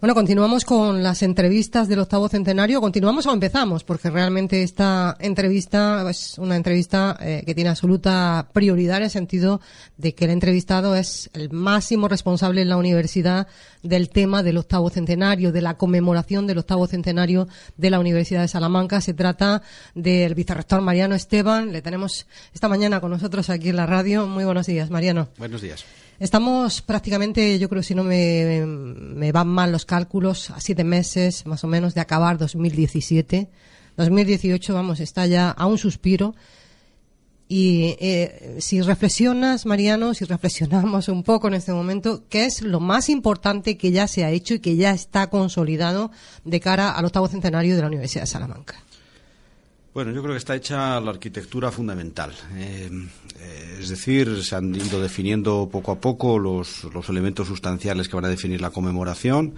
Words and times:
Bueno, 0.00 0.14
continuamos 0.14 0.64
con 0.64 1.02
las 1.02 1.22
entrevistas 1.22 1.86
del 1.86 1.98
octavo 1.98 2.26
centenario. 2.30 2.80
¿Continuamos 2.80 3.26
o 3.26 3.34
empezamos? 3.34 3.84
Porque 3.84 4.08
realmente 4.08 4.62
esta 4.62 5.14
entrevista 5.20 6.08
es 6.08 6.38
una 6.38 6.56
entrevista 6.56 7.18
eh, 7.20 7.42
que 7.44 7.54
tiene 7.54 7.68
absoluta 7.68 8.48
prioridad 8.54 8.96
en 8.96 9.02
el 9.02 9.10
sentido 9.10 9.60
de 9.98 10.14
que 10.14 10.24
el 10.24 10.30
entrevistado 10.30 10.96
es 10.96 11.28
el 11.34 11.50
máximo 11.50 12.08
responsable 12.08 12.62
en 12.62 12.70
la 12.70 12.78
universidad 12.78 13.46
del 13.82 14.08
tema 14.08 14.42
del 14.42 14.56
octavo 14.56 14.88
centenario, 14.88 15.52
de 15.52 15.60
la 15.60 15.76
conmemoración 15.76 16.46
del 16.46 16.56
octavo 16.56 16.86
centenario 16.86 17.46
de 17.76 17.90
la 17.90 18.00
Universidad 18.00 18.40
de 18.40 18.48
Salamanca. 18.48 19.02
Se 19.02 19.12
trata 19.12 19.60
del 19.94 20.34
vicerrector 20.34 20.80
Mariano 20.80 21.14
Esteban. 21.14 21.72
Le 21.72 21.82
tenemos 21.82 22.26
esta 22.54 22.68
mañana 22.68 23.02
con 23.02 23.10
nosotros 23.10 23.50
aquí 23.50 23.68
en 23.68 23.76
la 23.76 23.84
radio. 23.84 24.26
Muy 24.26 24.44
buenos 24.46 24.66
días, 24.66 24.88
Mariano. 24.88 25.28
Buenos 25.36 25.60
días. 25.60 25.84
Estamos 26.20 26.82
prácticamente, 26.82 27.58
yo 27.58 27.70
creo, 27.70 27.82
si 27.82 27.94
no 27.94 28.04
me, 28.04 28.66
me 28.66 29.32
van 29.32 29.48
mal 29.48 29.72
los 29.72 29.86
cálculos, 29.86 30.50
a 30.50 30.60
siete 30.60 30.84
meses 30.84 31.46
más 31.46 31.64
o 31.64 31.66
menos 31.66 31.94
de 31.94 32.02
acabar 32.02 32.36
2017. 32.36 33.48
2018, 33.96 34.74
vamos, 34.74 35.00
está 35.00 35.26
ya 35.26 35.50
a 35.50 35.64
un 35.64 35.78
suspiro. 35.78 36.34
Y 37.48 37.96
eh, 38.00 38.58
si 38.60 38.82
reflexionas, 38.82 39.64
Mariano, 39.64 40.12
si 40.12 40.26
reflexionamos 40.26 41.08
un 41.08 41.22
poco 41.22 41.48
en 41.48 41.54
este 41.54 41.72
momento, 41.72 42.22
¿qué 42.28 42.44
es 42.44 42.60
lo 42.60 42.80
más 42.80 43.08
importante 43.08 43.78
que 43.78 43.90
ya 43.90 44.06
se 44.06 44.22
ha 44.22 44.30
hecho 44.30 44.54
y 44.54 44.60
que 44.60 44.76
ya 44.76 44.92
está 44.92 45.30
consolidado 45.30 46.10
de 46.44 46.60
cara 46.60 46.90
al 46.90 47.06
octavo 47.06 47.28
centenario 47.28 47.74
de 47.74 47.80
la 47.80 47.88
Universidad 47.88 48.24
de 48.24 48.26
Salamanca? 48.26 48.76
Bueno, 49.92 50.12
yo 50.12 50.22
creo 50.22 50.34
que 50.34 50.38
está 50.38 50.54
hecha 50.54 51.00
la 51.00 51.10
arquitectura 51.10 51.72
fundamental. 51.72 52.32
Eh, 52.54 52.88
eh, 53.40 53.76
es 53.80 53.88
decir, 53.88 54.44
se 54.44 54.54
han 54.54 54.72
ido 54.72 55.02
definiendo 55.02 55.68
poco 55.70 55.90
a 55.90 56.00
poco 56.00 56.38
los, 56.38 56.84
los 56.94 57.08
elementos 57.08 57.48
sustanciales 57.48 58.08
que 58.08 58.14
van 58.14 58.26
a 58.26 58.28
definir 58.28 58.60
la 58.60 58.70
conmemoración. 58.70 59.54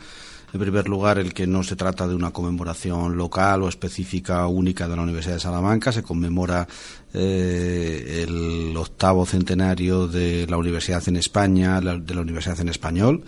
En 0.54 0.60
primer 0.60 0.88
lugar, 0.88 1.18
el 1.18 1.34
que 1.34 1.46
no 1.46 1.62
se 1.62 1.76
trata 1.76 2.08
de 2.08 2.14
una 2.14 2.30
conmemoración 2.30 3.16
local 3.16 3.62
o 3.62 3.68
específica 3.68 4.46
única 4.46 4.88
de 4.88 4.96
la 4.96 5.02
Universidad 5.02 5.34
de 5.34 5.40
Salamanca, 5.40 5.92
se 5.92 6.02
conmemora 6.02 6.66
eh, 7.12 8.24
el 8.26 8.74
octavo 8.74 9.26
centenario 9.26 10.08
de 10.08 10.46
la 10.48 10.56
Universidad 10.56 11.06
en 11.08 11.16
España, 11.16 11.78
de 11.80 12.14
la 12.14 12.20
Universidad 12.22 12.58
en 12.60 12.70
Español 12.70 13.22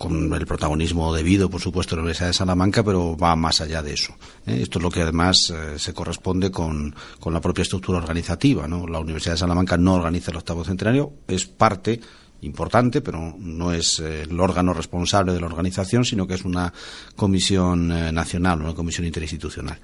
con 0.00 0.32
el 0.32 0.46
protagonismo 0.46 1.14
debido, 1.14 1.50
por 1.50 1.60
supuesto, 1.60 1.94
de 1.94 1.98
la 1.98 2.04
Universidad 2.04 2.28
de 2.28 2.32
Salamanca, 2.32 2.82
pero 2.82 3.18
va 3.18 3.36
más 3.36 3.60
allá 3.60 3.82
de 3.82 3.92
eso. 3.92 4.14
¿eh? 4.46 4.60
Esto 4.62 4.78
es 4.78 4.82
lo 4.82 4.90
que 4.90 5.02
además 5.02 5.52
eh, 5.54 5.78
se 5.78 5.92
corresponde 5.92 6.50
con, 6.50 6.94
con, 7.18 7.34
la 7.34 7.40
propia 7.42 7.60
estructura 7.60 7.98
organizativa. 7.98 8.66
¿no? 8.66 8.86
La 8.86 8.98
Universidad 8.98 9.34
de 9.34 9.40
Salamanca 9.40 9.76
no 9.76 9.96
organiza 9.96 10.30
el 10.30 10.38
octavo 10.38 10.64
centenario, 10.64 11.12
es 11.28 11.44
parte 11.44 12.00
importante, 12.42 13.00
pero 13.00 13.34
no 13.38 13.72
es 13.72 13.98
eh, 14.00 14.22
el 14.22 14.40
órgano 14.40 14.72
responsable 14.72 15.32
de 15.32 15.40
la 15.40 15.46
organización, 15.46 16.04
sino 16.04 16.26
que 16.26 16.34
es 16.34 16.44
una 16.44 16.72
comisión 17.16 17.92
eh, 17.92 18.12
nacional, 18.12 18.62
una 18.62 18.74
comisión 18.74 19.06
interinstitucional. 19.06 19.78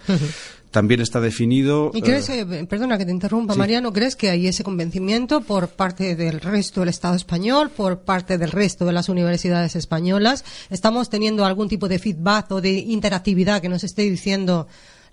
También 0.70 1.00
está 1.00 1.20
definido. 1.20 1.90
¿Y 1.94 2.02
crees, 2.02 2.28
eh, 2.28 2.66
perdona 2.68 2.98
que 2.98 3.04
te 3.04 3.10
interrumpa, 3.10 3.54
Mariano, 3.54 3.92
crees 3.92 4.16
que 4.16 4.30
hay 4.30 4.46
ese 4.46 4.64
convencimiento 4.64 5.40
por 5.40 5.68
parte 5.68 6.16
del 6.16 6.40
resto 6.40 6.80
del 6.80 6.88
Estado 6.88 7.14
español, 7.14 7.70
por 7.70 8.00
parte 8.00 8.38
del 8.38 8.50
resto 8.50 8.84
de 8.84 8.92
las 8.92 9.08
universidades 9.08 9.76
españolas? 9.76 10.44
¿Estamos 10.70 11.08
teniendo 11.08 11.44
algún 11.44 11.68
tipo 11.68 11.88
de 11.88 11.98
feedback 11.98 12.50
o 12.52 12.60
de 12.60 12.72
interactividad 12.72 13.60
que 13.62 13.68
nos 13.68 13.84
esté 13.84 14.02
diciendo 14.02 14.66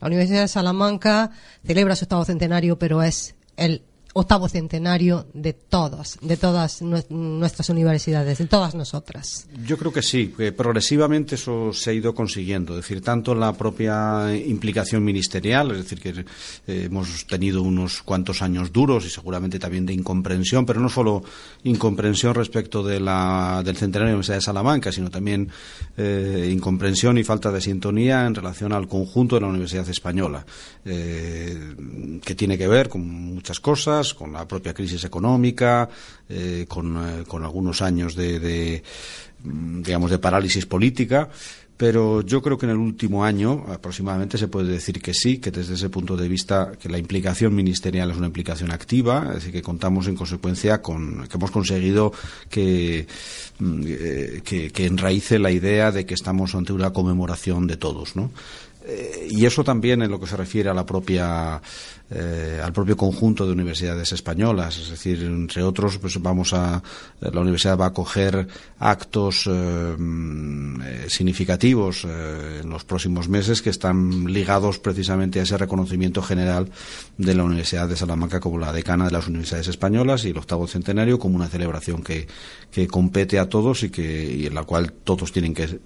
la 0.04 0.08
Universidad 0.08 0.42
de 0.42 0.48
Salamanca 0.50 1.32
celebra 1.66 1.96
su 1.96 2.04
octavo 2.04 2.26
centenario, 2.26 2.78
pero 2.78 3.02
es 3.02 3.36
el 3.56 3.84
octavo 4.14 4.48
centenario 4.48 5.26
de 5.34 5.54
todas, 5.54 6.18
de 6.22 6.38
todas 6.38 6.82
nuestras 6.82 7.70
universidades, 7.70 8.38
de 8.38 8.46
todas 8.46 8.76
nosotras. 8.76 9.48
Yo 9.66 9.78
creo 9.78 9.92
que 9.92 10.04
sí, 10.04 10.34
que 10.38 10.52
progresivamente 10.52 11.36
eso 11.36 11.74
se 11.74 11.90
ha 11.90 11.94
ido 11.94 12.14
consiguiendo, 12.14 12.74
es 12.74 12.84
decir, 12.84 13.02
tanto 13.02 13.34
la 13.34 13.54
propia 13.54 14.36
implicación 14.36 15.04
ministerial, 15.04 15.72
es 15.72 15.78
decir, 15.78 16.00
que 16.00 16.10
eh, 16.68 16.84
hemos 16.86 17.26
tenido 17.26 17.64
unos 17.64 18.04
cuantos 18.04 18.42
años 18.42 18.72
duros 18.72 19.06
y 19.06 19.10
seguramente 19.10 19.58
también 19.58 19.86
de 19.86 19.94
incomprensión, 19.94 20.66
pero 20.66 20.80
no 20.80 20.90
solo 20.90 21.24
incomprensión 21.64 22.36
respecto 22.36 22.84
de 22.84 23.00
la, 23.00 23.62
del 23.66 23.78
centenario 23.78 24.08
de 24.08 24.12
la 24.12 24.16
Universidad 24.16 24.38
de 24.38 24.42
Salamanca, 24.42 24.92
sino 24.92 25.10
también 25.10 25.50
eh, 25.98 26.50
incomprensión 26.54 27.18
y 27.18 27.24
falta 27.24 27.52
de 27.52 27.62
sintonía 27.62 28.26
en 28.26 28.36
relación 28.36 28.74
al 28.74 28.88
conjunto 28.88 29.36
de 29.36 29.42
la 29.42 29.48
Universidad 29.48 29.88
Española, 29.90 30.46
eh, 30.86 31.76
que 32.24 32.36
tiene 32.36 32.58
que 32.58 32.68
ver 32.68 32.90
con 32.90 33.08
muchas 33.08 33.60
cosas, 33.60 34.03
con 34.14 34.34
la 34.34 34.48
propia 34.48 34.74
crisis 34.74 35.04
económica, 35.04 35.88
eh, 36.28 36.66
con, 36.68 36.98
eh, 36.98 37.24
con, 37.28 37.44
algunos 37.44 37.82
años 37.84 38.16
de, 38.16 38.40
de, 38.40 38.84
mm, 39.44 39.84
digamos, 39.84 40.10
de 40.10 40.18
parálisis 40.18 40.66
política. 40.66 41.30
Pero 41.78 42.22
yo 42.22 42.42
creo 42.42 42.58
que 42.58 42.66
en 42.66 42.72
el 42.72 42.78
último 42.78 43.26
año 43.26 43.66
aproximadamente 43.68 44.38
se 44.38 44.48
puede 44.48 44.72
decir 44.72 45.02
que 45.02 45.14
sí, 45.14 45.40
que 45.40 45.52
desde 45.52 45.74
ese 45.74 45.90
punto 45.90 46.16
de 46.16 46.28
vista 46.28 46.74
que 46.80 46.88
la 46.88 46.98
implicación 46.98 47.54
ministerial 47.56 48.12
es 48.12 48.18
una 48.18 48.28
implicación 48.28 48.72
activa, 48.72 49.26
es 49.30 49.36
decir, 49.36 49.52
que 49.52 49.62
contamos 49.62 50.08
en 50.08 50.16
consecuencia 50.16 50.82
con 50.82 51.28
que 51.28 51.38
hemos 51.38 51.52
conseguido 51.52 52.14
que, 52.50 53.08
mm, 53.60 53.82
eh, 53.86 54.42
que, 54.44 54.72
que 54.72 54.86
enraíce 54.86 55.40
la 55.40 55.52
idea 55.52 55.92
de 55.92 56.06
que 56.06 56.14
estamos 56.14 56.54
ante 56.56 56.74
una 56.74 56.94
conmemoración 56.94 57.68
de 57.68 57.78
todos, 57.78 58.16
¿no? 58.16 58.32
y 59.30 59.46
eso 59.46 59.64
también 59.64 60.02
en 60.02 60.12
lo 60.12 60.20
que 60.20 60.28
se 60.28 60.36
refiere 60.36 60.70
a 60.70 60.74
la 60.74 60.86
propia 60.86 61.62
eh, 62.16 62.62
al 62.64 62.72
propio 62.74 62.96
conjunto 62.96 63.46
de 63.46 63.54
universidades 63.54 64.12
españolas. 64.12 64.78
Es 64.78 64.90
decir, 64.90 65.24
entre 65.24 65.64
otros, 65.64 65.98
pues 65.98 66.22
vamos 66.22 66.54
a 66.54 66.82
la 67.20 67.42
universidad 67.42 67.78
va 67.78 67.86
a 67.86 67.90
acoger 67.90 68.48
actos 68.80 69.50
eh, 69.50 69.96
mm, 69.98 70.82
eh, 70.82 71.06
significativos 71.08 72.04
en 72.04 72.70
los 72.70 72.84
próximos 72.84 73.30
meses 73.30 73.62
que 73.62 73.70
están 73.70 74.26
ligados 74.26 74.80
precisamente 74.80 75.40
a 75.40 75.44
ese 75.44 75.58
reconocimiento 75.58 76.22
general 76.22 76.70
de 77.18 77.34
la 77.34 77.44
Universidad 77.44 77.88
de 77.90 77.96
Salamanca 77.96 78.40
como 78.40 78.60
la 78.60 78.72
decana 78.74 79.06
de 79.06 79.12
las 79.12 79.28
universidades 79.28 79.68
españolas 79.68 80.26
y 80.26 80.30
el 80.30 80.38
octavo 80.38 80.68
centenario 80.68 81.18
como 81.18 81.36
una 81.36 81.48
celebración 81.48 82.04
que, 82.04 82.28
que 82.72 82.88
compete 82.88 83.40
a 83.40 83.50
todos 83.50 83.84
y 83.84 83.90
que 83.90 84.34
y 84.34 84.46
en 84.46 84.56
la 84.56 84.64
cual 84.64 84.92
todos 84.92 85.32
tienen 85.32 85.54
que 85.54 85.80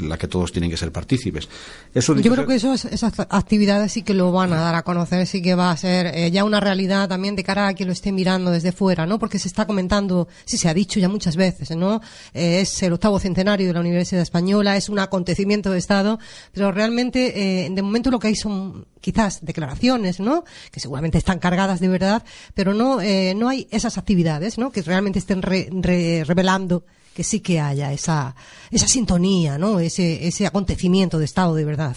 la 0.00 0.16
que 0.16 0.28
todos 0.28 0.52
tienen 0.52 0.70
que 0.70 0.76
ser 0.76 0.92
partícipes. 0.92 1.48
Eso 1.92 2.14
Yo 2.16 2.32
creo 2.32 2.46
que 2.46 2.54
esas 2.54 3.20
actividades 3.28 3.92
sí 3.92 4.02
que 4.02 4.14
lo 4.14 4.32
van 4.32 4.52
a 4.52 4.60
dar 4.60 4.74
a 4.74 4.82
conocer, 4.82 5.26
sí 5.26 5.42
que 5.42 5.54
va 5.54 5.70
a 5.70 5.73
ser 5.76 6.06
eh, 6.06 6.30
ya 6.30 6.44
una 6.44 6.60
realidad 6.60 7.08
también 7.08 7.36
de 7.36 7.44
cara 7.44 7.68
a 7.68 7.74
quien 7.74 7.88
lo 7.88 7.92
esté 7.92 8.12
mirando 8.12 8.50
desde 8.50 8.72
fuera, 8.72 9.06
¿no? 9.06 9.18
Porque 9.18 9.38
se 9.38 9.48
está 9.48 9.66
comentando, 9.66 10.28
sí 10.44 10.56
se 10.56 10.68
ha 10.68 10.74
dicho 10.74 11.00
ya 11.00 11.08
muchas 11.08 11.36
veces, 11.36 11.70
¿no? 11.76 12.00
Eh, 12.32 12.60
es 12.60 12.82
el 12.82 12.92
octavo 12.92 13.18
centenario 13.18 13.66
de 13.66 13.72
la 13.72 13.80
Universidad 13.80 14.22
Española, 14.22 14.76
es 14.76 14.88
un 14.88 14.98
acontecimiento 14.98 15.70
de 15.70 15.78
Estado, 15.78 16.18
pero 16.52 16.72
realmente, 16.72 17.64
eh, 17.64 17.70
de 17.70 17.82
momento 17.82 18.10
lo 18.10 18.18
que 18.18 18.28
hay 18.28 18.36
son 18.36 18.86
quizás 19.00 19.44
declaraciones, 19.44 20.20
¿no? 20.20 20.44
Que 20.70 20.80
seguramente 20.80 21.18
están 21.18 21.38
cargadas 21.38 21.80
de 21.80 21.88
verdad, 21.88 22.22
pero 22.54 22.72
no, 22.72 23.00
no 23.36 23.48
hay 23.48 23.68
esas 23.70 23.98
actividades, 23.98 24.56
¿no? 24.56 24.70
Que 24.70 24.82
realmente 24.82 25.18
estén 25.18 25.42
revelando 25.42 26.84
que 27.14 27.22
sí 27.22 27.40
que 27.40 27.60
haya 27.60 27.92
esa, 27.92 28.34
esa 28.70 28.88
sintonía, 28.88 29.56
¿no? 29.56 29.78
Ese, 29.78 30.26
ese 30.26 30.46
acontecimiento 30.46 31.18
de 31.18 31.24
Estado 31.24 31.54
de 31.54 31.64
verdad. 31.64 31.96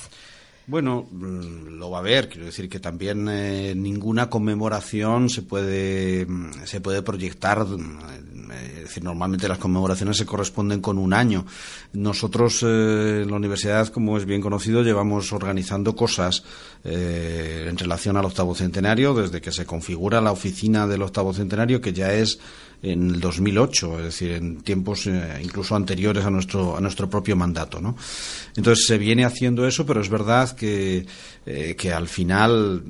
Bueno, 0.68 1.08
mm, 1.10 1.78
lo 1.80 1.90
va 1.90 2.00
a 2.00 2.02
haber. 2.02 2.28
Quiero 2.28 2.46
decir 2.46 2.68
que 2.68 2.82
también 2.82 3.28
eh, 3.30 3.74
ninguna 3.74 4.30
conmemoración 4.30 5.30
se 5.30 5.42
puede, 5.42 6.26
mm, 6.26 6.66
se 6.66 6.82
puede 6.82 7.02
proyectar. 7.02 7.66
Eh, 8.52 8.74
es 8.78 8.84
decir, 8.84 9.04
normalmente 9.04 9.48
las 9.48 9.58
conmemoraciones 9.58 10.18
se 10.18 10.26
corresponden 10.26 10.82
con 10.82 10.98
un 10.98 11.14
año. 11.14 11.46
Nosotros 11.94 12.64
eh, 12.64 13.22
en 13.24 13.30
la 13.30 13.36
universidad, 13.36 13.88
como 13.90 14.18
es 14.18 14.26
bien 14.26 14.42
conocido, 14.42 14.84
llevamos 14.84 15.34
organizando 15.34 15.96
cosas 15.96 16.44
en 16.84 17.78
relación 17.78 18.16
al 18.16 18.24
octavo 18.24 18.56
centenario 18.56 19.14
desde 19.14 19.42
que 19.42 19.52
se 19.52 19.66
configura 19.66 20.22
la 20.22 20.32
oficina 20.32 20.88
del 20.88 21.02
octavo 21.02 21.34
centenario, 21.34 21.82
que 21.82 21.92
ya 21.92 22.14
es 22.14 22.40
en 22.82 23.10
el 23.10 23.20
2008, 23.20 24.00
es 24.00 24.06
decir, 24.06 24.32
en 24.32 24.62
tiempos 24.62 25.08
eh, 25.08 25.40
incluso 25.44 25.76
anteriores 25.76 26.26
a 26.26 26.30
nuestro, 26.30 26.78
a 26.78 26.82
nuestro 26.82 27.10
propio 27.10 27.36
mandato. 27.36 27.82
¿no? 27.82 27.96
Entonces 28.56 28.86
se 28.86 28.98
viene 28.98 29.26
haciendo 29.26 29.68
eso, 29.68 29.86
pero 29.86 30.02
es 30.02 30.10
verdad 30.10 30.56
que, 30.56 31.06
eh, 31.46 31.76
que 31.76 31.92
al 31.92 32.08
final 32.08 32.84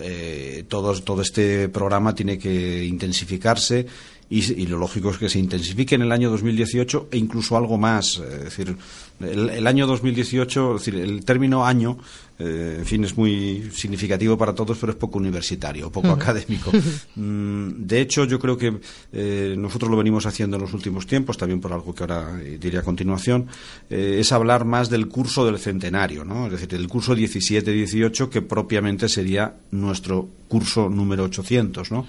eh, 0.00 0.64
todo, 0.68 0.92
todo 1.00 1.22
este 1.22 1.68
programa 1.68 2.14
tiene 2.14 2.38
que 2.38 2.84
intensificarse 2.84 3.86
y, 4.32 4.66
lo 4.66 4.78
lógico 4.78 5.10
es 5.10 5.18
que 5.18 5.28
se 5.28 5.40
intensifique 5.40 5.96
en 5.96 6.02
el 6.02 6.12
año 6.12 6.30
2018 6.30 7.08
e 7.10 7.18
incluso 7.18 7.56
algo 7.56 7.78
más. 7.78 8.18
Es 8.18 8.44
decir, 8.44 8.76
el, 9.18 9.66
año 9.66 9.88
2018, 9.88 10.76
es 10.76 10.84
decir, 10.84 11.00
el 11.00 11.24
término 11.24 11.66
año, 11.66 11.98
eh, 12.40 12.76
en 12.78 12.86
fin, 12.86 13.04
es 13.04 13.16
muy 13.18 13.70
significativo 13.70 14.38
para 14.38 14.54
todos, 14.54 14.78
pero 14.78 14.92
es 14.92 14.98
poco 14.98 15.18
universitario, 15.18 15.90
poco 15.92 16.08
académico. 16.08 16.70
Mm, 17.16 17.86
de 17.86 18.00
hecho, 18.00 18.24
yo 18.24 18.38
creo 18.38 18.56
que 18.56 18.80
eh, 19.12 19.54
nosotros 19.58 19.90
lo 19.90 19.96
venimos 19.96 20.26
haciendo 20.26 20.56
en 20.56 20.62
los 20.62 20.72
últimos 20.72 21.06
tiempos, 21.06 21.36
también 21.36 21.60
por 21.60 21.72
algo 21.72 21.94
que 21.94 22.04
ahora 22.04 22.40
eh, 22.40 22.56
diré 22.58 22.78
a 22.78 22.82
continuación, 22.82 23.46
es 23.88 24.32
hablar 24.32 24.64
más 24.64 24.88
del 24.88 25.08
curso 25.08 25.44
del 25.44 25.58
centenario, 25.58 26.24
¿no? 26.24 26.46
Es 26.46 26.52
decir, 26.52 26.74
el 26.74 26.88
curso 26.88 27.14
17-18, 27.14 28.28
que 28.28 28.42
propiamente 28.42 29.08
sería 29.08 29.54
nuestro 29.72 30.28
curso 30.48 30.88
número 30.88 31.24
800, 31.24 31.92
¿no? 31.92 32.06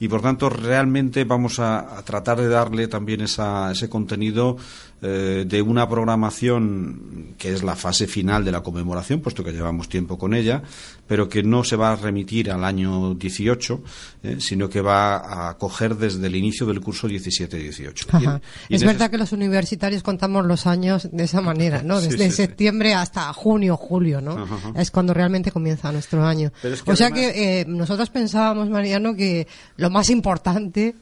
Y 0.00 0.08
por 0.08 0.22
tanto, 0.22 0.48
realmente 0.48 1.24
vamos 1.24 1.58
a, 1.58 2.02
tratar 2.04 2.40
de 2.40 2.48
darle 2.48 2.88
también 2.88 3.20
ese 3.22 3.88
contenido 3.88 4.56
de 5.04 5.62
una 5.62 5.88
programación 5.88 7.34
que 7.38 7.52
es 7.52 7.62
la 7.62 7.76
fase 7.76 8.06
final 8.06 8.44
de 8.44 8.52
la 8.52 8.62
conmemoración, 8.62 9.20
puesto 9.20 9.44
que 9.44 9.52
llevamos 9.52 9.88
tiempo 9.88 10.16
con 10.18 10.34
ella, 10.34 10.62
pero 11.06 11.28
que 11.28 11.42
no 11.42 11.64
se 11.64 11.76
va 11.76 11.92
a 11.92 11.96
remitir 11.96 12.50
al 12.50 12.64
año 12.64 13.14
18, 13.14 13.82
eh, 14.22 14.36
sino 14.38 14.68
que 14.68 14.80
va 14.80 15.48
a 15.48 15.58
coger 15.58 15.96
desde 15.96 16.26
el 16.26 16.36
inicio 16.36 16.66
del 16.66 16.80
curso 16.80 17.08
17-18. 17.08 18.40
Es 18.68 18.84
verdad 18.84 19.10
que 19.10 19.18
los 19.18 19.32
universitarios 19.32 20.02
contamos 20.02 20.46
los 20.46 20.66
años 20.66 21.08
de 21.12 21.24
esa 21.24 21.40
manera, 21.40 21.82
¿no? 21.82 22.00
Desde 22.04 22.30
septiembre 22.30 22.94
hasta 22.94 23.32
junio, 23.32 23.76
julio, 23.76 24.20
¿no? 24.20 24.46
Es 24.76 24.90
cuando 24.90 25.14
realmente 25.14 25.52
comienza 25.52 25.92
nuestro 25.92 26.24
año. 26.24 26.52
o 26.86 26.96
sea 26.96 27.10
que 27.10 27.60
eh, 27.60 27.64
nosotros 27.66 28.10
pensábamos, 28.10 28.68
Mariano, 28.70 29.14
que 29.14 29.46
lo 29.76 29.90
más 29.90 30.10
importante 30.10 30.94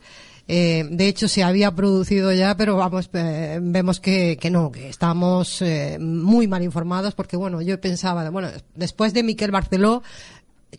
eh, 0.49 0.85
de 0.91 1.09
hecho, 1.09 1.29
se 1.29 1.43
había 1.43 1.71
producido 1.75 2.33
ya, 2.33 2.57
pero 2.57 2.77
vamos, 2.77 3.09
eh, 3.13 3.59
vemos 3.63 4.01
que, 4.01 4.37
que, 4.41 4.51
no, 4.51 4.73
que 4.73 4.89
estamos 4.89 5.63
eh, 5.63 5.99
muy 6.01 6.49
mal 6.49 6.63
informados 6.63 7.15
porque, 7.15 7.37
bueno, 7.37 7.63
yo 7.63 7.81
pensaba, 7.81 8.29
bueno, 8.31 8.49
después 8.75 9.15
de 9.15 9.23
Miquel 9.23 9.53
Barceló, 9.53 10.03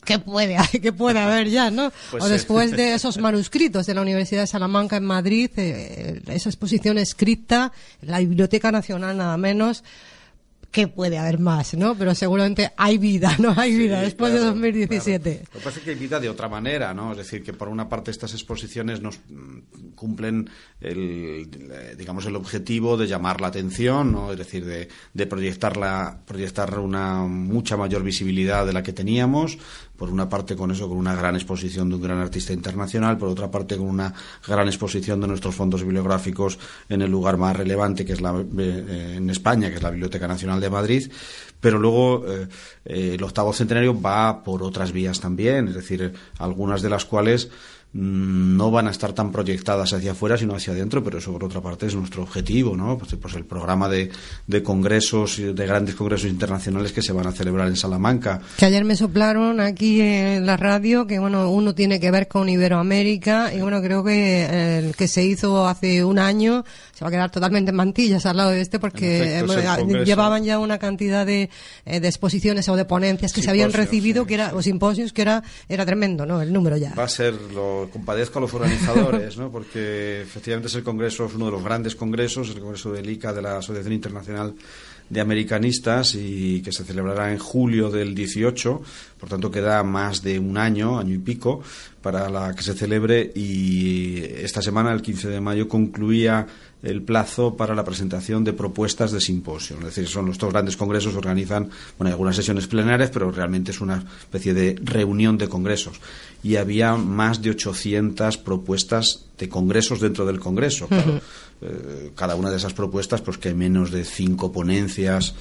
¿qué 0.03 0.19
puede, 0.19 0.57
qué 0.81 0.91
puede 0.91 1.19
haber 1.19 1.49
ya, 1.49 1.71
no? 1.71 1.91
Pues 2.11 2.23
o 2.23 2.29
después 2.29 2.71
de 2.71 2.93
esos 2.95 3.17
manuscritos 3.17 3.85
de 3.85 3.93
la 3.93 4.01
Universidad 4.01 4.41
de 4.41 4.47
Salamanca 4.47 4.97
en 4.97 5.05
Madrid, 5.05 5.49
esa 5.57 6.49
exposición 6.49 6.97
escrita, 6.97 7.71
la 8.01 8.19
Biblioteca 8.19 8.71
Nacional 8.71 9.17
nada 9.17 9.37
menos, 9.37 9.83
¿qué 10.73 10.87
puede 10.87 11.19
haber 11.19 11.39
más, 11.39 11.75
no? 11.75 11.95
Pero 11.95 12.15
seguramente 12.15 12.73
hay 12.75 12.97
vida, 12.97 13.35
¿no? 13.39 13.53
Hay 13.55 13.75
vida 13.75 14.01
después 14.01 14.33
de 14.33 14.39
2017. 14.39 15.43
Lo 15.45 15.59
que 15.59 15.63
pasa 15.63 15.77
es 15.77 15.85
que 15.85 15.91
hay 15.91 15.95
vida 15.95 16.19
de 16.19 16.27
otra 16.27 16.49
manera, 16.49 16.93
¿no? 16.93 17.11
Es 17.11 17.19
decir, 17.19 17.43
que 17.43 17.53
por 17.53 17.69
una 17.69 17.87
parte 17.87 18.09
estas 18.09 18.33
exposiciones 18.33 18.99
nos 18.99 19.19
mm, 19.29 19.91
cumplen 19.95 20.49
el, 20.81 21.47
digamos, 21.95 22.25
el 22.25 22.35
objetivo 22.35 22.97
de 22.97 23.07
llamar 23.07 23.39
la 23.39 23.47
atención, 23.47 24.11
¿no? 24.11 24.31
Es 24.31 24.37
decir, 24.37 24.65
de, 24.65 24.89
de 25.13 25.27
proyectar, 25.27 26.23
proyectar 26.25 26.79
una 26.79 27.19
mucha 27.19 27.77
mayor 27.77 28.03
visibilidad 28.03 28.65
de 28.65 28.73
la 28.73 28.81
que 28.81 28.93
teníamos, 28.93 29.59
por 29.97 30.09
una 30.09 30.27
parte 30.27 30.55
con 30.55 30.71
eso, 30.71 30.87
con 30.87 30.97
una 30.97 31.15
gran 31.15 31.35
exposición 31.35 31.89
de 31.89 31.95
un 31.95 32.01
gran 32.01 32.17
artista 32.17 32.51
internacional, 32.51 33.17
por 33.17 33.29
otra 33.29 33.51
parte 33.51 33.77
con 33.77 33.87
una 33.87 34.13
gran 34.45 34.67
exposición 34.67 35.21
de 35.21 35.27
nuestros 35.27 35.55
fondos 35.55 35.83
bibliográficos 35.83 36.57
en 36.89 37.01
el 37.01 37.11
lugar 37.11 37.37
más 37.37 37.55
relevante 37.55 38.05
que 38.05 38.13
es 38.13 38.21
la, 38.21 38.33
eh, 38.57 39.13
en 39.17 39.29
España, 39.29 39.69
que 39.69 39.75
es 39.75 39.83
la 39.83 39.91
Biblioteca 39.91 40.27
Nacional 40.27 40.59
de 40.59 40.69
Madrid, 40.69 41.11
pero 41.59 41.79
luego 41.79 42.25
eh, 42.27 42.47
eh, 42.85 43.11
el 43.15 43.23
octavo 43.23 43.53
centenario 43.53 43.99
va 43.99 44.43
por 44.43 44.63
otras 44.63 44.91
vías 44.91 45.19
también, 45.19 45.67
es 45.67 45.75
decir, 45.75 46.13
algunas 46.39 46.81
de 46.81 46.89
las 46.89 47.05
cuales 47.05 47.49
no 47.93 48.71
van 48.71 48.87
a 48.87 48.91
estar 48.91 49.13
tan 49.13 49.31
proyectadas 49.31 49.93
hacia 49.93 50.13
afuera, 50.13 50.35
sino 50.35 50.55
hacia 50.55 50.73
adentro, 50.73 51.03
pero 51.03 51.19
eso 51.19 51.31
por 51.31 51.43
otra 51.43 51.61
parte 51.61 51.85
es 51.85 51.95
nuestro 51.95 52.23
objetivo, 52.23 52.75
¿no? 52.75 52.97
Pues, 52.97 53.15
pues, 53.21 53.35
el 53.35 53.45
programa 53.45 53.87
de, 53.87 54.09
de 54.47 54.63
congresos, 54.63 55.37
de 55.37 55.67
grandes 55.67 55.93
congresos 55.93 56.29
internacionales 56.29 56.91
que 56.91 57.03
se 57.03 57.13
van 57.13 57.27
a 57.27 57.31
celebrar 57.31 57.67
en 57.67 57.75
Salamanca. 57.75 58.41
Que 58.57 58.65
ayer 58.65 58.83
me 58.83 58.95
soplaron 58.95 59.59
aquí 59.59 60.01
en 60.01 60.45
la 60.45 60.57
radio 60.57 61.05
que, 61.05 61.19
bueno, 61.19 61.51
uno 61.51 61.75
tiene 61.75 61.99
que 61.99 62.09
ver 62.09 62.27
con 62.27 62.49
Iberoamérica 62.49 63.53
y, 63.53 63.61
bueno, 63.61 63.79
creo 63.81 64.03
que 64.03 64.79
el 64.79 64.95
que 64.95 65.07
se 65.07 65.23
hizo 65.23 65.67
hace 65.67 66.03
un 66.03 66.17
año 66.17 66.63
se 66.93 67.05
va 67.05 67.09
a 67.09 67.11
quedar 67.11 67.31
totalmente 67.31 67.71
en 67.71 67.75
mantillas 67.75 68.25
al 68.25 68.37
lado 68.37 68.51
de 68.51 68.61
este 68.61 68.79
porque 68.79 69.39
eh, 69.39 70.05
llevaban 70.05 70.43
ya 70.43 70.59
una 70.59 70.77
cantidad 70.77 71.25
de, 71.25 71.49
eh, 71.85 71.99
de, 71.99 72.07
exposiciones 72.07 72.69
o 72.69 72.75
de 72.75 72.85
ponencias 72.85 73.33
que 73.33 73.41
se 73.41 73.49
habían 73.49 73.73
recibido, 73.73 74.25
que 74.25 74.35
era, 74.35 74.53
o 74.55 74.61
simposios, 74.61 75.13
que 75.13 75.23
era, 75.23 75.43
era 75.69 75.85
tremendo, 75.85 76.25
¿no? 76.25 76.41
El 76.41 76.53
número 76.53 76.77
ya. 76.77 76.93
Va 76.95 77.03
a 77.03 77.09
ser, 77.09 77.33
lo 77.33 77.82
compadezco 77.89 78.39
a 78.39 78.41
los 78.41 78.53
organizadores, 78.53 79.37
¿no? 79.37 79.51
Porque 79.51 80.21
efectivamente 80.21 80.67
es 80.67 80.75
el 80.75 80.83
congreso, 80.83 81.25
es 81.25 81.33
uno 81.33 81.45
de 81.45 81.51
los 81.51 81.63
grandes 81.63 81.95
congresos, 81.95 82.49
el 82.49 82.59
congreso 82.59 82.91
del 82.91 83.09
ICA, 83.09 83.33
de 83.33 83.41
la 83.41 83.57
Asociación 83.57 83.93
Internacional 83.93 84.55
de 85.09 85.21
Americanistas 85.21 86.15
y 86.15 86.61
que 86.61 86.71
se 86.71 86.83
celebrará 86.83 87.31
en 87.31 87.37
julio 87.37 87.89
del 87.89 88.15
18, 88.15 88.81
por 89.19 89.29
tanto 89.29 89.51
queda 89.51 89.83
más 89.83 90.23
de 90.23 90.39
un 90.39 90.57
año, 90.57 90.97
año 90.97 91.13
y 91.13 91.19
pico, 91.19 91.61
para 92.01 92.29
la 92.29 92.53
que 92.55 92.63
se 92.63 92.73
celebre 92.73 93.31
y 93.35 94.23
esta 94.23 94.61
semana, 94.61 94.91
el 94.91 95.01
15 95.01 95.29
de 95.29 95.41
mayo, 95.41 95.67
concluía 95.67 96.47
el 96.83 97.01
plazo 97.01 97.55
para 97.55 97.73
la 97.73 97.85
presentación 97.85 98.43
de 98.43 98.53
propuestas 98.53 99.11
de 99.11 99.21
simposio. 99.21 99.77
Es 99.79 99.85
decir, 99.85 100.07
son 100.07 100.25
los 100.25 100.37
dos 100.37 100.51
grandes 100.51 100.77
congresos, 100.77 101.15
organizan 101.15 101.69
bueno, 101.97 102.11
algunas 102.11 102.35
sesiones 102.35 102.67
plenarias, 102.67 103.09
pero 103.09 103.31
realmente 103.31 103.71
es 103.71 103.81
una 103.81 104.05
especie 104.19 104.53
de 104.53 104.75
reunión 104.83 105.37
de 105.37 105.47
congresos. 105.47 105.99
Y 106.43 106.57
había 106.57 106.95
más 106.95 107.41
de 107.41 107.51
800 107.51 108.37
propuestas 108.37 109.25
de 109.37 109.47
congresos 109.47 110.01
dentro 110.01 110.25
del 110.25 110.39
congreso. 110.39 110.87
Eh, 111.61 112.11
cada 112.15 112.35
una 112.35 112.51
de 112.51 112.57
esas 112.57 112.73
propuestas, 112.73 113.21
pues 113.21 113.37
que 113.37 113.47
hay 113.47 113.55
menos 113.55 113.89
de 113.89 114.03
cinco 114.03 114.51
ponencias 114.51 115.33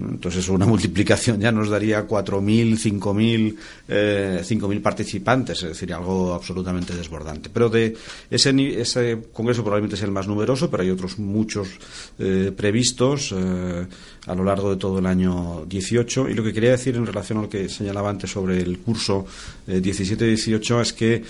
entonces 0.00 0.48
una 0.48 0.66
multiplicación 0.74 1.40
ya 1.40 1.52
nos 1.52 1.68
daría 1.68 2.06
4.000, 2.06 2.78
5.000, 3.00 3.56
eh, 3.88 4.40
5.000 4.42 4.82
participantes, 4.82 5.62
es 5.62 5.68
decir, 5.70 5.92
algo 5.92 6.34
absolutamente 6.34 6.94
desbordante. 6.94 7.50
Pero 7.52 7.68
de 7.68 7.96
ese, 8.30 8.80
ese 8.80 9.18
congreso 9.32 9.62
probablemente 9.62 9.96
es 9.96 10.02
el 10.02 10.10
más 10.10 10.26
numeroso, 10.26 10.70
pero 10.70 10.82
hay 10.82 10.90
otros 10.90 11.18
muchos 11.18 11.68
eh, 12.18 12.52
previstos 12.56 13.34
eh, 13.36 13.86
a 14.26 14.34
lo 14.34 14.44
largo 14.44 14.70
de 14.70 14.76
todo 14.76 14.98
el 14.98 15.06
año 15.06 15.64
18. 15.66 16.28
Y 16.28 16.34
lo 16.34 16.42
que 16.42 16.52
quería 16.52 16.70
decir 16.70 16.96
en 16.96 17.06
relación 17.06 17.38
a 17.38 17.42
lo 17.42 17.48
que 17.48 17.68
señalaba 17.68 18.10
antes 18.10 18.30
sobre 18.30 18.60
el 18.60 18.78
curso 18.78 19.26
17-18 19.66 20.78
eh, 20.78 20.82
es 20.82 20.92
que 20.92 21.22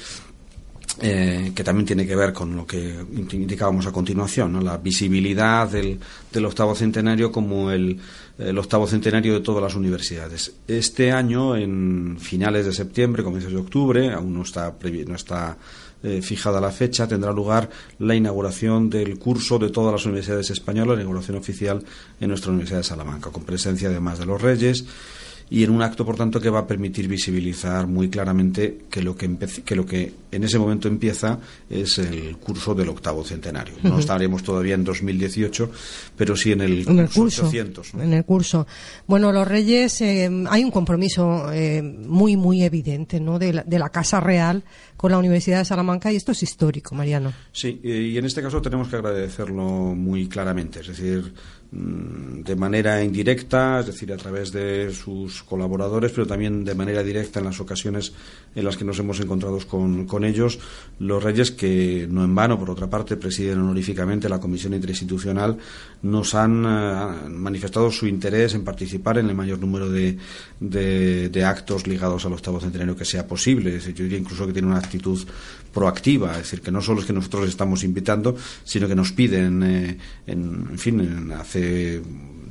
eh, 1.00 1.52
que 1.54 1.64
también 1.64 1.86
tiene 1.86 2.06
que 2.06 2.16
ver 2.16 2.32
con 2.32 2.56
lo 2.56 2.66
que 2.66 3.04
indicábamos 3.32 3.86
a 3.86 3.92
continuación, 3.92 4.64
la 4.64 4.76
visibilidad 4.76 5.68
del, 5.68 5.98
del 6.32 6.44
octavo 6.44 6.74
centenario 6.74 7.30
como 7.30 7.70
el, 7.70 7.98
el, 8.38 8.58
octavo 8.58 8.86
centenario 8.86 9.34
de 9.34 9.40
todas 9.40 9.62
las 9.62 9.74
universidades. 9.74 10.52
Este 10.66 11.12
año, 11.12 11.56
en 11.56 12.18
finales 12.18 12.66
de 12.66 12.72
septiembre, 12.72 13.22
comienzos 13.22 13.52
de 13.52 13.58
octubre, 13.58 14.12
aún 14.12 14.34
no 14.34 14.42
está, 14.42 14.74
no 15.06 15.14
está 15.14 15.56
eh, 16.02 16.22
fijada 16.22 16.60
la 16.60 16.72
fecha, 16.72 17.06
tendrá 17.06 17.32
lugar 17.32 17.68
la 17.98 18.14
inauguración 18.14 18.88
del 18.90 19.18
curso 19.18 19.58
de 19.58 19.70
todas 19.70 19.92
las 19.92 20.06
universidades 20.06 20.50
españolas, 20.50 20.96
la 20.96 21.02
inauguración 21.02 21.36
oficial 21.36 21.84
en 22.20 22.28
nuestra 22.28 22.50
Universidad 22.50 22.78
de 22.78 22.84
Salamanca, 22.84 23.30
con 23.30 23.44
presencia 23.44 23.88
además 23.88 24.18
de 24.18 24.26
los 24.26 24.40
Reyes 24.40 24.84
y 25.50 25.64
en 25.64 25.70
un 25.70 25.82
acto, 25.82 26.06
por 26.06 26.16
tanto, 26.16 26.40
que 26.40 26.48
va 26.48 26.60
a 26.60 26.66
permitir 26.66 27.08
visibilizar 27.08 27.88
muy 27.88 28.08
claramente 28.08 28.82
que 28.88 29.02
lo 29.02 29.16
que, 29.16 29.36
que, 29.64 29.74
lo 29.74 29.84
que 29.84 30.12
en 30.30 30.44
ese 30.44 30.60
momento 30.60 30.86
empieza 30.86 31.40
es 31.68 31.98
el 31.98 32.36
curso 32.36 32.72
del 32.72 32.88
octavo 32.88 33.24
centenario. 33.24 33.74
No 33.82 33.98
estaremos 33.98 34.44
todavía 34.44 34.76
en 34.76 34.84
2018, 34.84 35.70
pero 36.16 36.36
sí 36.36 36.52
en 36.52 36.60
el, 36.60 36.88
en 36.88 37.00
el 37.00 37.10
curso. 37.10 37.50
En 37.98 38.12
el 38.12 38.24
curso. 38.24 38.66
Bueno, 39.08 39.32
los 39.32 39.46
Reyes, 39.46 40.00
eh, 40.02 40.30
hay 40.48 40.62
un 40.62 40.70
compromiso 40.70 41.52
eh, 41.52 41.82
muy, 41.82 42.36
muy 42.36 42.62
evidente 42.62 43.18
¿no? 43.18 43.40
de, 43.40 43.52
la, 43.54 43.62
de 43.64 43.78
la 43.80 43.88
Casa 43.88 44.20
Real 44.20 44.62
con 45.00 45.12
la 45.12 45.16
Universidad 45.16 45.60
de 45.60 45.64
Salamanca 45.64 46.12
y 46.12 46.16
esto 46.16 46.32
es 46.32 46.42
histórico, 46.42 46.94
Mariano. 46.94 47.32
Sí, 47.52 47.80
y 47.82 48.18
en 48.18 48.26
este 48.26 48.42
caso 48.42 48.60
tenemos 48.60 48.88
que 48.88 48.96
agradecerlo 48.96 49.64
muy 49.64 50.28
claramente. 50.28 50.80
Es 50.80 50.88
decir, 50.88 51.32
Mm, 51.72 52.42
de 52.42 52.56
manera 52.56 53.00
indirecta, 53.00 53.78
es 53.78 53.86
decir, 53.86 54.12
a 54.12 54.16
través 54.16 54.50
de 54.50 54.92
sus 54.92 55.44
colaboradores, 55.44 56.10
pero 56.10 56.26
también 56.26 56.64
de 56.64 56.74
manera 56.74 57.04
directa 57.04 57.38
en 57.38 57.44
las 57.44 57.60
ocasiones 57.60 58.12
en 58.54 58.64
las 58.64 58.76
que 58.76 58.84
nos 58.84 58.98
hemos 58.98 59.20
encontrado 59.20 59.58
con, 59.66 60.06
con 60.06 60.24
ellos, 60.24 60.58
los 60.98 61.22
reyes 61.22 61.50
que, 61.52 62.06
no 62.10 62.24
en 62.24 62.34
vano, 62.34 62.58
por 62.58 62.70
otra 62.70 62.90
parte, 62.90 63.16
presiden 63.16 63.60
honoríficamente 63.60 64.28
la 64.28 64.40
Comisión 64.40 64.74
Interinstitucional, 64.74 65.56
nos 66.02 66.34
han 66.34 66.64
eh, 66.66 67.28
manifestado 67.28 67.90
su 67.90 68.06
interés 68.06 68.54
en 68.54 68.64
participar 68.64 69.18
en 69.18 69.28
el 69.28 69.34
mayor 69.34 69.58
número 69.58 69.88
de, 69.88 70.18
de, 70.60 71.44
actos 71.44 71.86
ligados 71.86 72.26
al 72.26 72.32
octavo 72.32 72.60
centenario 72.60 72.96
que 72.96 73.04
sea 73.04 73.26
posible. 73.26 73.78
Yo 73.78 74.04
diría 74.04 74.18
incluso 74.18 74.46
que 74.46 74.52
tiene 74.52 74.68
una 74.68 74.78
actitud 74.78 75.18
proactiva, 75.72 76.32
es 76.32 76.38
decir, 76.38 76.60
que 76.60 76.70
no 76.70 76.80
solo 76.80 77.00
es 77.00 77.06
que 77.06 77.12
nosotros 77.12 77.48
estamos 77.48 77.84
invitando, 77.84 78.36
sino 78.64 78.88
que 78.88 78.94
nos 78.94 79.12
piden, 79.12 79.62
eh, 79.62 79.98
en, 80.26 80.68
en, 80.70 80.78
fin, 80.78 81.00
en 81.00 81.32
hacer 81.32 82.02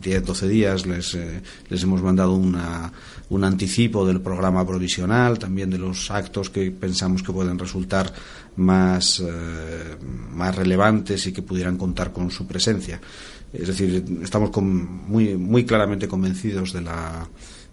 10, 0.01 0.25
12 0.25 0.47
días 0.47 0.85
les, 0.85 1.13
eh, 1.15 1.41
les 1.69 1.83
hemos 1.83 2.01
mandado 2.01 2.33
una, 2.33 2.91
un 3.29 3.43
anticipo 3.43 4.05
del 4.05 4.21
programa 4.21 4.65
provisional, 4.65 5.37
también 5.37 5.69
de 5.69 5.77
los 5.77 6.09
actos 6.11 6.49
que 6.49 6.71
pensamos 6.71 7.23
que 7.23 7.33
pueden 7.33 7.59
resultar 7.59 8.13
más, 8.55 9.19
eh, 9.19 9.97
más 10.33 10.55
relevantes 10.55 11.27
y 11.27 11.33
que 11.33 11.41
pudieran 11.41 11.77
contar 11.77 12.11
con 12.11 12.31
su 12.31 12.47
presencia. 12.47 12.99
Es 13.51 13.67
decir, 13.67 14.05
estamos 14.21 14.55
muy, 14.61 15.35
muy 15.35 15.65
claramente 15.65 16.07
convencidos 16.07 16.71
de 16.73 16.81
la, 16.81 17.27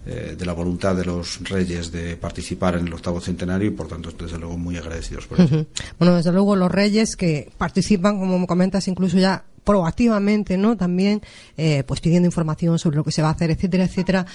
eh, 0.06 0.36
de 0.38 0.46
la 0.46 0.52
voluntad 0.52 0.94
de 0.94 1.04
los 1.04 1.40
reyes 1.48 1.90
de 1.90 2.16
participar 2.16 2.76
en 2.76 2.86
el 2.86 2.92
octavo 2.94 3.20
centenario 3.20 3.66
y 3.66 3.72
por 3.72 3.88
tanto 3.88 4.12
desde 4.12 4.38
luego 4.38 4.56
muy 4.56 4.76
agradecidos 4.76 5.26
por 5.26 5.40
ello. 5.40 5.66
Bueno, 5.98 6.14
desde 6.14 6.30
luego 6.30 6.54
los 6.54 6.70
reyes 6.70 7.16
que 7.16 7.50
participan, 7.58 8.20
como 8.20 8.46
comentas, 8.46 8.86
incluso 8.86 9.18
ya 9.18 9.44
proactivamente, 9.66 10.56
¿no? 10.56 10.76
También, 10.76 11.22
eh, 11.56 11.82
pues 11.84 12.00
pidiendo 12.00 12.26
información 12.26 12.78
sobre 12.78 12.96
lo 12.98 13.04
que 13.04 13.10
se 13.10 13.20
va 13.20 13.28
a 13.28 13.32
hacer, 13.32 13.50
etcétera, 13.50 13.84
etcétera. 13.84 14.26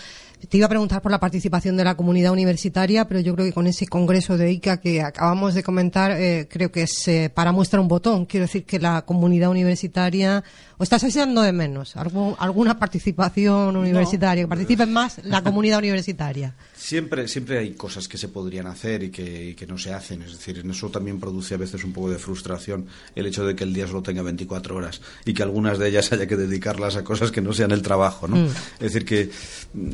Te 0.50 0.58
iba 0.58 0.66
a 0.66 0.70
preguntar 0.70 1.02
por 1.02 1.12
la 1.12 1.20
participación 1.20 1.78
de 1.78 1.84
la 1.84 1.96
comunidad 1.96 2.32
universitaria, 2.32 3.08
pero 3.08 3.20
yo 3.20 3.34
creo 3.36 3.46
que 3.46 3.54
con 3.54 3.68
ese 3.68 3.88
congreso 3.88 4.38
de 4.38 4.52
ICA 4.52 4.78
que 4.78 5.02
acabamos 5.02 5.54
de 5.54 5.64
comentar, 5.64 6.12
eh, 6.12 6.48
creo 6.50 6.72
que 6.72 6.84
es 6.84 7.08
eh, 7.08 7.32
para 7.34 7.52
muestra 7.52 7.80
un 7.80 7.88
botón. 7.88 8.26
Quiero 8.26 8.46
decir 8.46 8.64
que 8.66 8.80
la 8.80 9.04
comunidad 9.04 9.50
universitaria, 9.50 10.44
¿o 10.78 10.84
estás 10.84 11.04
echando 11.04 11.42
de 11.42 11.52
menos 11.52 11.96
alguna 11.96 12.80
participación 12.80 13.76
universitaria? 13.76 14.44
Que 14.44 14.48
participe 14.48 14.86
más 14.86 15.20
la 15.24 15.42
comunidad 15.44 15.80
universitaria. 15.80 16.56
Siempre, 16.76 17.28
siempre 17.28 17.60
hay 17.60 17.74
cosas 17.74 18.08
que 18.08 18.18
se 18.18 18.28
podrían 18.28 18.66
hacer 18.66 19.04
y 19.04 19.12
que, 19.12 19.66
no 19.68 19.78
se 19.78 19.94
hacen. 19.94 20.24
Es 20.24 20.32
decir, 20.32 20.58
en 20.58 20.72
eso 20.72 20.90
también 20.90 21.20
produce 21.20 21.54
a 21.54 21.58
veces 21.58 21.84
un 21.84 21.94
poco 21.94 22.10
de 22.10 22.18
frustración 22.18 22.88
el 23.16 23.28
hecho 23.28 23.46
de 23.46 23.56
que 23.56 23.64
el 23.64 23.74
día 23.74 23.88
solo 23.88 24.02
tenga 24.02 24.24
24 24.24 24.76
horas 24.76 25.02
y 25.24 25.34
que 25.34 25.44
algunas 25.44 25.78
de 25.78 25.88
ellas 25.88 26.12
haya 26.12 26.26
que 26.26 26.36
dedicarlas 26.36 26.96
a 26.96 27.04
cosas 27.04 27.32
que 27.32 27.40
no 27.40 27.54
sean 27.54 27.72
el 27.72 27.84
trabajo. 27.84 28.28
¿no? 28.28 28.38
Mm. 28.38 28.48
Es 28.80 28.94
decir, 28.94 29.06
que, 29.06 29.30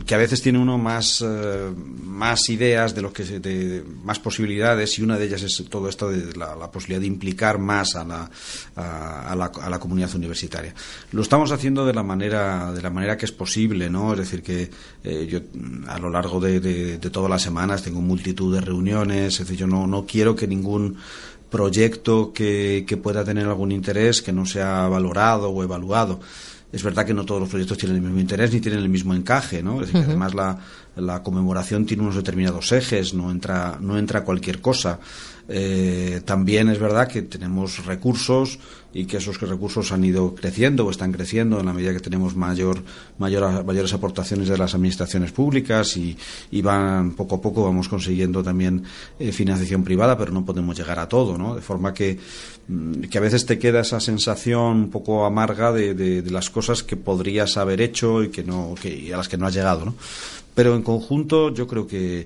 que, 0.05 0.15
a 0.15 0.17
veces 0.17 0.36
tiene 0.41 0.59
uno 0.59 0.77
más, 0.77 1.23
eh, 1.25 1.73
más 2.03 2.49
ideas 2.49 2.93
de 2.93 3.01
lo 3.01 3.13
que 3.13 3.23
de, 3.23 3.83
más 4.03 4.19
posibilidades 4.19 4.97
y 4.99 5.03
una 5.03 5.17
de 5.17 5.25
ellas 5.25 5.43
es 5.43 5.63
todo 5.69 5.87
esto 5.89 6.09
de 6.09 6.35
la, 6.35 6.69
posibilidad 6.71 7.01
de 7.01 7.07
implicar 7.07 7.59
más 7.59 7.95
a 7.95 8.03
la, 8.03 8.29
a, 8.75 9.35
la, 9.35 9.45
a 9.45 9.69
la 9.69 9.79
comunidad 9.79 10.13
universitaria. 10.15 10.73
Lo 11.11 11.21
estamos 11.21 11.51
haciendo 11.51 11.85
de 11.85 11.93
la 11.93 12.03
manera 12.03 12.71
de 12.73 12.81
la 12.81 12.89
manera 12.89 13.17
que 13.17 13.25
es 13.25 13.31
posible, 13.31 13.89
¿no? 13.89 14.13
Es 14.13 14.19
decir, 14.19 14.43
que 14.43 14.69
eh, 15.03 15.27
yo 15.29 15.39
a 15.87 15.97
lo 15.99 16.09
largo 16.09 16.39
de 16.39 16.57
de, 16.59 17.09
todas 17.09 17.29
las 17.29 17.41
semanas, 17.41 17.83
tengo 17.83 18.01
multitud 18.01 18.53
de 18.53 18.61
reuniones, 18.61 19.33
es 19.33 19.39
decir, 19.39 19.57
yo 19.57 19.67
no, 19.67 19.87
no 19.87 20.05
quiero 20.05 20.35
que 20.35 20.47
ningún 20.47 20.97
proyecto 21.49 22.33
que, 22.33 22.85
que 22.87 22.97
pueda 22.97 23.23
tener 23.23 23.45
algún 23.45 23.71
interés 23.71 24.21
que 24.21 24.33
no 24.33 24.45
sea 24.45 24.87
valorado 24.87 25.49
o 25.49 25.63
evaluado. 25.63 26.19
Es 26.71 26.83
verdad 26.83 27.05
que 27.05 27.13
no 27.13 27.25
todos 27.25 27.39
los 27.39 27.49
proyectos 27.49 27.77
tienen 27.77 27.97
el 27.97 28.03
mismo 28.03 28.19
interés 28.19 28.51
ni 28.53 28.59
tienen 28.59 28.81
el 28.81 28.89
mismo 28.89 29.13
encaje, 29.13 29.63
¿no? 29.63 29.81
Es 29.81 29.87
decir, 29.87 30.01
que 30.01 30.07
además 30.07 30.33
la, 30.33 30.59
la 30.97 31.23
conmemoración 31.23 31.85
tiene 31.85 32.03
unos 32.03 32.15
determinados 32.15 32.71
ejes, 32.71 33.13
no 33.13 33.31
entra, 33.31 33.77
no 33.79 33.97
entra 33.97 34.23
cualquier 34.23 34.61
cosa. 34.61 34.99
Eh, 35.49 36.21
también 36.25 36.67
es 36.67 36.77
verdad 36.77 37.07
que 37.07 37.21
tenemos 37.21 37.85
recursos 37.85 38.59
y 38.93 39.05
que 39.05 39.17
esos 39.17 39.39
recursos 39.39 39.91
han 39.91 40.03
ido 40.03 40.35
creciendo 40.35 40.85
o 40.85 40.91
están 40.91 41.11
creciendo 41.11 41.59
en 41.59 41.67
la 41.67 41.73
medida 41.73 41.93
que 41.93 41.99
tenemos 41.99 42.35
mayor, 42.35 42.83
mayor 43.17 43.63
mayores 43.63 43.93
aportaciones 43.93 44.49
de 44.49 44.57
las 44.57 44.73
administraciones 44.73 45.31
públicas 45.31 45.95
y, 45.95 46.17
van 46.61 47.11
poco 47.11 47.35
a 47.35 47.41
poco 47.41 47.63
vamos 47.63 47.87
consiguiendo 47.87 48.43
también 48.43 48.83
eh, 49.19 49.31
financiación 49.31 49.83
privada, 49.83 50.17
pero 50.17 50.31
no 50.31 50.43
podemos 50.43 50.77
llegar 50.77 50.99
a 50.99 51.07
todo, 51.07 51.37
¿no? 51.37 51.55
De 51.55 51.61
forma 51.61 51.93
que, 51.93 52.17
mm, 52.67 53.03
que 53.03 53.17
a 53.17 53.21
veces 53.21 53.45
te 53.45 53.57
queda 53.57 53.81
esa 53.81 54.01
sensación 54.01 54.77
un 54.77 54.89
poco 54.89 55.25
amarga 55.25 55.71
de, 55.71 55.93
de, 55.93 56.29
las 56.31 56.49
cosas 56.49 56.83
que 56.83 56.97
podrías 56.97 57.55
haber 57.55 57.79
hecho 57.79 58.23
y 58.23 58.29
que 58.29 58.43
no 58.43 58.75
que, 58.81 58.93
y 58.93 59.11
a 59.11 59.17
las 59.17 59.29
que 59.29 59.37
no 59.37 59.45
has 59.45 59.53
llegado, 59.53 59.85
¿no? 59.85 59.95
Pero 60.57 60.73
en 60.73 60.81
conjunto 60.81 61.53
yo 61.53 61.67
creo 61.67 61.85
que 61.85 62.25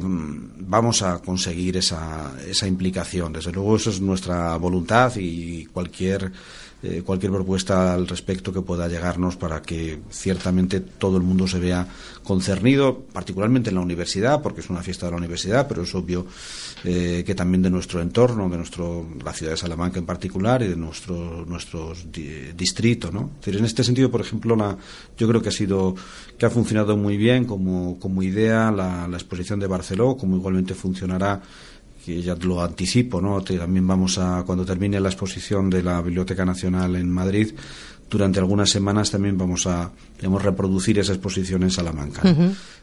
mm, 0.00 0.70
vamos 0.70 1.02
a 1.02 1.18
conseguir 1.18 1.76
esa 1.76 2.32
implicación. 2.64 3.32
Desde 3.32 3.50
luego, 3.50 3.74
eso 3.74 3.90
es 3.90 4.00
nuestra 4.00 4.56
voluntad 4.56 5.12
y 5.16 5.66
cualquier 5.66 6.30
eh, 6.88 7.02
cualquier 7.02 7.32
propuesta 7.32 7.94
al 7.94 8.06
respecto 8.06 8.52
que 8.52 8.62
pueda 8.62 8.86
llegarnos 8.86 9.36
para 9.36 9.60
que 9.60 9.98
ciertamente 10.08 10.78
todo 10.78 11.16
el 11.16 11.24
mundo 11.24 11.48
se 11.48 11.58
vea 11.58 11.88
concernido, 12.22 13.00
particularmente 13.12 13.70
en 13.70 13.76
la 13.76 13.80
universidad, 13.80 14.40
porque 14.40 14.60
es 14.60 14.70
una 14.70 14.82
fiesta 14.82 15.06
de 15.06 15.12
la 15.12 15.18
universidad, 15.18 15.66
pero 15.66 15.82
es 15.82 15.94
obvio 15.96 16.26
eh, 16.84 17.24
que 17.26 17.34
también 17.34 17.62
de 17.62 17.70
nuestro 17.70 18.00
entorno, 18.00 18.48
de 18.48 18.56
nuestro, 18.56 19.04
la 19.24 19.32
ciudad 19.32 19.52
de 19.52 19.56
Salamanca 19.56 19.98
en 19.98 20.06
particular 20.06 20.62
y 20.62 20.68
de 20.68 20.76
nuestro, 20.76 21.44
nuestro 21.44 21.92
distrito, 22.56 23.10
¿no? 23.10 23.30
en 23.44 23.64
este 23.64 23.82
sentido, 23.82 24.08
por 24.08 24.20
ejemplo, 24.20 24.54
la, 24.54 24.76
yo 25.18 25.26
creo 25.26 25.42
que 25.42 25.48
ha 25.48 25.52
sido, 25.52 25.96
que 26.38 26.46
ha 26.46 26.50
funcionado 26.50 26.96
muy 26.96 27.16
bien 27.16 27.46
como, 27.46 27.98
como 27.98 28.22
idea 28.22 28.70
la, 28.70 29.08
la 29.08 29.16
exposición 29.16 29.58
de 29.58 29.66
Barceló, 29.66 30.16
como 30.16 30.36
igualmente 30.36 30.74
funcionará 30.74 31.42
que 32.06 32.22
ya 32.22 32.36
lo 32.36 32.62
anticipo, 32.62 33.20
¿no? 33.20 33.42
También 33.42 33.84
vamos 33.84 34.16
a, 34.18 34.44
cuando 34.46 34.64
termine 34.64 35.00
la 35.00 35.08
exposición 35.08 35.68
de 35.68 35.82
la 35.82 36.00
Biblioteca 36.00 36.44
Nacional 36.44 36.94
en 36.94 37.10
Madrid, 37.10 37.52
durante 38.08 38.38
algunas 38.38 38.70
semanas 38.70 39.10
también 39.10 39.36
vamos 39.36 39.66
a 39.66 39.90
digamos, 40.16 40.40
reproducir 40.44 41.00
esa 41.00 41.14
exposición 41.14 41.64
en 41.64 41.72
Salamanca, 41.72 42.22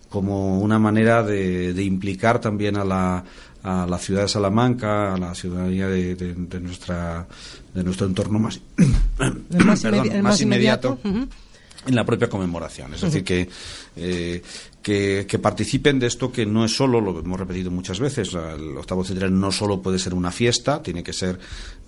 como 0.10 0.60
una 0.60 0.78
manera 0.78 1.24
de, 1.24 1.82
implicar 1.82 2.42
también 2.42 2.76
a 2.76 2.84
la, 2.84 3.24
a 3.64 3.88
la 3.90 3.98
ciudad 3.98 4.24
de 4.24 4.28
Salamanca, 4.28 5.14
a 5.14 5.18
la 5.18 5.34
ciudadanía 5.34 5.88
de, 5.88 6.36
nuestra 6.60 7.26
de 7.74 7.82
nuestro 7.82 8.08
entorno 8.08 8.40
más, 8.40 8.60
más, 10.22 10.42
inmediato, 10.42 11.00
en 11.02 11.96
la 11.96 12.06
propia 12.06 12.28
conmemoración. 12.28 12.94
Es 12.94 13.02
decir, 13.02 13.24
que 13.24 13.50
eh, 13.96 14.42
que, 14.84 15.40
participen 15.42 15.98
de 15.98 16.08
esto 16.08 16.32
que 16.32 16.46
no 16.46 16.66
es 16.66 16.76
solo, 16.76 17.00
lo 17.00 17.18
hemos 17.18 17.40
repetido 17.40 17.72
muchas 17.72 18.00
veces, 18.00 18.34
el 18.34 18.78
octavo 18.78 19.04
centenario 19.04 19.36
no 19.36 19.52
solo 19.52 19.82
puede 19.82 19.98
ser 19.98 20.14
una 20.14 20.30
fiesta, 20.30 20.84
tiene 20.84 21.02
que 21.02 21.14
ser 21.14 21.40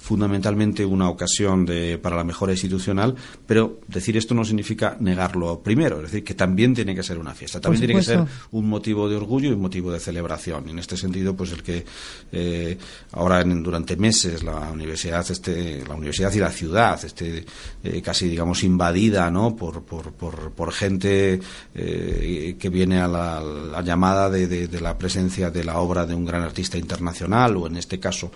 fundamentalmente 0.06 0.86
una 0.86 1.10
ocasión 1.10 1.66
de, 1.66 1.98
para 1.98 2.16
la 2.16 2.24
mejora 2.24 2.54
institucional, 2.54 3.16
pero 3.46 3.82
decir 3.88 4.16
esto 4.16 4.34
no 4.34 4.46
significa 4.46 4.96
negarlo 5.00 5.60
primero, 5.62 5.98
es 5.98 6.04
decir, 6.04 6.24
que 6.24 6.34
también 6.34 6.74
tiene 6.74 6.96
que 6.96 7.04
ser 7.04 7.18
una 7.18 7.34
fiesta, 7.34 7.60
también 7.60 7.82
tiene 7.82 7.96
que 7.96 8.06
ser 8.06 8.24
un 8.52 8.70
motivo 8.70 9.10
de 9.10 9.18
orgullo 9.18 9.50
y 9.50 9.54
un 9.54 9.62
motivo 9.62 9.92
de 9.92 10.00
celebración. 10.00 10.66
Y 10.68 10.72
en 10.72 10.80
este 10.80 10.96
sentido, 10.96 11.36
pues 11.36 11.52
el 11.52 11.64
que 11.64 11.84
eh, 12.32 12.78
ahora 13.12 13.44
durante 13.44 13.98
meses 13.98 14.44
la 14.44 14.72
universidad, 14.72 15.30
este, 15.30 15.84
la 15.86 15.96
universidad 15.96 16.34
y 16.34 16.40
la 16.40 16.52
ciudad 16.52 17.04
esté 17.04 17.46
eh, 17.84 18.02
casi, 18.02 18.30
digamos, 18.30 18.64
invadida, 18.64 19.30
¿no? 19.32 19.56
Por, 19.56 19.84
por, 19.84 20.14
por, 20.14 20.72
gente 20.72 21.40
que 21.74 22.70
viene 22.70 22.86
viene 22.86 23.02
a 23.02 23.08
la, 23.08 23.82
llamada 23.82 24.30
de, 24.30 24.68
la 24.80 24.96
presencia 24.98 25.50
de 25.50 25.64
la 25.64 25.80
obra 25.80 26.06
de 26.06 26.14
un 26.14 26.24
gran 26.24 26.44
artista 26.44 26.78
internacional 26.78 27.58
o 27.58 27.68
en 27.68 27.78
este 27.78 28.00
caso 28.00 28.32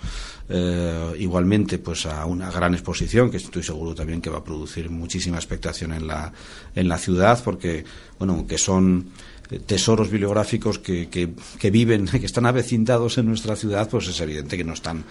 eh, 0.52 1.12
igualmente 1.18 1.78
pues 1.78 2.06
a 2.06 2.26
una 2.26 2.50
gran 2.50 2.74
exposición 2.74 3.30
que 3.30 3.36
estoy 3.36 3.62
seguro 3.62 3.94
también 3.94 4.20
que 4.20 4.30
va 4.30 4.38
a 4.38 4.44
producir 4.44 4.90
muchísima 4.90 5.36
expectación 5.36 5.92
en 5.92 6.08
la 6.08 6.32
en 6.74 6.88
la 6.88 6.98
ciudad 6.98 7.40
porque 7.44 7.84
bueno 8.18 8.44
que 8.48 8.58
son 8.58 9.10
tesoros 9.58 10.10
bibliográficos 10.10 10.78
que, 10.78 11.08
que, 11.08 11.70
viven, 11.70 12.06
que 12.20 12.26
están 12.26 12.46
avecindados 12.46 13.18
en 13.18 13.26
nuestra 13.26 13.56
ciudad, 13.56 13.88
pues 13.88 14.08
es 14.08 14.20
evidente 14.20 14.56
que 14.56 14.64
no 14.64 14.74
están, 14.74 15.04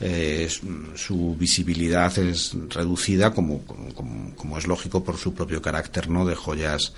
eh, 0.00 0.48
su 0.94 1.36
visibilidad 1.38 2.16
es 2.18 2.56
reducida 2.70 3.32
como, 3.32 3.62
como, 3.62 4.34
como, 4.34 4.58
es 4.58 4.66
lógico 4.66 5.04
por 5.04 5.16
su 5.16 5.34
propio 5.34 5.62
carácter, 5.62 6.10
¿no? 6.10 6.26
De 6.26 6.34
joyas 6.34 6.92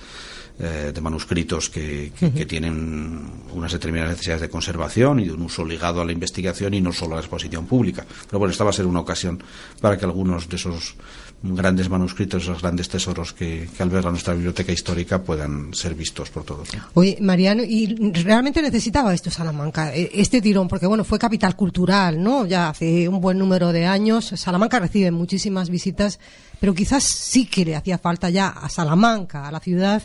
eh, 0.59 0.91
de 0.91 1.01
manuscritos 1.01 1.69
que, 1.69 2.11
tienen 2.47 3.29
unas 3.53 3.71
determinadas 3.71 4.13
necesidades 4.13 4.41
de 4.41 4.49
conservación 4.49 5.19
y 5.19 5.25
de 5.25 5.33
un 5.33 5.43
uso 5.43 5.63
ligado 5.63 6.01
a 6.01 6.05
la 6.05 6.11
investigación 6.11 6.73
y 6.73 6.81
no 6.81 6.91
solo 6.91 7.13
a 7.13 7.17
la 7.17 7.21
exposición 7.21 7.67
pública. 7.67 8.07
Pero 8.25 8.39
bueno, 8.39 8.51
esta 8.51 8.63
va 8.63 8.71
a 8.71 8.73
ser 8.73 8.87
una 8.87 9.01
ocasión 9.01 9.43
para 9.79 9.99
que 9.99 10.05
algunos 10.05 10.49
de 10.49 10.55
esos 10.55 10.95
grandes 11.43 11.89
manuscritos, 11.89 12.43
esos 12.43 12.61
grandes 12.61 12.89
tesoros 12.89 13.33
que, 13.33 13.67
alberga 13.79 14.09
nuestra 14.09 14.33
biblioteca 14.33 14.71
histórica 14.71 15.21
puedan 15.23 15.73
ser 15.73 15.93
vistos 15.93 16.29
por 16.29 16.43
todos. 16.43 16.69
Oye, 16.93 17.17
Mariano, 17.21 17.63
¿y 17.63 17.95
realmente 18.23 18.61
necesitaba 18.61 19.13
esto 19.13 19.29
Salamanca, 19.29 19.93
e, 19.93 20.09
este 20.13 20.41
tirón? 20.41 20.67
Porque 20.67 20.87
bueno, 20.87 21.03
fue 21.03 21.19
capital 21.19 21.55
cultural, 21.55 22.21
¿no? 22.21 22.45
Ya 22.45 22.69
hace 22.69 23.07
un 23.07 23.21
buen 23.21 23.37
número 23.37 23.71
de 23.71 23.85
años. 23.85 24.33
Salamanca 24.35 24.79
recibe 24.79 25.11
muchísimas 25.11 25.69
visitas, 25.69 26.19
pero 26.59 26.73
quizás 26.73 27.03
sí 27.03 27.45
que 27.45 27.65
le 27.65 27.75
hacía 27.75 27.97
falta 27.97 28.29
ya 28.29 28.49
a 28.49 28.67
Salamanca, 28.69 29.47
a 29.47 29.51
la 29.51 29.59
ciudad, 29.59 30.03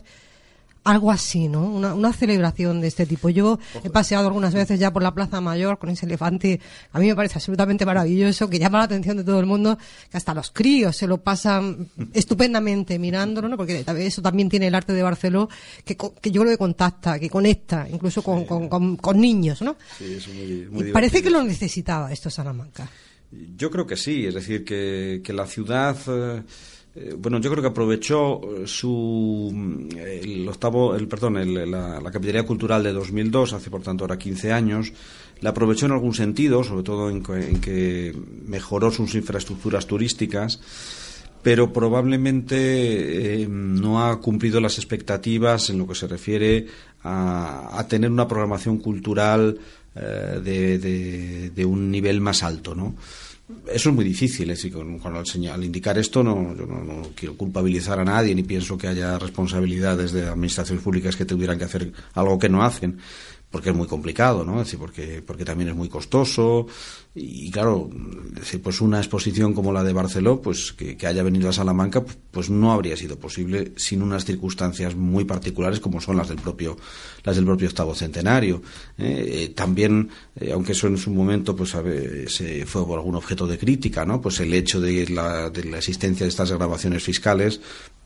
algo 0.85 1.11
así, 1.11 1.49
¿no? 1.49 1.65
Una, 1.65 1.95
una, 1.95 2.13
celebración 2.13 2.81
de 2.81 2.89
este 2.89 3.07
tipo. 3.07 3.29
Yo 3.31 3.59
he 3.85 3.91
paseado 3.91 4.27
algunas 4.27 4.53
veces 4.53 4.81
ya 4.81 4.93
por 4.93 5.03
la 5.03 5.15
Plaza 5.15 5.41
Mayor 5.41 5.79
con 5.79 5.91
ese 5.91 6.07
elefante. 6.07 6.61
A 6.93 6.99
mí 6.99 7.07
me 7.07 7.15
parece 7.15 7.35
absolutamente 7.37 7.87
maravilloso, 7.87 8.49
que 8.51 8.59
llama 8.59 8.79
la 8.79 8.85
atención 8.85 9.17
de 9.17 9.25
todo 9.25 9.39
el 9.39 9.47
mundo, 9.47 9.79
que 10.11 10.17
hasta 10.17 10.35
los 10.35 10.51
críos 10.51 10.97
se 10.97 11.07
lo 11.07 11.19
pasan 11.19 11.89
estupendamente 12.13 12.99
mirándolo, 12.99 13.49
¿no? 13.49 13.57
Porque 13.57 13.85
eso 13.99 14.23
también 14.23 14.49
tiene 14.49 14.67
el 14.67 14.75
arte 14.75 14.93
de 14.93 15.03
Barceló, 15.03 15.49
que, 15.85 15.97
que 15.97 16.31
yo 16.31 16.43
creo 16.43 16.53
que 16.53 16.59
contacta, 16.59 17.19
que 17.19 17.31
conecta, 17.31 17.87
incluso 17.91 18.23
con, 18.23 18.45
con, 18.45 18.97
con, 18.97 19.21
niños, 19.21 19.63
¿no? 19.63 19.77
Sí, 19.99 20.15
es 20.15 20.29
muy, 20.29 20.67
muy 20.71 20.89
y 20.89 20.93
parece 20.93 21.23
que 21.23 21.31
lo 21.31 21.43
necesitaba 21.43 22.13
esto 22.13 22.29
Salamanca. 22.29 22.89
Yo 23.57 23.71
creo 23.71 23.87
que 23.87 23.97
sí, 23.97 24.27
es 24.27 24.35
decir, 24.35 24.65
que, 24.65 25.21
que 25.23 25.33
la 25.33 25.47
ciudad... 25.47 25.97
Eh, 26.09 26.43
bueno, 27.17 27.41
yo 27.41 27.51
creo 27.51 27.63
que 27.63 27.69
aprovechó 27.69 28.41
eh, 28.43 28.67
su 28.67 29.51
el 29.97 30.47
octavo, 30.47 30.95
el 30.95 31.09
perdón, 31.09 31.55
la, 31.55 32.01
la, 32.01 32.11
Capitalidad 32.11 32.45
Cultural 32.45 32.83
de 32.83 32.93
2002, 32.93 33.55
hace 33.55 33.71
por 33.71 33.83
tanto 33.83 34.05
ahora 34.05 34.19
15 34.19 34.53
años, 34.53 34.93
la 35.41 35.51
aprovechó 35.51 35.87
en 35.87 35.93
algún 35.93 36.13
sentido, 36.13 36.63
sobre 36.63 36.83
todo 36.83 37.09
en, 37.09 37.23
que 37.23 38.15
mejoró 38.47 38.91
sus 38.91 39.15
infraestructuras 39.15 39.87
turísticas, 39.87 40.61
pero 41.43 41.73
probablemente 41.73 43.43
eh, 43.43 43.49
no 43.49 44.05
ha 44.05 44.21
cumplido 44.21 44.61
las 44.61 44.77
expectativas 44.77 45.71
en 45.71 45.79
lo 45.79 45.89
que 45.89 45.95
se 45.95 46.07
refiere 46.07 46.67
a, 47.05 47.85
tener 47.89 48.11
una 48.11 48.29
programación 48.29 48.79
cultural 48.79 49.59
de, 49.95 51.51
de, 51.55 51.65
un 51.67 51.91
nivel 51.91 52.21
más 52.21 52.43
alto, 52.43 52.75
¿no? 52.75 52.95
Eso 53.73 53.89
es 53.89 53.95
muy 53.95 54.05
difícil, 54.05 54.49
decir, 54.49 54.73
con, 54.73 55.01
al, 55.17 55.65
indicar 55.65 55.99
esto 55.99 56.23
no, 56.23 56.55
yo 56.57 56.67
no, 56.67 57.11
quiero 57.15 57.37
culpabilizar 57.37 57.99
a 57.99 58.05
nadie 58.05 58.35
ni 58.35 58.43
pienso 58.43 58.77
que 58.77 58.89
haya 58.89 59.19
responsabilidades 59.19 60.13
de 60.13 60.27
administraciones 60.27 60.83
públicas 60.83 61.17
que 61.17 61.25
tuvieran 61.25 61.59
que 61.59 61.65
hacer 61.65 61.93
algo 62.15 62.39
que 62.39 62.49
no 62.49 62.63
hacen 62.63 62.99
porque 63.53 63.71
es 63.71 63.77
muy 63.77 63.87
complicado, 63.87 64.45
¿no? 64.45 64.61
Es 64.61 64.67
decir, 64.67 64.81
porque, 64.81 65.23
porque 65.25 65.45
también 65.45 65.69
es 65.69 65.77
muy 65.77 65.89
costoso 65.89 66.67
y, 67.15 67.51
claro, 67.51 67.91
pues 68.63 68.81
una 68.81 68.97
exposición 68.97 69.53
como 69.53 69.71
la 69.71 69.85
de 69.85 69.93
Barceló, 69.93 70.41
pues 70.41 70.73
que, 70.73 70.97
haya 71.07 71.23
venido 71.23 71.51
a 71.51 71.53
Salamanca, 71.53 72.03
pues, 72.03 72.17
pues, 72.31 72.51
no 72.51 72.73
habría 72.73 72.97
sido 72.97 73.19
posible 73.19 73.73
sin 73.77 74.03
unas 74.03 74.25
circunstancias 74.25 74.97
muy 74.97 75.27
particulares 75.27 75.79
como 75.81 76.01
son 76.01 76.17
las 76.17 76.29
del 76.29 76.39
propio, 76.39 76.79
las 77.25 77.37
del 77.37 77.45
propio 77.45 77.69
octavo 77.69 77.95
centenario. 77.95 78.63
¿eh? 78.97 79.27
Eh, 79.29 79.49
también, 79.55 80.09
eh, 80.41 80.51
aunque 80.53 80.73
eso 80.73 80.87
en 80.87 80.97
su 80.97 81.11
momento, 81.11 81.55
pues 81.55 81.77
se 82.29 82.65
fue 82.65 82.87
por 82.87 82.99
algún 82.99 83.17
objeto 83.17 83.47
de 83.47 83.59
crítica, 83.59 84.07
¿no? 84.07 84.23
Pues 84.23 84.41
el 84.41 84.55
hecho 84.55 84.81
de 84.81 85.07
la, 85.11 85.51
de 85.51 85.65
la 85.65 85.77
existencia 85.77 86.25
de 86.25 86.31
estas 86.31 86.51
grabaciones 86.51 87.03
fiscales, 87.05 87.61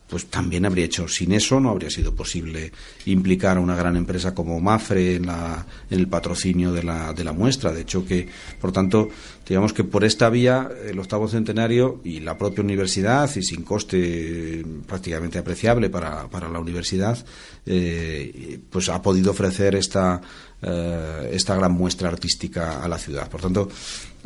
pues 0.08 0.26
también 0.26 0.66
habría 0.66 0.84
hecho. 0.84 1.08
Sin 1.08 1.32
eso 1.32 1.58
no 1.60 1.70
habría 1.70 1.90
sido 1.90 2.14
posible 2.14 2.72
implicar 3.06 3.56
a 3.56 3.60
una 3.60 3.74
gran 3.74 3.96
empresa 3.96 4.34
como 4.34 4.60
Mafre 4.60 5.16
en, 5.16 5.26
la, 5.26 5.66
en 5.90 5.98
el 5.98 6.08
patrocinio 6.08 6.72
de 6.72 6.82
la, 6.82 7.12
de 7.12 7.24
la 7.24 7.32
muestra. 7.32 7.72
De 7.72 7.82
hecho, 7.82 8.06
que, 8.06 8.28
por 8.60 8.72
tanto, 8.72 9.08
digamos 9.46 9.72
que 9.72 9.84
por 9.84 10.04
esta 10.04 10.30
vía, 10.30 10.68
el 10.86 10.98
octavo 10.98 11.28
centenario 11.28 12.00
y 12.04 12.20
la 12.20 12.38
propia 12.38 12.62
universidad, 12.62 13.34
y 13.34 13.42
sin 13.42 13.62
coste 13.62 14.64
prácticamente 14.86 15.38
apreciable 15.38 15.90
para, 15.90 16.28
para 16.28 16.48
la 16.48 16.60
universidad, 16.60 17.24
eh, 17.64 18.60
pues 18.70 18.88
ha 18.88 19.02
podido 19.02 19.32
ofrecer 19.32 19.74
esta, 19.74 20.20
eh, 20.62 21.30
esta 21.32 21.56
gran 21.56 21.72
muestra 21.72 22.08
artística 22.08 22.82
a 22.82 22.88
la 22.88 22.98
ciudad. 22.98 23.28
Por 23.28 23.40
tanto, 23.40 23.68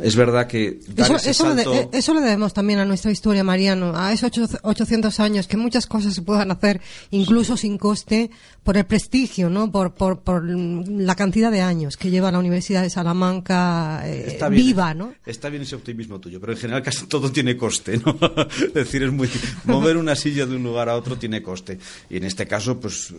es 0.03 0.17
verdad 0.17 0.47
que 0.47 0.81
eso, 0.97 1.17
eso, 1.17 1.59
eh, 1.59 1.89
eso, 1.93 2.15
lo 2.15 2.21
debemos 2.21 2.55
también 2.55 2.79
a 2.79 2.85
nuestra 2.85 3.11
historia, 3.11 3.45
Mariano, 3.45 3.93
a 3.97 4.13
esos 4.13 4.31
800 4.63 5.21
años, 5.21 5.47
que 5.47 5.57
muchas 5.57 5.87
cosas 5.87 6.15
se 6.15 6.23
puedan 6.23 6.51
hacer 6.51 6.81
incluso 7.11 7.57
sin 7.57 7.79
coste 7.79 8.31
por 8.63 8.77
el 8.77 8.87
prestigio, 8.87 9.51
¿no? 9.51 9.71
Por, 9.71 9.95
por, 9.95 10.21
por 10.21 10.45
la 10.45 11.15
cantidad 11.15 11.51
de 11.51 11.61
años 11.61 11.97
que 11.97 12.11
lleva 12.11 12.33
la 12.33 12.39
Universidad 12.39 12.83
de 12.83 12.91
Salamanca 12.91 14.03
eh, 14.05 14.39
viva, 14.51 14.95
¿no? 14.95 15.15
Está 15.27 15.49
bien 15.49 15.63
ese 15.63 15.77
optimismo 15.77 16.19
tuyo, 16.21 16.41
pero 16.41 16.53
en 16.53 16.59
general 16.59 16.83
casi 16.83 17.07
todo 17.07 17.31
tiene 17.31 17.57
coste, 17.57 17.99
¿no? 17.99 18.19
es 18.67 18.75
decir, 18.75 19.03
es 19.03 19.13
muy 19.13 19.29
mover 19.65 19.97
una 19.97 20.17
silla 20.17 20.47
de 20.47 20.57
un 20.57 20.63
lugar 20.63 20.89
a 20.89 20.97
otro 20.97 21.17
tiene 21.17 21.43
coste 21.43 21.79
y 22.09 22.17
en 22.17 22.25
este 22.25 22.47
caso, 22.47 22.79
pues 22.79 23.13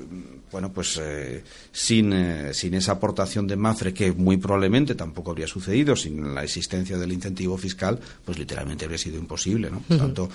bueno, 0.52 0.72
pues 0.72 1.00
eh, 1.02 1.44
sin 1.72 2.14
sin 2.54 2.74
esa 2.74 2.94
aportación 2.94 3.48
de 3.48 3.56
Mafre 3.56 3.94
que 3.94 4.12
muy 4.12 4.38
probablemente 4.38 4.96
tampoco 4.96 5.32
habría 5.32 5.48
sucedido 5.48 5.96
sin 5.96 6.34
la 6.34 6.44
existencia 6.44 6.71
del 6.72 7.12
incentivo 7.12 7.58
fiscal, 7.58 8.00
pues 8.26 8.38
literalmente 8.40 8.86
habría 8.86 8.98
sido 8.98 9.18
imposible, 9.18 9.70
¿no? 9.70 9.80
Por 9.80 9.98
tanto, 9.98 10.30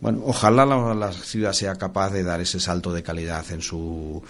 bueno, 0.00 0.22
ojalá 0.24 0.64
la, 0.66 1.12
ciudad 1.12 1.52
sea 1.52 1.76
capaz 1.76 2.10
de 2.10 2.22
dar 2.22 2.40
ese 2.40 2.60
salto 2.60 2.92
de 2.92 3.02
calidad 3.02 3.44
en 3.50 3.62
su 3.62 4.22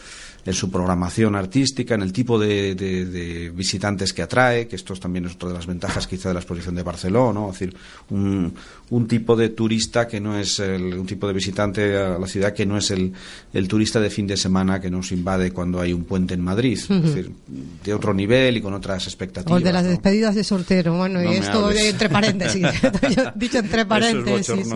en 0.47 0.55
su 0.55 0.71
programación 0.71 1.35
artística, 1.35 1.97
en 1.97 2.03
el 2.03 2.13
tipo 2.13 2.39
de, 2.39 3.53
visitantes 3.55 4.13
que 4.13 4.23
atrae, 4.23 4.69
que 4.69 4.77
esto 4.77 4.95
también 4.95 5.27
es 5.27 5.35
otra 5.35 5.49
de 5.49 5.55
las 5.57 5.67
ventajas 5.67 6.07
quizá 6.07 6.29
de 6.29 6.35
la 6.35 6.41
exposición 6.41 6.77
de 6.77 6.85
Barcelona, 6.85 7.41
¿no? 7.41 7.51
es 7.51 7.59
decir, 7.59 7.77
un, 8.11 8.55
un 8.91 9.09
tipo 9.09 9.35
de 9.35 9.49
turista 9.49 10.07
que 10.07 10.21
no 10.21 10.39
es 10.39 10.61
el, 10.61 10.95
un 10.95 11.07
tipo 11.07 11.27
de 11.27 11.33
visitante 11.33 11.97
a 11.97 12.17
la 12.19 12.27
ciudad 12.29 12.53
que 12.53 12.65
no 12.65 12.79
es 12.79 12.93
el, 12.93 13.13
el 13.53 13.67
turista 13.67 13.99
de 13.99 14.09
fin 14.09 14.29
de 14.29 14.37
semana 14.37 14.81
que 14.81 14.89
nos 14.89 15.11
invade 15.11 15.51
cuando 15.51 15.81
hay 15.81 15.93
un 15.93 16.05
puente 16.05 16.35
en 16.35 16.43
Madrid, 16.43 16.79
es 16.79 17.03
decir, 17.03 17.33
de 17.85 17.95
otro 17.95 18.15
nivel 18.15 18.57
y 18.57 18.61
con 18.61 18.73
otras 18.73 19.05
expectativas. 19.07 19.61
O 19.61 19.65
de 19.65 19.73
las 19.73 19.85
despedidas 19.85 20.37
de 20.37 20.45
soltero, 20.45 20.97
bueno, 20.97 21.23
y 21.23 21.35
esto 21.35 21.73
entre 21.73 22.09
paréntesis, 22.09 22.65
dicho 23.35 23.59
entre 23.59 23.85
paréntesis. 23.85 24.69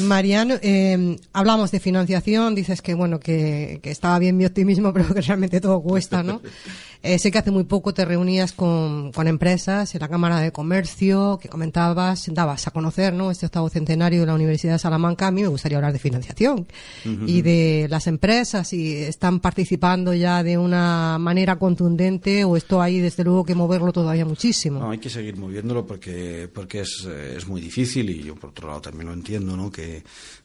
Mariano, 0.00 0.56
eh, 0.60 1.16
hablamos 1.32 1.70
de 1.70 1.80
financiación, 1.80 2.54
dices 2.54 2.82
que 2.82 2.92
bueno, 2.92 3.18
que, 3.18 3.80
que 3.82 3.90
estaba 3.90 4.18
bien 4.18 4.33
mi 4.36 4.44
optimismo, 4.44 4.92
pero 4.94 5.14
que 5.14 5.20
realmente 5.20 5.60
todo 5.60 5.82
cuesta, 5.82 6.22
¿no? 6.22 6.40
Eh, 7.06 7.18
sé 7.18 7.30
que 7.30 7.36
hace 7.36 7.50
muy 7.50 7.64
poco 7.64 7.92
te 7.92 8.02
reunías 8.06 8.52
con, 8.52 9.12
con, 9.12 9.28
empresas 9.28 9.94
en 9.94 10.00
la 10.00 10.08
Cámara 10.08 10.40
de 10.40 10.52
Comercio, 10.52 11.38
que 11.38 11.50
comentabas, 11.50 12.32
dabas 12.32 12.66
a 12.66 12.70
conocer, 12.70 13.12
¿no? 13.12 13.30
Este 13.30 13.44
octavo 13.44 13.68
centenario 13.68 14.20
de 14.20 14.26
la 14.26 14.34
Universidad 14.34 14.72
de 14.72 14.78
Salamanca. 14.78 15.26
A 15.26 15.30
mí 15.30 15.42
me 15.42 15.48
gustaría 15.48 15.76
hablar 15.76 15.92
de 15.92 15.98
financiación 15.98 16.66
y 17.04 17.42
de 17.42 17.88
las 17.90 18.06
empresas, 18.06 18.68
si 18.68 18.94
están 18.96 19.40
participando 19.40 20.14
ya 20.14 20.42
de 20.42 20.56
una 20.56 21.18
manera 21.18 21.58
contundente 21.58 22.42
o 22.44 22.56
esto 22.56 22.80
hay, 22.80 23.00
desde 23.00 23.22
luego, 23.22 23.44
que 23.44 23.54
moverlo 23.54 23.92
todavía 23.92 24.24
muchísimo. 24.24 24.80
No, 24.80 24.90
hay 24.90 24.98
que 24.98 25.10
seguir 25.10 25.36
moviéndolo 25.36 25.84
porque, 25.84 26.48
porque 26.54 26.80
es, 26.80 27.06
eh, 27.06 27.34
es 27.36 27.46
muy 27.46 27.60
difícil 27.60 28.08
y 28.08 28.22
yo, 28.22 28.34
por 28.34 28.48
otro 28.48 28.68
lado, 28.68 28.80
también 28.80 29.08
lo 29.08 29.12
entiendo, 29.12 29.58
¿no? 29.58 29.70
Que 29.70 30.02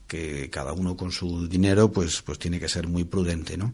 que 0.09 0.49
cada 0.49 0.73
uno 0.73 0.97
con 0.97 1.11
su 1.11 1.47
dinero 1.47 1.91
pues 1.91 2.21
pues 2.23 2.39
tiene 2.39 2.59
que 2.59 2.67
ser 2.67 2.87
muy 2.87 3.03
prudente 3.03 3.55
no 3.55 3.73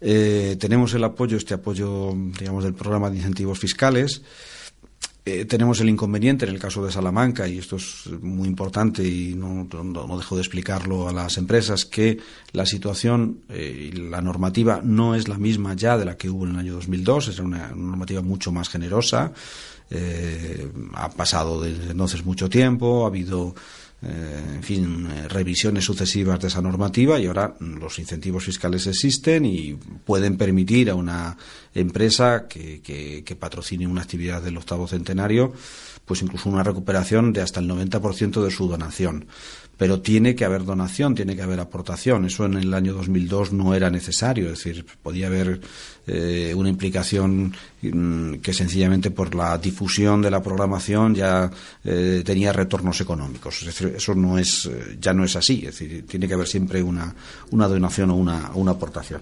eh, 0.00 0.56
tenemos 0.58 0.92
el 0.92 1.04
apoyo 1.04 1.36
este 1.36 1.54
apoyo 1.54 2.12
digamos 2.38 2.64
del 2.64 2.74
programa 2.74 3.10
de 3.10 3.16
incentivos 3.16 3.58
fiscales 3.58 4.22
eh, 5.28 5.44
tenemos 5.44 5.78
el 5.80 5.90
inconveniente 5.90 6.46
en 6.46 6.52
el 6.52 6.58
caso 6.58 6.82
de 6.82 6.90
Salamanca, 6.90 7.46
y 7.46 7.58
esto 7.58 7.76
es 7.76 8.06
muy 8.22 8.48
importante 8.48 9.06
y 9.06 9.34
no, 9.34 9.68
dejo 10.16 10.36
de 10.36 10.40
explicarlo 10.40 11.06
a 11.06 11.12
las 11.12 11.36
empresas, 11.36 11.84
que 11.84 12.18
la 12.52 12.64
situación 12.64 13.40
eh, 13.50 13.90
y 13.92 13.92
la 13.92 14.22
normativa 14.22 14.80
no 14.82 15.14
es 15.14 15.28
la 15.28 15.36
misma 15.36 15.74
ya 15.74 15.98
de 15.98 16.06
la 16.06 16.16
que 16.16 16.30
hubo 16.30 16.46
en 16.46 16.52
el 16.52 16.58
año 16.60 16.74
2002, 16.76 17.28
es 17.28 17.38
una 17.40 17.68
normativa 17.74 18.22
mucho 18.22 18.52
más 18.52 18.70
generosa. 18.70 19.34
ha 20.94 21.10
pasado 21.10 21.60
desde 21.60 21.90
entonces 21.90 22.24
mucho 22.24 22.48
tiempo, 22.48 23.04
ha 23.04 23.08
habido 23.08 23.54
eh, 24.00 24.54
en 24.54 24.62
fin, 24.62 25.08
eh, 25.10 25.28
revisiones 25.28 25.84
sucesivas 25.84 26.38
de 26.38 26.48
esa 26.48 26.62
normativa 26.62 27.18
y 27.18 27.26
ahora 27.26 27.54
los 27.60 27.98
incentivos 27.98 28.44
fiscales 28.44 28.86
existen 28.86 29.44
y 29.44 29.74
pueden 29.74 30.36
permitir 30.36 30.90
a 30.90 30.94
una 30.94 31.36
empresa 31.74 32.46
que, 32.48 32.80
que, 32.80 33.24
que 33.24 33.36
patrocine 33.36 33.86
una 33.86 34.02
actividad 34.02 34.40
del 34.42 34.56
octavo 34.56 34.86
centenario 34.86 35.52
pues 36.04 36.22
incluso 36.22 36.48
una 36.48 36.62
recuperación 36.62 37.32
de 37.32 37.42
hasta 37.42 37.60
el 37.60 37.68
90% 37.68 38.42
de 38.42 38.50
su 38.50 38.68
donación 38.68 39.26
pero 39.78 40.00
tiene 40.00 40.34
que 40.34 40.44
haber 40.44 40.64
donación, 40.64 41.14
tiene 41.14 41.36
que 41.36 41.42
haber 41.42 41.60
aportación. 41.60 42.26
Eso 42.26 42.44
en 42.44 42.54
el 42.54 42.74
año 42.74 42.92
2002 42.94 43.52
no 43.52 43.74
era 43.74 43.90
necesario, 43.90 44.46
es 44.46 44.58
decir, 44.58 44.84
podía 45.02 45.28
haber 45.28 45.60
eh, 46.10 46.54
una 46.56 46.70
implicación 46.70 47.52
mm, 47.82 48.36
que 48.36 48.54
sencillamente 48.54 49.10
por 49.10 49.34
la 49.34 49.58
difusión 49.58 50.22
de 50.22 50.30
la 50.30 50.42
programación 50.42 51.14
ya 51.14 51.50
eh, 51.84 52.22
tenía 52.24 52.50
retornos 52.50 53.00
económicos. 53.02 53.60
Es 53.60 53.66
decir, 53.66 53.92
eso 53.94 54.14
no 54.14 54.38
es, 54.38 54.64
eh, 54.66 54.96
ya 54.98 55.12
no 55.12 55.22
es 55.22 55.36
así, 55.36 55.66
es 55.66 55.78
decir, 55.78 56.06
tiene 56.06 56.26
que 56.26 56.32
haber 56.32 56.48
siempre 56.48 56.82
una, 56.82 57.14
una 57.50 57.68
donación 57.68 58.10
o 58.10 58.16
una, 58.16 58.50
una 58.54 58.72
aportación. 58.72 59.20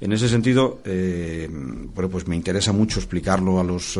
En 0.00 0.12
ese 0.12 0.28
sentido, 0.28 0.80
bueno, 0.84 2.08
pues 2.10 2.26
me 2.28 2.36
interesa 2.36 2.72
mucho 2.72 3.00
explicarlo 3.00 3.58
a 3.58 3.64
los, 3.64 3.98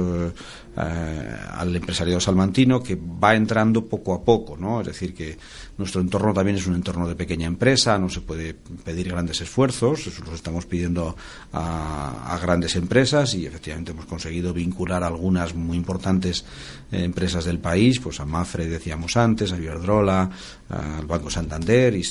al 0.77 1.75
empresariado 1.75 2.21
salmantino 2.21 2.83
que 2.83 2.97
va 2.97 3.35
entrando 3.35 3.87
poco 3.87 4.15
a 4.15 4.23
poco, 4.23 4.57
¿no? 4.57 4.81
Es 4.81 4.89
decir, 4.89 5.15
que 5.15 5.39
nuestro 5.79 6.01
entorno 6.01 6.33
también 6.33 6.57
es 6.57 6.67
un 6.67 6.75
entorno 6.75 7.09
de 7.09 7.15
pequeña 7.15 7.47
empresa, 7.47 7.99
no 7.99 8.09
se 8.09 8.21
puede 8.21 8.55
pedir 8.55 9.09
grandes 9.09 9.41
esfuerzos, 9.41 10.07
eso 10.07 10.25
los 10.25 10.35
estamos 10.35 10.67
pidiendo 10.67 11.17
a, 11.53 12.26
grandes 12.41 12.77
empresas 12.77 13.35
y 13.35 13.47
efectivamente 13.47 13.93
hemos 13.93 14.07
conseguido 14.07 14.53
vincular 14.53 15.03
algunas 15.05 15.55
muy 15.55 15.77
importantes 15.77 16.45
eh, 16.91 17.05
empresas 17.05 17.45
del 17.45 17.59
país, 17.59 18.01
pues 18.01 18.21
a 18.21 18.25
Mafre 18.25 18.67
decíamos 18.67 19.17
antes, 19.17 19.53
a 19.53 19.59
Iberdrola, 19.59 20.31
al 20.69 21.07
Banco 21.07 21.31
Santander 21.31 21.95
y, 21.95 22.03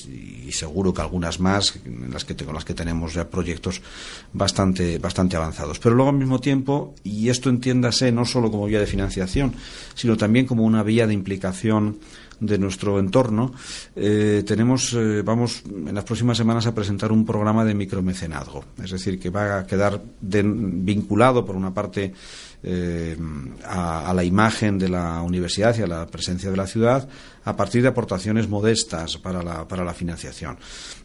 seguro 0.52 0.94
que 0.94 1.02
algunas 1.02 1.40
más 1.40 1.78
en 1.84 2.12
las 2.12 2.24
que, 2.24 2.36
con 2.36 2.54
las 2.54 2.64
que 2.64 2.74
tenemos 2.74 3.14
ya 3.14 3.30
proyectos 3.30 3.82
bastante, 4.32 4.98
bastante 5.00 5.36
avanzados. 5.36 5.80
Pero 5.80 5.96
luego 5.96 6.12
al 6.12 6.18
mismo 6.18 6.40
tiempo, 6.40 6.96
y 7.04 7.28
esto 7.28 7.50
entiéndase 7.50 8.12
no 8.12 8.24
solo 8.24 8.50
como 8.50 8.68
vía 8.68 8.80
de 8.80 8.88
financiación, 8.88 9.54
sino 9.96 10.16
también 10.16 10.46
como 10.46 10.64
una 10.64 10.84
vía 10.84 11.08
de 11.08 11.14
implicación 11.14 11.98
de 12.40 12.58
nuestro 12.58 13.00
entorno, 13.00 13.54
eh, 13.96 14.44
tenemos, 14.46 14.94
eh, 14.94 15.22
vamos 15.22 15.64
en 15.66 15.94
las 15.96 16.04
próximas 16.04 16.38
semanas 16.38 16.68
a 16.68 16.76
presentar 16.76 17.12
un 17.12 17.26
programa 17.26 17.66
de 17.66 17.74
micromecenazgo. 17.74 18.64
Es 18.84 18.92
decir, 18.92 19.20
que 19.20 19.30
va 19.30 19.60
a 19.60 19.68
quedar 19.68 20.02
vinculado, 20.22 21.46
por 21.46 21.56
una 21.56 21.74
parte, 21.74 22.14
eh, 22.68 23.16
a, 23.64 24.12
la 24.12 24.24
imagen 24.24 24.80
de 24.80 24.90
la 24.90 25.22
universidad 25.22 25.78
y 25.78 25.84
a 25.84 25.88
la 25.88 26.08
presencia 26.08 26.50
de 26.50 26.58
la 26.58 26.66
ciudad 26.66 27.08
a 27.44 27.56
partir 27.56 27.84
de 27.84 27.90
aportaciones 27.90 28.50
modestas 28.50 29.18
para 29.18 29.44
la, 29.44 29.68
para 29.68 29.84
la 29.84 29.94
financiación. 29.94 30.58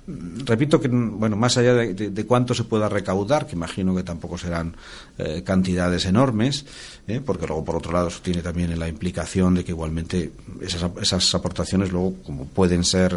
Repito 0.06 0.80
que, 0.80 0.88
bueno, 0.88 1.36
más 1.36 1.58
allá 1.58 1.74
de, 1.74 2.26
cuánto 2.26 2.54
se 2.54 2.64
pueda 2.64 2.88
recaudar, 2.88 3.46
que 3.46 3.56
imagino 3.56 3.94
que 3.94 4.02
tampoco 4.02 4.38
serán 4.38 4.74
eh, 5.18 5.42
cantidades 5.44 6.06
enormes, 6.06 6.64
eh, 7.06 7.20
porque 7.22 7.46
luego, 7.46 7.62
por 7.62 7.76
otro 7.76 7.92
lado, 7.92 8.08
eso 8.08 8.20
tiene 8.22 8.40
también 8.40 8.78
la 8.78 8.88
implicación 8.88 9.54
de 9.54 9.62
que 9.62 9.72
igualmente 9.72 10.32
esas, 10.62 10.90
esas 10.98 11.34
aportaciones 11.34 11.92
luego, 11.92 12.14
como 12.22 12.46
pueden 12.46 12.84
ser 12.84 13.14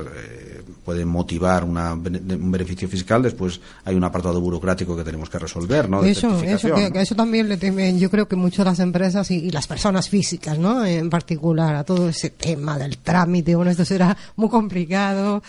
puede 0.84 1.06
motivar 1.06 1.64
una, 1.64 1.94
un 1.94 2.52
beneficio 2.52 2.88
fiscal, 2.88 3.22
después 3.24 3.60
hay 3.86 3.96
un 3.96 4.04
apartado 4.04 4.40
burocrático 4.42 4.96
que 4.96 5.04
tenemos 5.04 5.30
que 5.30 5.40
resolver, 5.40 5.90
¿no? 5.90 6.04
eso, 6.04 6.42
eso, 6.44 6.76
eso 6.76 7.16
también 7.16 7.50
le 7.50 7.58
temen, 7.58 8.00
yo 8.00 8.10
creo 8.10 8.28
que 8.28 8.36
mucho 8.36 8.64
las 8.64 8.80
empresas 8.80 9.32
y, 9.32 9.52
las 9.52 9.68
personas 9.68 10.10
físicas, 10.10 10.58
¿no? 10.58 10.86
En 10.86 11.10
particular, 11.10 11.76
a 11.76 11.84
todo 11.84 12.10
ese 12.10 12.32
tema 12.32 12.78
del 12.78 12.98
trámite, 12.98 13.56
bueno, 13.56 13.72
esto 13.72 13.86
será 13.86 14.16
muy 14.36 14.50
complicado. 14.50 15.44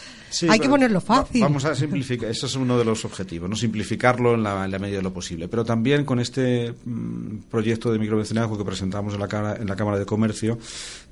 hay 0.49 0.59
que 0.59 0.69
ponerlo 0.69 1.01
fácil. 1.01 1.43
vamos 1.43 1.65
a 1.65 1.75
simplificar, 1.75 2.31
eso 2.31 2.47
es 2.47 2.55
uno 2.57 2.79
de 2.79 2.85
los 2.85 3.05
objetivos, 3.05 3.49
no 3.49 3.57
simplificarlo 3.57 4.35
en 4.35 4.43
la, 4.43 4.67
medida 4.79 4.99
de 4.99 5.03
lo 5.03 5.13
posible. 5.13 5.49
Pero 5.49 5.65
también 5.65 6.05
con 6.05 6.21
este 6.21 6.75
mm, 6.85 7.51
proyecto 7.51 7.93
de 7.93 7.99
micromecenazgo 7.99 8.59
que 8.59 8.65
presentamos 8.65 9.15
en 9.15 9.21
la, 9.21 9.57
en 9.59 9.67
la 9.67 9.77
Cámara 9.77 9.99
de 9.99 10.07
Comercio, 10.07 10.59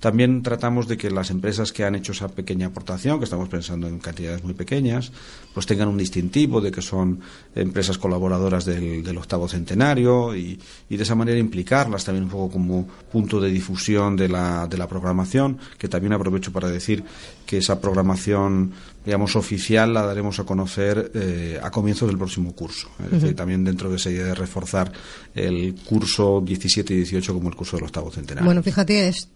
también 0.00 0.42
tratamos 0.42 0.88
de 0.88 0.96
que 0.96 1.10
las 1.10 1.30
empresas 1.30 1.72
que 1.72 1.84
han 1.84 1.94
hecho 1.94 2.12
esa 2.12 2.28
pequeña 2.28 2.66
aportación, 2.66 3.18
que 3.18 3.24
estamos 3.24 3.48
pensando 3.48 3.86
en 3.86 3.98
cantidades 4.12 4.44
muy 4.44 4.52
pequeñas, 4.52 5.10
pues 5.54 5.64
tengan 5.64 5.88
un 5.88 5.96
distintivo 5.96 6.60
de 6.60 6.70
que 6.70 6.82
son 6.82 7.20
empresas 7.54 7.96
colaboradoras 7.96 8.66
del, 8.66 9.16
octavo 9.16 9.48
centenario 9.48 10.36
y, 10.36 10.58
de 10.90 11.02
esa 11.02 11.14
manera 11.14 11.38
implicarlas 11.38 12.04
también 12.04 12.24
un 12.24 12.30
poco 12.30 12.50
como 12.52 12.86
punto 13.10 13.40
de 13.40 13.50
difusión 13.50 14.16
de 14.16 14.28
la, 14.28 14.66
de 14.66 14.76
la 14.76 14.86
programación, 14.86 15.58
que 15.78 15.88
también 15.88 16.12
aprovecho 16.12 16.52
para 16.52 16.68
decir 16.68 17.02
que 17.46 17.58
esa 17.58 17.80
programación 17.80 18.72
digamos, 19.04 19.34
oficial 19.36 19.92
la 19.92 20.02
daremos 20.02 20.38
a 20.38 20.44
conocer 20.44 21.10
eh, 21.14 21.58
a 21.62 21.70
comienzos 21.70 22.08
del 22.08 22.18
próximo 22.18 22.52
curso. 22.54 22.88
Es 23.04 23.10
decir, 23.10 23.34
también 23.34 23.64
dentro 23.64 23.90
de 23.90 23.96
esa 23.96 24.10
idea 24.10 24.24
de 24.24 24.34
reforzar 24.34 24.92
el 25.34 25.74
curso 25.84 26.40
17 26.44 26.94
y 26.94 26.96
18 26.98 27.34
como 27.34 27.48
el 27.48 27.56
curso 27.56 27.76
del 27.76 27.86
octavo 27.86 28.10
centenario. 28.10 28.46
Bueno, 28.46 28.62
fíjate, 28.62 29.08
es, 29.08 29.28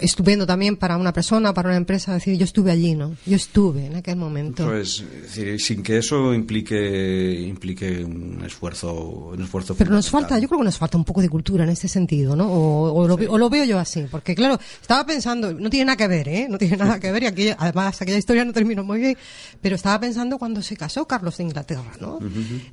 estupendo 0.00 0.46
también 0.46 0.76
para 0.76 0.96
una 0.96 1.12
persona, 1.12 1.52
para 1.52 1.68
una 1.68 1.76
empresa, 1.76 2.14
decir, 2.14 2.38
yo 2.38 2.44
estuve 2.44 2.70
allí, 2.70 2.94
¿no? 2.94 3.14
Yo 3.26 3.36
estuve 3.36 3.86
en 3.86 3.96
aquel 3.96 4.16
momento. 4.16 4.66
Pues, 4.66 5.04
decir, 5.22 5.60
sin 5.60 5.82
que 5.82 5.98
eso 5.98 6.32
implique, 6.32 7.40
implique 7.46 8.04
un 8.04 8.42
esfuerzo, 8.44 9.30
un 9.34 9.42
esfuerzo 9.42 9.74
Pero 9.74 9.90
nos 9.90 10.08
falta, 10.08 10.38
yo 10.38 10.48
creo 10.48 10.60
que 10.60 10.64
nos 10.64 10.78
falta 10.78 10.96
un 10.96 11.04
poco 11.04 11.20
de 11.20 11.28
cultura 11.28 11.64
en 11.64 11.70
este 11.70 11.88
sentido, 11.88 12.34
¿no? 12.34 12.50
O, 12.50 13.06
lo, 13.06 13.14
o 13.14 13.38
lo, 13.38 13.50
veo 13.50 13.64
yo 13.64 13.78
así, 13.78 14.06
porque 14.10 14.34
claro, 14.34 14.58
estaba 14.80 15.04
pensando, 15.04 15.52
no 15.52 15.68
tiene 15.68 15.86
nada 15.86 15.96
que 15.96 16.08
ver, 16.08 16.28
¿eh? 16.28 16.46
No 16.48 16.56
tiene 16.56 16.76
nada 16.76 16.98
que 17.00 17.12
ver 17.12 17.24
y 17.24 17.26
aquí, 17.26 17.48
además, 17.56 18.00
aquella 18.00 18.18
historia 18.18 18.44
no 18.44 18.52
terminó 18.52 18.82
muy 18.82 18.93
bien, 19.00 19.16
pero 19.60 19.76
estaba 19.76 20.00
pensando 20.00 20.38
cuando 20.38 20.62
se 20.62 20.76
casó 20.76 21.06
Carlos 21.06 21.36
de 21.36 21.44
Inglaterra, 21.44 21.92
¿no? 22.00 22.18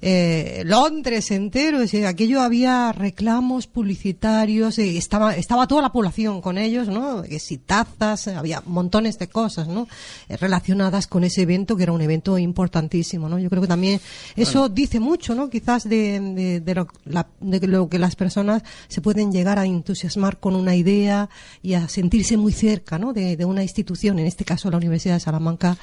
Eh, 0.01 0.63
Londres 0.65 1.31
entero, 1.31 1.79
aquello 2.07 2.41
había 2.41 2.91
reclamos 2.91 3.67
publicitarios, 3.67 4.77
estaba, 4.79 5.35
estaba 5.35 5.67
toda 5.67 5.81
la 5.81 5.91
población 5.91 6.41
con 6.41 6.57
ellos, 6.57 6.87
¿no? 6.87 7.23
si 7.39 7.57
tazas, 7.57 8.27
había 8.27 8.61
montones 8.65 9.17
de 9.19 9.27
cosas, 9.27 9.67
¿no? 9.67 9.87
Eh, 10.29 10.37
relacionadas 10.37 11.07
con 11.07 11.23
ese 11.23 11.41
evento 11.41 11.75
que 11.75 11.83
era 11.83 11.91
un 11.91 12.01
evento 12.01 12.37
importantísimo, 12.37 13.27
¿no? 13.27 13.39
Yo 13.39 13.49
creo 13.49 13.61
que 13.61 13.67
también 13.67 13.99
eso 14.35 14.69
dice 14.69 14.99
mucho, 14.99 15.35
¿no? 15.35 15.49
Quizás 15.49 15.87
de, 15.87 16.61
de, 16.63 16.75
lo, 16.75 16.87
de 17.39 17.67
lo 17.67 17.89
que 17.89 17.99
las 17.99 18.15
personas 18.15 18.63
se 18.87 19.01
pueden 19.01 19.31
llegar 19.31 19.59
a 19.59 19.65
entusiasmar 19.65 20.39
con 20.39 20.55
una 20.55 20.75
idea 20.75 21.29
y 21.61 21.73
a 21.73 21.87
sentirse 21.87 22.37
muy 22.37 22.53
cerca, 22.53 22.97
¿no? 22.99 23.13
De, 23.13 23.35
de 23.35 23.45
una 23.45 23.63
institución, 23.63 24.19
en 24.19 24.27
este 24.27 24.45
caso 24.45 24.69
la 24.69 24.77
Universidad 24.77 25.15
de 25.15 25.19
Salamanca, 25.19 25.77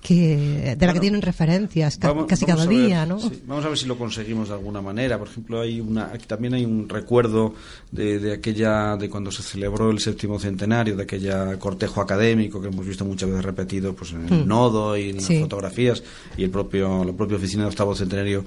que 0.00 0.76
de 0.76 0.86
la 0.86 0.92
que 0.92 1.00
tienen 1.00 1.22
referencias 1.22 1.98
casi 2.26 2.44
cada 2.44 2.66
día, 2.66 3.06
¿no? 3.06 3.18
vamos 3.46 3.64
a 3.64 3.68
ver 3.68 3.78
si 3.78 3.86
lo 3.86 3.96
conseguimos 3.96 4.48
de 4.48 4.54
alguna 4.54 4.82
manera. 4.82 5.16
Por 5.16 5.28
ejemplo, 5.28 5.60
hay 5.60 5.80
una, 5.80 6.10
también 6.26 6.54
hay 6.54 6.64
un 6.64 6.88
recuerdo 6.88 7.54
de, 7.92 8.18
de, 8.18 8.32
aquella, 8.32 8.96
de 8.96 9.08
cuando 9.08 9.30
se 9.30 9.42
celebró 9.42 9.90
el 9.90 10.00
séptimo 10.00 10.40
centenario, 10.40 10.96
de 10.96 11.04
aquella 11.04 11.56
cortejo 11.58 12.00
académico 12.00 12.60
que 12.60 12.68
hemos 12.68 12.84
visto 12.84 13.04
muchas 13.04 13.28
veces 13.28 13.44
repetido, 13.44 13.94
pues 13.94 14.12
en 14.12 14.24
el 14.24 14.44
hmm. 14.44 14.48
nodo 14.48 14.96
y 14.96 15.10
en 15.10 15.16
las 15.16 15.26
fotografías 15.26 16.02
y 16.36 16.42
el 16.42 16.50
propio, 16.50 17.04
la 17.04 17.12
propia 17.12 17.36
oficina 17.36 17.62
de 17.62 17.68
octavo 17.68 17.94
centenario 17.94 18.44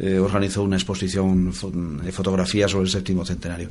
eh, 0.00 0.16
organizó 0.16 0.62
una 0.62 0.76
exposición 0.76 1.52
de 2.04 2.12
fotografías 2.12 2.70
sobre 2.70 2.84
el 2.84 2.90
séptimo 2.90 3.24
centenario. 3.24 3.68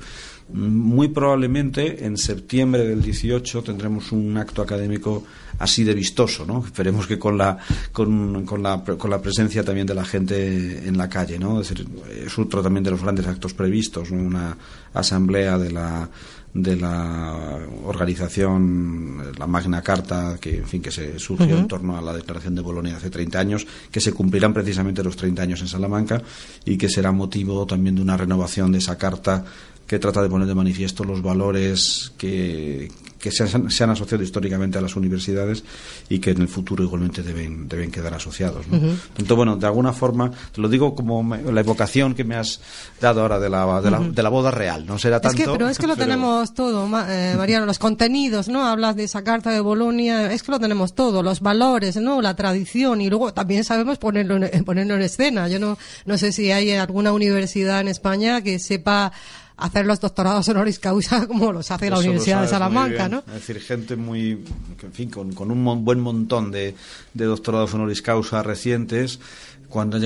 Muy 0.52 1.08
probablemente 1.08 2.06
en 2.06 2.18
septiembre 2.18 2.86
del 2.86 3.02
18 3.02 3.64
tendremos 3.64 4.12
un 4.12 4.38
acto 4.38 4.62
académico 4.62 5.24
así 5.60 5.84
de 5.84 5.94
vistoso, 5.94 6.46
¿no? 6.46 6.64
Esperemos 6.66 7.08
que 7.08 7.18
con 7.18 7.38
la, 7.38 7.58
con, 7.92 8.46
con 8.46 8.64
la, 8.64 8.84
con 8.84 9.10
la 9.10 9.22
presencia 9.22 9.64
también 9.64 9.88
de 9.88 9.96
la 9.96 10.06
gente 10.06 10.88
en 10.88 10.98
la 10.98 11.10
calle, 11.10 11.40
¿no? 11.40 11.62
Es, 11.62 11.70
decir, 11.70 11.88
es 12.26 12.38
otro 12.38 12.62
también 12.62 12.84
de 12.84 12.92
los 12.92 13.02
grandes 13.02 13.28
actos 13.28 13.54
previstos, 13.54 14.12
una 14.12 14.58
asamblea 14.94 15.58
de 15.58 15.72
la 15.72 16.10
de 16.54 16.76
la 16.76 17.60
organización, 17.86 19.32
la 19.38 19.46
Magna 19.46 19.84
Carta, 19.84 20.38
que 20.42 20.58
en 20.58 20.66
fin 20.66 20.82
que 20.82 20.92
se 20.92 21.20
surgió 21.20 21.56
en 21.56 21.68
torno 21.68 21.96
a 21.96 22.02
la 22.02 22.14
Declaración 22.14 22.56
de 22.56 22.62
Bolonia 22.62 22.98
hace 22.98 23.12
30 23.12 23.40
años, 23.40 23.68
que 23.92 24.00
se 24.00 24.12
cumplirán 24.12 24.54
precisamente 24.54 25.04
los 25.04 25.16
30 25.16 25.44
años 25.44 25.62
en 25.62 25.68
Salamanca 25.68 26.20
y 26.66 26.78
que 26.78 26.90
será 26.90 27.12
motivo 27.12 27.68
también 27.68 27.96
de 27.96 28.02
una 28.02 28.18
renovación 28.18 28.72
de 28.72 28.80
esa 28.80 28.98
carta 28.98 29.46
que 29.88 30.00
trata 30.00 30.22
de 30.22 30.30
poner 30.30 30.48
de 30.48 30.56
manifiesto 30.56 31.06
los 31.06 31.22
valores 31.22 32.12
que, 32.18 32.92
que 33.20 33.32
se 33.32 33.44
han, 33.44 33.72
se 33.72 33.84
han, 33.84 33.90
asociado 33.90 34.22
históricamente 34.22 34.78
a 34.78 34.82
las 34.82 34.96
universidades 34.98 35.64
y 36.10 36.20
que 36.20 36.32
en 36.32 36.42
el 36.42 36.50
futuro 36.50 36.84
igualmente 36.84 37.24
deben, 37.24 37.70
deben 37.70 37.90
quedar 37.90 38.14
asociados. 38.14 38.68
¿no? 38.68 38.78
Entonces, 38.78 39.36
bueno, 39.36 39.56
de 39.56 39.66
alguna 39.66 39.94
forma, 39.94 40.30
te 40.52 40.60
lo 40.60 40.68
digo 40.68 40.94
como 40.94 41.24
la 41.36 41.62
evocación 41.62 42.16
que 42.16 42.26
me 42.26 42.36
has 42.36 42.60
dado 43.00 43.22
ahora 43.22 43.40
de 43.40 43.50
la, 43.50 43.82
de 43.82 43.92
la, 43.92 44.00
de 44.00 44.24
la 44.24 44.30
boda 44.30 44.52
real, 44.52 44.86
no 44.86 45.00
será 45.00 45.22
tanto... 45.22 45.38
Es 45.38 45.46
que, 45.46 45.52
pero 45.52 45.70
es 45.70 45.78
que 45.78 45.88
lo 45.88 45.96
tenemos 45.96 46.54
todo, 46.54 46.86
eh, 47.08 47.36
Mariano, 47.38 47.66
los 47.66 47.80
contenidos, 47.80 48.50
¿no? 48.50 48.66
Hablas 48.66 48.98
de 48.98 49.06
esa 49.06 49.24
carta 49.24 49.52
de 49.52 49.62
Bolonia, 49.62 50.34
es 50.34 50.44
que 50.44 50.52
lo 50.52 50.60
tenemos 50.60 50.94
todo, 50.94 51.24
los 51.24 51.40
valores, 51.40 51.96
¿no? 51.96 52.22
La 52.22 52.36
tradición 52.36 53.00
y 53.00 53.10
luego 53.10 53.34
también 53.34 53.64
sabemos 53.64 54.00
ponerlo 54.00 54.36
en, 54.36 54.66
ponerlo 54.66 54.96
en 54.96 55.02
escena. 55.02 55.48
Yo 55.48 55.60
no, 55.60 55.78
no 56.06 56.18
sé 56.18 56.34
si 56.34 56.52
hay 56.52 56.72
alguna 56.72 57.14
universidad 57.14 57.80
en 57.80 57.88
España 57.88 58.42
que 58.42 58.60
sepa 58.60 59.14
hacer 59.58 59.86
los 59.86 60.00
doctorados 60.00 60.48
honoris 60.50 60.80
causa 60.80 61.28
como 61.28 61.52
los 61.52 61.70
hace 61.72 61.90
la 61.90 62.00
Universidad 62.00 62.42
de 62.42 62.48
Salamanca, 62.48 63.10
¿no? 63.10 63.20
Es 63.28 63.34
decir, 63.34 63.60
gente 63.60 63.96
muy, 63.96 64.44
en 64.82 64.94
fin, 64.94 65.10
con, 65.10 65.34
con 65.34 65.52
un 65.52 65.84
buen 65.84 66.00
montón 66.00 66.52
de, 66.52 66.76
de 67.14 67.26
doctorados 67.26 67.74
honoris 67.74 68.02
causa 68.02 68.44
recientes, 68.44 69.20
cuando 69.68 70.00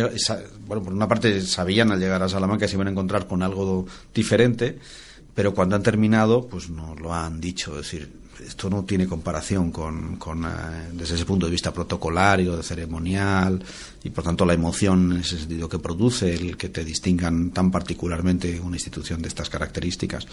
bueno, 0.66 0.84
por 0.84 0.94
una 0.94 1.08
parte 1.08 1.42
sabían 1.42 1.92
al 1.92 2.00
llegar 2.00 2.24
a 2.24 2.30
Salamanca 2.30 2.66
que 2.66 2.70
se 2.70 2.76
iban 2.76 2.88
a 2.88 2.92
encontrar 2.92 3.28
con 3.28 3.44
algo 3.44 3.86
diferente, 4.14 4.80
pero 5.36 5.54
cuando 5.54 5.76
han 5.76 5.84
terminado, 5.84 6.48
pues 6.48 6.70
nos 6.70 7.00
lo 7.00 7.14
han 7.14 7.40
dicho, 7.40 7.72
es 7.72 7.92
decir, 7.92 8.21
esto 8.46 8.70
no 8.70 8.84
tiene 8.84 9.08
comparación 9.08 9.72
con, 9.72 10.18
con 10.18 10.46
eh, 10.46 10.48
desde 10.94 11.16
ese 11.16 11.26
punto 11.26 11.46
de 11.46 11.52
vista 11.52 11.74
protocolario, 11.74 12.58
de 12.58 12.64
ceremonial, 12.64 13.64
y 14.04 14.10
por 14.10 14.24
tanto 14.24 14.46
la 14.46 14.54
emoción 14.54 15.12
en 15.12 15.20
ese 15.20 15.38
sentido 15.38 15.70
que 15.70 15.80
produce 15.80 16.34
el 16.34 16.58
que 16.58 16.70
te 16.70 16.84
distingan 16.84 17.52
tan 17.52 17.70
particularmente 17.70 18.60
una 18.60 18.76
institución 18.76 19.22
de 19.22 19.28
estas 19.28 19.50
características. 19.50 20.28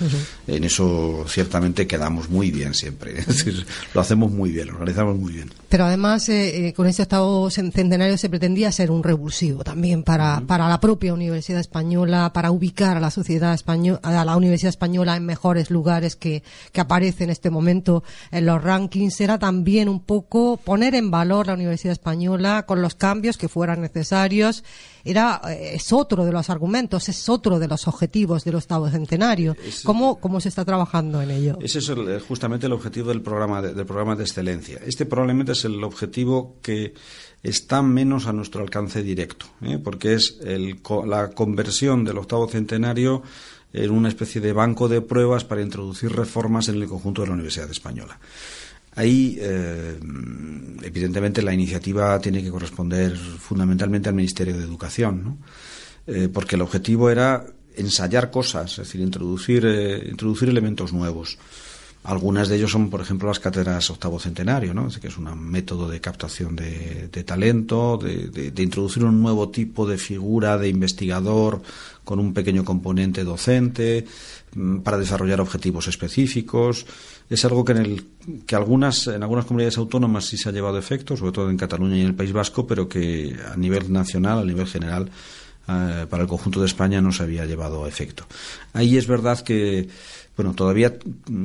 En 0.47 0.65
eso 0.65 1.25
ciertamente 1.29 1.87
quedamos 1.87 2.31
muy 2.31 2.51
bien 2.51 2.75
siempre, 2.75 3.19
es 3.19 3.27
decir, 3.27 3.67
lo 3.93 4.01
hacemos 4.01 4.31
muy 4.33 4.51
bien, 4.51 4.69
lo 4.69 4.75
organizamos 4.75 5.17
muy 5.17 5.35
bien. 5.35 5.51
Pero 5.69 5.85
además 5.85 6.29
eh, 6.29 6.69
eh, 6.69 6.73
con 6.73 6.87
este 6.87 7.03
estado 7.03 7.51
centenario 7.51 8.17
se 8.17 8.31
pretendía 8.31 8.73
ser 8.73 8.91
un 8.91 9.03
revulsivo 9.03 9.65
también 9.65 10.03
para, 10.03 10.41
para 10.47 10.69
la 10.69 10.81
propia 10.81 11.13
Universidad 11.13 11.61
Española, 11.61 12.33
para 12.33 12.51
ubicar 12.51 12.97
a 12.97 13.01
la 13.01 13.11
sociedad 13.11 13.53
española, 13.53 14.01
a 14.03 14.25
la 14.25 14.37
Universidad 14.37 14.71
Española 14.71 15.17
en 15.17 15.27
mejores 15.27 15.71
lugares 15.71 16.17
que, 16.17 16.43
que 16.73 16.81
aparece 16.81 17.25
en 17.25 17.31
este 17.31 17.51
momento 17.51 17.88
en 18.31 18.47
los 18.47 18.63
rankings. 18.63 19.21
Era 19.21 19.39
también 19.39 19.89
un 19.89 20.01
poco 20.01 20.57
poner 20.57 20.95
en 20.95 21.11
valor 21.11 21.47
la 21.47 21.55
Universidad 21.55 21.93
Española 21.93 22.65
con 22.67 22.83
los 22.83 22.95
cambios 22.95 23.37
que 23.37 23.49
fueran 23.49 23.81
necesarios, 23.81 24.65
era, 25.05 25.41
eh, 25.49 25.75
es 25.75 25.93
otro 25.93 26.25
de 26.25 26.33
los 26.33 26.51
argumentos, 26.51 27.09
es 27.09 27.29
otro 27.29 27.59
de 27.59 27.69
los 27.69 27.89
objetivos 27.89 28.45
del 28.45 28.57
octavo 28.57 28.91
centenario. 28.91 29.57
¿Cómo, 29.85 30.21
¿Cómo 30.21 30.41
se 30.41 30.49
está 30.49 30.65
trabajando 30.65 31.23
en 31.23 31.31
ello? 31.31 31.59
Ese 31.61 31.79
es 31.79 31.91
justamente 32.25 32.67
el 32.67 32.73
objetivo 32.73 33.09
del 33.09 33.23
programa 33.23 33.63
de, 33.63 33.75
del 33.75 33.87
programa 33.87 34.17
de 34.17 34.25
excelencia. 34.25 34.81
Este 34.85 35.07
probablemente 35.07 35.53
es 35.53 35.65
el 35.65 35.83
objetivo 35.83 36.57
que 36.63 36.95
está 37.43 37.83
menos 37.83 38.27
a 38.27 38.33
nuestro 38.33 38.63
alcance 38.63 39.03
directo, 39.03 39.47
¿eh? 39.63 39.79
porque 39.83 40.15
es 40.15 40.39
el, 40.43 40.81
la 41.07 41.31
conversión 41.31 42.05
del 42.05 42.19
octavo 42.19 42.49
centenario 42.49 43.23
en 43.73 43.91
una 43.91 44.09
especie 44.09 44.41
de 44.41 44.53
banco 44.53 44.89
de 44.89 45.01
pruebas 45.01 45.45
para 45.45 45.63
introducir 45.63 46.13
reformas 46.13 46.69
en 46.69 46.77
el 46.77 46.89
conjunto 46.89 47.23
de 47.23 47.29
la 47.29 47.35
Universidad 47.35 47.71
Española. 47.71 48.19
Ahí, 48.95 49.39
eh, 49.41 49.99
evidentemente, 50.83 51.43
la 51.43 51.55
iniciativa 51.55 52.19
tiene 52.19 52.43
que 52.43 52.51
corresponder 52.51 53.17
fundamentalmente 53.17 54.09
al 54.09 54.15
Ministerio 54.15 54.57
de 54.57 54.65
Educación, 54.65 55.23
¿no? 55.23 55.39
Eh, 56.07 56.29
porque 56.33 56.57
el 56.57 56.63
objetivo 56.63 57.11
era 57.11 57.45
ensayar 57.77 58.31
cosas, 58.31 58.73
es 58.73 58.79
decir, 58.79 59.01
introducir, 59.01 59.65
eh, 59.67 60.09
introducir 60.09 60.49
elementos 60.49 60.93
nuevos. 60.93 61.39
algunas 62.05 62.49
de 62.49 62.57
ellos 62.57 62.71
son, 62.71 62.89
por 62.89 63.03
ejemplo, 63.03 63.29
las 63.29 63.41
cátedras 63.41 63.91
octavo 63.91 64.19
centenario, 64.19 64.73
¿no? 64.73 64.89
que 64.89 65.09
es 65.09 65.19
un 65.19 65.39
método 65.39 65.89
de 65.89 66.01
captación 66.01 66.57
de, 66.57 67.25
talento, 67.27 67.99
de, 67.99 68.63
introducir 68.63 69.05
un 69.05 69.21
nuevo 69.21 69.51
tipo 69.51 69.87
de 69.87 69.99
figura 69.99 70.57
de 70.57 70.69
investigador 70.69 71.61
con 72.09 72.21
un 72.21 72.33
pequeño 72.33 72.65
componente 72.65 73.23
docente 73.23 74.07
mm, 74.55 74.79
para 74.79 74.97
desarrollar 74.97 75.43
objetivos 75.43 75.89
específicos. 75.89 76.87
Es 77.29 77.45
algo 77.45 77.67
que 77.67 77.73
en 77.73 77.79
el 77.79 78.05
que 78.47 78.57
algunas 78.57 79.09
en 79.09 79.23
algunas 79.23 79.45
comunidades 79.45 79.77
autónomas 79.77 80.25
sí 80.25 80.39
se 80.39 80.49
ha 80.49 80.53
llevado 80.53 80.79
efecto, 80.79 81.19
sobre 81.19 81.33
todo 81.33 81.51
en 81.51 81.59
Cataluña 81.59 81.99
y 81.99 82.01
en 82.01 82.07
el 82.07 82.15
País 82.15 82.33
Vasco, 82.33 82.67
pero 82.67 82.89
que 82.89 83.37
a 83.53 83.57
nivel 83.59 83.93
nacional, 83.93 84.39
a 84.39 84.45
nivel 84.45 84.67
general, 84.67 85.11
eh, 85.69 86.07
para 86.09 86.23
el 86.23 86.29
conjunto 86.31 86.61
de 86.61 86.67
España 86.67 87.03
no 87.03 87.13
se 87.13 87.25
había 87.25 87.45
llevado 87.45 87.87
efecto. 87.87 88.25
Ahí 88.73 88.97
es 88.97 89.07
verdad 89.07 89.43
que 89.43 89.87
bueno, 90.35 90.55
todavía 90.55 90.97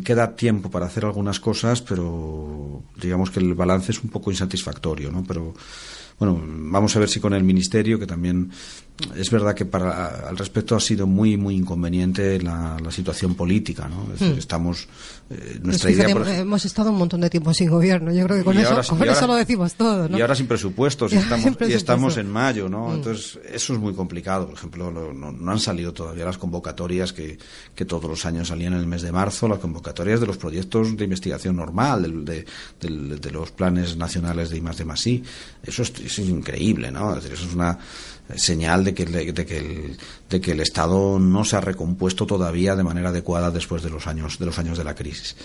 queda 0.06 0.36
tiempo 0.38 0.72
para 0.72 0.86
hacer 0.86 1.04
algunas 1.04 1.42
cosas, 1.42 1.82
pero 1.82 2.84
digamos 2.96 3.32
que 3.32 3.42
el 3.42 3.54
balance 3.54 3.92
es 3.92 4.02
un 4.02 4.10
poco 4.12 4.32
insatisfactorio, 4.32 5.12
¿no? 5.12 5.26
Pero 5.28 5.54
bueno, 6.20 6.42
vamos 6.46 6.96
a 6.96 7.00
ver 7.00 7.10
si 7.10 7.20
con 7.20 7.34
el 7.34 7.44
Ministerio, 7.44 8.00
que 8.00 8.06
también 8.06 8.52
es 9.16 9.32
verdad 9.32 9.56
que 9.56 9.66
para 9.66 10.28
al 10.30 10.38
respecto 10.38 10.76
ha 10.76 10.80
sido 10.80 11.08
muy 11.08 11.36
muy 11.36 11.56
inconveniente 11.56 12.40
la, 12.40 12.78
situación 12.92 13.34
política 13.34 13.90
no 13.90 14.06
hmm. 14.20 14.38
estamos 14.38 14.88
eh, 15.32 15.60
nuestra 15.64 15.90
idea 15.90 16.10
hemos 16.10 16.64
estado 16.66 16.92
un 16.92 16.98
montón 16.98 17.22
de 17.22 17.30
tiempo 17.30 17.54
sin 17.54 17.70
gobierno. 17.70 18.14
Yo 18.14 18.26
creo 18.26 18.38
que 18.38 18.44
con, 18.44 18.58
eso, 18.58 18.80
eso 18.80 19.28
lo 19.28 19.36
decimos 19.36 19.74
todo 19.74 20.08
¿no? 20.08 20.18
y 20.18 20.22
ahora 20.22 20.36
sin 20.36 20.46
presupuestos 20.46 21.12
y, 21.12 21.16
estamos 21.18 21.58
y 21.68 21.74
estamos 21.74 22.18
en 22.18 22.30
mayo 22.30 22.70
no 22.70 22.90
hmm. 22.90 22.94
entonces 22.94 23.40
eso 23.52 23.74
es 23.74 23.80
muy 23.80 23.94
complicado. 23.94 24.46
Por 24.46 24.56
ejemplo 24.56 24.92
no, 24.92 25.52
han 25.52 25.60
salido 25.60 25.92
todavía 25.92 26.26
las 26.26 26.38
convocatorias 26.38 27.14
que, 27.14 27.40
que, 27.74 27.86
todos 27.86 28.10
los 28.10 28.26
años 28.26 28.50
salían 28.50 28.74
en 28.74 28.80
el 28.80 28.88
mes 28.88 29.02
de 29.02 29.12
marzo 29.12 29.48
las 29.48 29.60
convocatorias 29.60 30.20
de 30.20 30.28
los 30.28 30.38
proyectos 30.38 30.96
de 30.96 31.04
investigación 31.04 31.56
normal 31.56 32.24
de, 32.26 32.46
de, 32.80 33.32
los 33.32 33.52
planes 33.52 33.98
nacionales 33.98 34.52
de 34.52 34.58
I 34.58 34.62
más 34.62 34.78
de 34.78 34.86
más 34.86 35.04
eso 35.08 35.82
es, 35.82 35.94
es 36.00 36.20
increíble 36.20 36.92
no 36.92 37.18
eso 37.18 37.34
es 37.34 37.54
una 37.54 37.78
señal 38.36 38.84
de 38.84 38.94
que, 38.94 39.06
de, 39.06 39.46
que 39.46 39.58
el, 39.58 39.98
de 40.30 40.42
que 40.42 40.52
el 40.52 40.60
Estado 40.60 41.20
no 41.20 41.44
se 41.44 41.56
ha 41.56 41.62
recompuesto 41.62 42.26
todavía 42.26 42.76
de 42.76 42.84
manera 42.84 43.10
adecuada 43.10 43.52
después 43.52 43.84
de 43.84 43.90
los 43.90 44.08
años 44.08 44.40
de 44.40 44.46
los 44.46 44.60
años 44.60 44.78
de 44.78 44.84
la 44.84 44.96
crisis. 44.96 45.36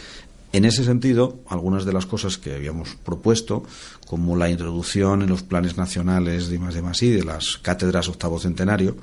En 0.52 0.64
ese 0.64 0.82
sentido, 0.82 1.40
algunas 1.48 1.84
de 1.84 1.92
las 1.92 2.06
cosas 2.06 2.38
que 2.38 2.54
habíamos 2.54 2.96
propuesto, 3.04 3.64
como 4.06 4.34
la 4.34 4.48
introducción 4.48 5.20
en 5.20 5.28
los 5.28 5.42
planes 5.42 5.76
nacionales 5.76 6.48
de 6.48 6.58
más 6.58 6.74
de 6.74 6.80
más 6.80 7.00
de 7.00 7.22
las 7.22 7.58
cátedras 7.58 8.08
octavo 8.08 8.38
centenario, 8.38 8.96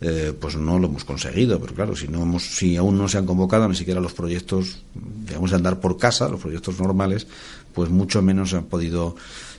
eh, 0.00 0.32
pues 0.38 0.56
no 0.56 0.78
lo 0.78 0.86
hemos 0.86 1.04
conseguido. 1.04 1.58
Pero 1.58 1.74
claro, 1.74 1.96
si, 1.96 2.06
no 2.06 2.22
hemos, 2.22 2.44
si 2.44 2.76
aún 2.76 2.98
no 2.98 3.08
se 3.08 3.18
han 3.18 3.26
convocado 3.26 3.68
ni 3.68 3.74
siquiera 3.74 4.00
los 4.00 4.12
proyectos, 4.12 4.82
digamos, 4.94 5.50
de 5.50 5.56
andar 5.56 5.80
por 5.80 5.96
casa, 5.96 6.28
los 6.28 6.40
proyectos 6.40 6.78
normales, 6.78 7.26
pues 7.74 7.90
mucho 7.90 8.22
menos 8.22 8.50
se 8.50 8.56
han 8.56 8.66
podido 8.66 9.16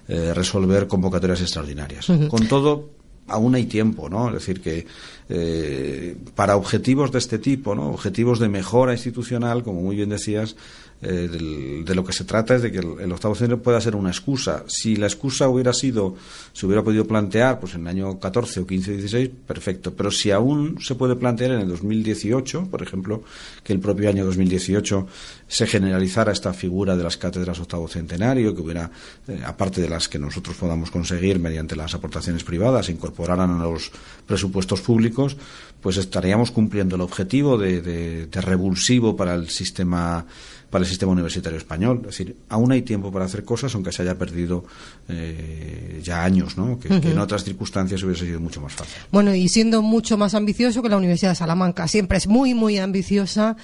eh, 0.07 0.33
resolver 0.33 0.87
convocatorias 0.87 1.41
extraordinarias. 1.41 2.07
Con 2.29 2.47
todo, 2.47 2.91
aún 3.27 3.55
hay 3.55 3.65
tiempo, 3.65 4.09
¿no? 4.09 4.27
Es 4.27 4.33
decir, 4.35 4.61
que 4.61 4.85
eh, 5.29 6.15
para 6.35 6.55
objetivos 6.55 7.11
de 7.11 7.19
este 7.19 7.39
tipo, 7.39 7.75
¿no? 7.75 7.89
Objetivos 7.89 8.39
de 8.39 8.47
mejora 8.49 8.93
institucional, 8.93 9.63
como 9.63 9.81
muy 9.81 9.95
bien 9.95 10.09
decías, 10.09 10.55
eh, 10.99 11.83
de 11.85 11.93
lo 11.93 12.03
que 12.03 12.11
se 12.11 12.23
trata 12.23 12.55
es 12.55 12.63
de 12.63 12.71
que 12.71 12.79
el, 12.79 13.11
octavo 13.11 13.35
centro 13.35 13.61
pueda 13.61 13.79
ser 13.79 13.95
una 13.95 14.09
excusa. 14.09 14.63
Si 14.67 14.95
la 14.95 15.05
excusa 15.05 15.47
hubiera 15.47 15.71
sido, 15.71 16.15
se 16.53 16.65
hubiera 16.65 16.83
podido 16.83 17.05
plantear 17.05 17.59
pues 17.59 17.75
en 17.75 17.81
el 17.81 17.87
año 17.87 18.19
14 18.19 18.61
o 18.61 18.67
15 18.67 18.91
o 18.91 18.93
16, 18.95 19.29
perfecto. 19.45 19.93
Pero 19.93 20.09
si 20.09 20.31
aún 20.31 20.79
se 20.81 20.95
puede 20.95 21.15
plantear 21.15 21.51
en 21.51 21.59
el 21.59 21.67
2018, 21.67 22.69
por 22.71 22.81
ejemplo, 22.81 23.23
que 23.63 23.73
el 23.73 23.79
propio 23.79 24.09
año 24.09 24.25
2018 24.25 25.07
se 25.47 25.65
generalizara 25.67 26.31
esta 26.31 26.53
figura 26.53 26.95
de 26.97 27.03
las 27.03 27.17
cátedras 27.17 27.59
octavo 27.59 27.87
centenario, 27.87 28.53
que 28.53 28.61
hubiera, 28.61 28.91
eh, 29.27 29.41
aparte 29.45 29.81
de 29.81 29.89
las 29.89 30.09
que 30.09 30.19
nosotros 30.19 30.55
podamos 30.57 30.91
conseguir 30.91 31.39
mediante 31.39 31.75
las 31.75 31.93
aportaciones 31.93 32.43
privadas, 32.43 32.87
se 32.87 32.91
incorporaran 32.91 33.51
a 33.51 33.63
los 33.63 33.91
presupuestos 34.25 34.81
públicos, 34.81 35.37
pues 35.81 35.97
estaríamos 35.97 36.51
cumpliendo 36.51 36.95
el 36.95 37.01
objetivo 37.01 37.57
de 37.57 38.27
revulsivo 38.33 39.15
para 39.15 39.35
el 39.35 39.49
sistema 39.49 40.25
para 40.69 40.83
el 40.83 40.89
sistema 40.89 41.11
universitario 41.13 41.57
español. 41.57 41.99
Es 42.01 42.17
decir, 42.17 42.35
aún 42.49 42.71
hay 42.71 42.81
tiempo 42.81 43.11
para 43.11 43.25
hacer 43.25 43.43
cosas, 43.43 43.73
aunque 43.75 43.91
se 43.91 44.01
haya 44.01 44.17
perdido 44.17 44.65
eh, 45.07 46.01
ya 46.03 46.23
años, 46.23 46.57
¿no? 46.57 46.77
Que, 46.79 46.89
en 46.89 47.19
otras 47.19 47.43
circunstancias 47.43 48.03
hubiese 48.03 48.25
sido 48.25 48.39
mucho 48.39 48.61
más 48.61 48.73
fácil. 48.73 48.95
Bueno, 49.11 49.33
y 49.33 49.47
siendo 49.47 49.81
mucho 49.81 50.17
más 50.17 50.33
ambicioso 50.33 50.81
que 50.81 50.89
la 50.89 50.97
Universidad 50.97 51.31
de 51.31 51.35
Salamanca, 51.35 51.87
siempre 51.87 52.17
es 52.17 52.27
muy, 52.27 52.53
muy 52.53 52.77
ambiciosa. 52.77 53.55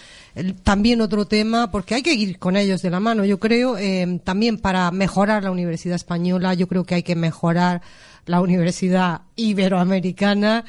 También 0.64 1.02
otro 1.02 1.26
tema, 1.26 1.70
porque 1.70 1.96
hay 1.96 2.02
que 2.02 2.14
ir 2.14 2.40
con 2.40 2.58
ellos 2.58 2.82
de 2.82 2.90
la 2.90 3.00
mano, 3.00 3.24
yo 3.24 3.40
creo, 3.40 3.78
eh, 3.78 4.20
también 4.24 4.58
para 4.58 4.90
mejorar 4.92 5.44
la 5.44 5.52
Universidad 5.52 5.96
Española, 5.96 6.54
yo 6.54 6.68
creo 6.68 6.84
que 6.84 6.96
hay 6.96 7.04
que 7.04 7.16
mejorar 7.16 7.82
la 8.26 8.42
Universidad 8.42 9.22
Iberoamericana. 9.36 10.66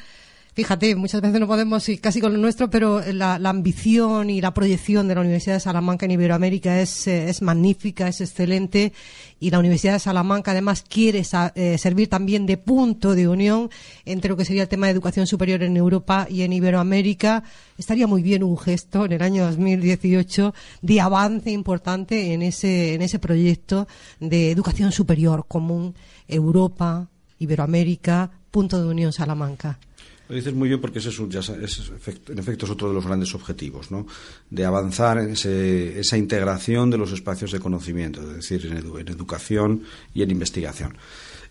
Fíjate, 0.55 0.95
muchas 0.95 1.19
veces 1.19 1.37
no 1.41 1.47
podemos 1.47 1.89
ir 1.89 1.99
casi 1.99 2.21
con 2.21 2.31
lo 2.31 2.39
nuestro, 2.39 2.69
pero 2.69 3.01
la, 3.11 3.35
ambición 3.43 4.29
y 4.29 4.39
la 4.39 4.53
proyección 4.53 5.05
de 5.05 5.15
la 5.15 5.19
Universidad 5.19 5.55
de 5.55 5.59
Salamanca 5.59 6.05
en 6.05 6.11
Iberoamérica 6.11 6.79
es, 6.79 7.07
eh, 7.07 7.29
magnífica, 7.41 8.07
es 8.07 8.21
excelente 8.21 8.93
y 9.41 9.49
la 9.49 9.59
Universidad 9.59 9.91
de 9.91 9.99
Salamanca 9.99 10.51
además 10.51 10.85
quiere 10.87 11.23
eh, 11.55 11.77
servir 11.77 12.07
también 12.07 12.45
de 12.45 12.55
punto 12.55 13.15
de 13.15 13.27
unión 13.27 13.69
entre 14.05 14.29
lo 14.29 14.37
que 14.37 14.45
sería 14.45 14.61
el 14.61 14.69
tema 14.69 14.85
de 14.85 14.93
educación 14.93 15.27
superior 15.27 15.61
en 15.61 15.75
Europa 15.75 16.25
y 16.29 16.43
en 16.43 16.53
Iberoamérica. 16.53 17.43
Estaría 17.77 18.07
muy 18.07 18.23
bien 18.23 18.41
un 18.41 18.57
gesto 18.57 19.03
en 19.03 19.11
el 19.11 19.23
año 19.23 19.43
2018 19.43 20.53
de 20.81 21.01
avance 21.01 21.51
importante 21.51 22.31
en 22.31 22.41
ese, 22.41 22.93
en 22.93 23.01
ese 23.01 23.19
proyecto 23.19 23.89
de 24.21 24.51
educación 24.51 24.93
superior 24.93 25.47
común 25.49 25.95
Europa, 26.29 27.09
Iberoamérica, 27.39 28.31
punto 28.51 28.81
de 28.81 28.87
unión 28.87 29.11
Salamanca. 29.11 29.79
Lo 30.27 30.35
dices 30.35 30.53
muy 30.53 30.67
bien 30.67 30.81
porque 30.81 30.99
ese 30.99 31.09
es, 31.09 31.19
en 31.19 32.39
efecto 32.39 32.65
es 32.65 32.71
otro 32.71 32.87
de 32.87 32.95
los 32.95 33.05
grandes 33.05 33.35
objetivos, 33.35 33.91
¿no? 33.91 34.07
De 34.49 34.65
avanzar 34.65 35.19
en 35.19 35.31
esa 35.31 36.17
integración 36.17 36.89
de 36.89 36.97
los 36.97 37.11
espacios 37.11 37.51
de 37.51 37.59
conocimiento, 37.59 38.21
es 38.21 38.37
decir, 38.37 38.65
en, 38.65 39.07
educación 39.07 39.83
y 40.15 40.23
en 40.23 40.31
investigación. 40.31 40.97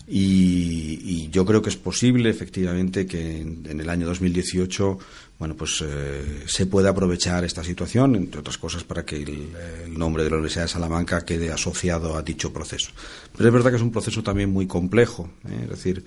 Y, 0.07 1.31
yo 1.31 1.47
creo 1.47 1.63
que 1.63 1.71
es 1.71 1.77
posible, 1.77 2.29
efectivamente, 2.31 3.07
que 3.07 3.41
en, 3.41 3.81
el 3.81 3.89
año 3.89 4.07
2018, 4.07 4.99
bueno, 5.39 5.55
pues 5.55 5.83
eh, 5.85 6.43
se 6.47 6.67
pueda 6.67 6.91
aprovechar 6.91 7.45
esta 7.45 7.65
situación, 7.65 8.15
entre 8.15 8.41
otras 8.41 8.59
cosas, 8.59 8.85
para 8.85 9.05
que 9.05 9.17
el, 9.17 9.97
nombre 9.97 10.25
de 10.25 10.31
la 10.31 10.37
Universidad 10.37 10.65
de 10.65 10.69
Salamanca 10.69 11.25
quede 11.25 11.51
asociado 11.51 12.17
a 12.17 12.23
dicho 12.23 12.53
proceso. 12.53 12.91
Pero 13.37 13.49
es 13.49 13.53
verdad 13.53 13.71
que 13.71 13.77
es 13.77 13.83
un 13.83 13.93
proceso 13.93 14.23
también 14.23 14.51
muy 14.51 14.67
complejo, 14.67 15.31
¿eh? 15.49 15.61
es 15.63 15.71
decir, 15.71 16.05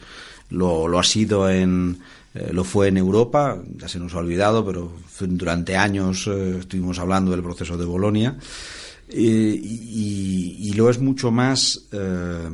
lo 0.49 0.99
ha 0.99 1.03
sido 1.03 1.49
en 1.49 1.99
eh, 2.37 2.53
lo 2.53 2.63
fue 2.63 2.89
en 2.89 2.97
Europa, 2.97 3.57
ya 3.77 3.87
se 3.87 3.99
nos 3.99 4.13
ha 4.13 4.19
olvidado, 4.19 4.63
pero 4.65 4.91
durante 5.21 5.75
años 5.75 6.27
eh, 6.27 6.57
estuvimos 6.59 6.99
hablando 6.99 7.31
del 7.31 7.41
proceso 7.41 7.77
de 7.77 7.85
Bolonia. 7.85 8.37
y, 9.09 10.73
lo 10.75 10.91
es 10.91 10.99
mucho 10.99 11.31
más, 11.31 11.87
eh, 11.91 12.49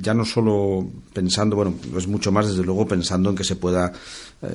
ya 0.00 0.14
no 0.14 0.24
solo 0.24 0.86
pensando, 1.12 1.56
bueno, 1.56 1.74
es 1.96 2.06
mucho 2.06 2.30
más 2.30 2.46
desde 2.46 2.62
luego 2.62 2.86
pensando 2.86 3.30
en 3.30 3.36
que 3.36 3.42
se 3.42 3.56
pueda 3.56 3.92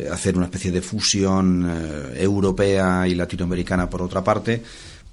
hacer 0.10 0.38
una 0.38 0.46
especie 0.46 0.72
de 0.72 0.82
fusión 0.82 1.70
europea 2.16 3.06
y 3.08 3.16
latinoamericana 3.16 3.90
por 3.90 4.02
otra 4.02 4.24
parte, 4.24 4.62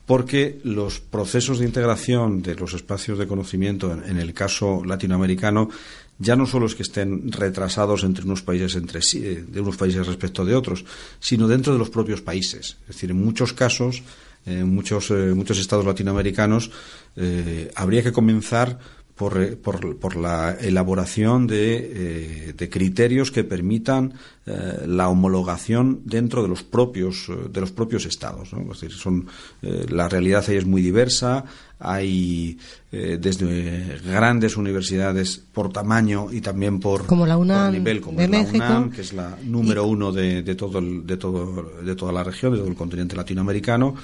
porque 0.06 0.60
los 0.62 1.00
procesos 1.00 1.58
de 1.58 1.64
integración 1.64 2.42
de 2.42 2.54
los 2.54 2.74
espacios 2.74 3.18
de 3.18 3.26
conocimiento, 3.26 3.90
en 3.92 4.18
el 4.18 4.32
caso 4.32 4.84
latinoamericano, 4.84 5.70
ya 6.18 6.36
no 6.36 6.46
solo 6.46 6.66
es 6.66 6.74
que 6.74 6.82
estén 6.82 7.30
retrasados 7.30 8.02
entre 8.02 8.24
unos 8.24 8.42
países 8.42 8.74
entre 8.74 9.02
sí, 9.02 9.22
eh, 9.24 9.44
de 9.46 9.60
unos 9.60 9.76
países 9.76 10.06
respecto 10.06 10.44
de 10.44 10.54
otros, 10.54 10.84
sino 11.20 11.46
dentro 11.46 11.72
de 11.72 11.78
los 11.78 11.90
propios 11.90 12.20
países. 12.20 12.76
Es 12.82 12.96
decir, 12.96 13.10
en 13.10 13.24
muchos 13.24 13.52
casos, 13.52 14.02
en 14.44 14.74
muchos, 14.74 15.10
eh, 15.10 15.32
muchos 15.34 15.58
estados 15.58 15.86
latinoamericanos, 15.86 16.70
eh, 17.16 17.70
habría 17.74 18.02
que 18.02 18.12
comenzar 18.12 18.78
por, 19.14 19.58
por, 19.58 20.14
la 20.14 20.56
elaboración 20.60 21.48
de, 21.48 22.54
de, 22.56 22.70
criterios 22.70 23.32
que 23.32 23.42
permitan 23.42 24.14
la 24.46 25.08
homologación 25.08 26.02
dentro 26.04 26.40
de 26.40 26.48
los 26.48 26.62
propios 26.62 27.26
de 27.50 27.60
los 27.60 27.72
propios 27.72 28.06
estados. 28.06 28.50
Es 28.52 28.80
decir, 28.80 28.92
son, 28.92 29.26
la 29.60 30.08
realidad 30.08 30.44
ahí 30.46 30.54
es 30.54 30.66
muy 30.66 30.82
diversa 30.82 31.46
hay 31.80 32.58
eh, 32.90 33.18
desde 33.20 33.98
grandes 34.04 34.56
universidades 34.56 35.40
por 35.52 35.72
tamaño 35.72 36.28
y 36.32 36.40
también 36.40 36.80
por, 36.80 37.06
como 37.06 37.26
la 37.26 37.36
UNAM 37.36 37.72
nivel, 37.72 38.00
como 38.00 38.18
de 38.18 38.28
la 38.28 38.40
UNAM, 38.40 38.90
que 38.90 39.02
es 39.02 39.12
la 39.12 39.36
número 39.44 39.84
uno 39.86 40.10
de, 40.10 40.42
de, 40.42 40.54
todo 40.54 40.80
de, 40.80 41.16
todo, 41.16 41.80
de 41.82 41.94
toda 41.94 42.12
la 42.12 42.24
región, 42.24 42.52
de 42.52 42.58
todo 42.58 42.68
el 42.68 42.74
continente 42.74 43.14
latinoamericano, 43.14 43.94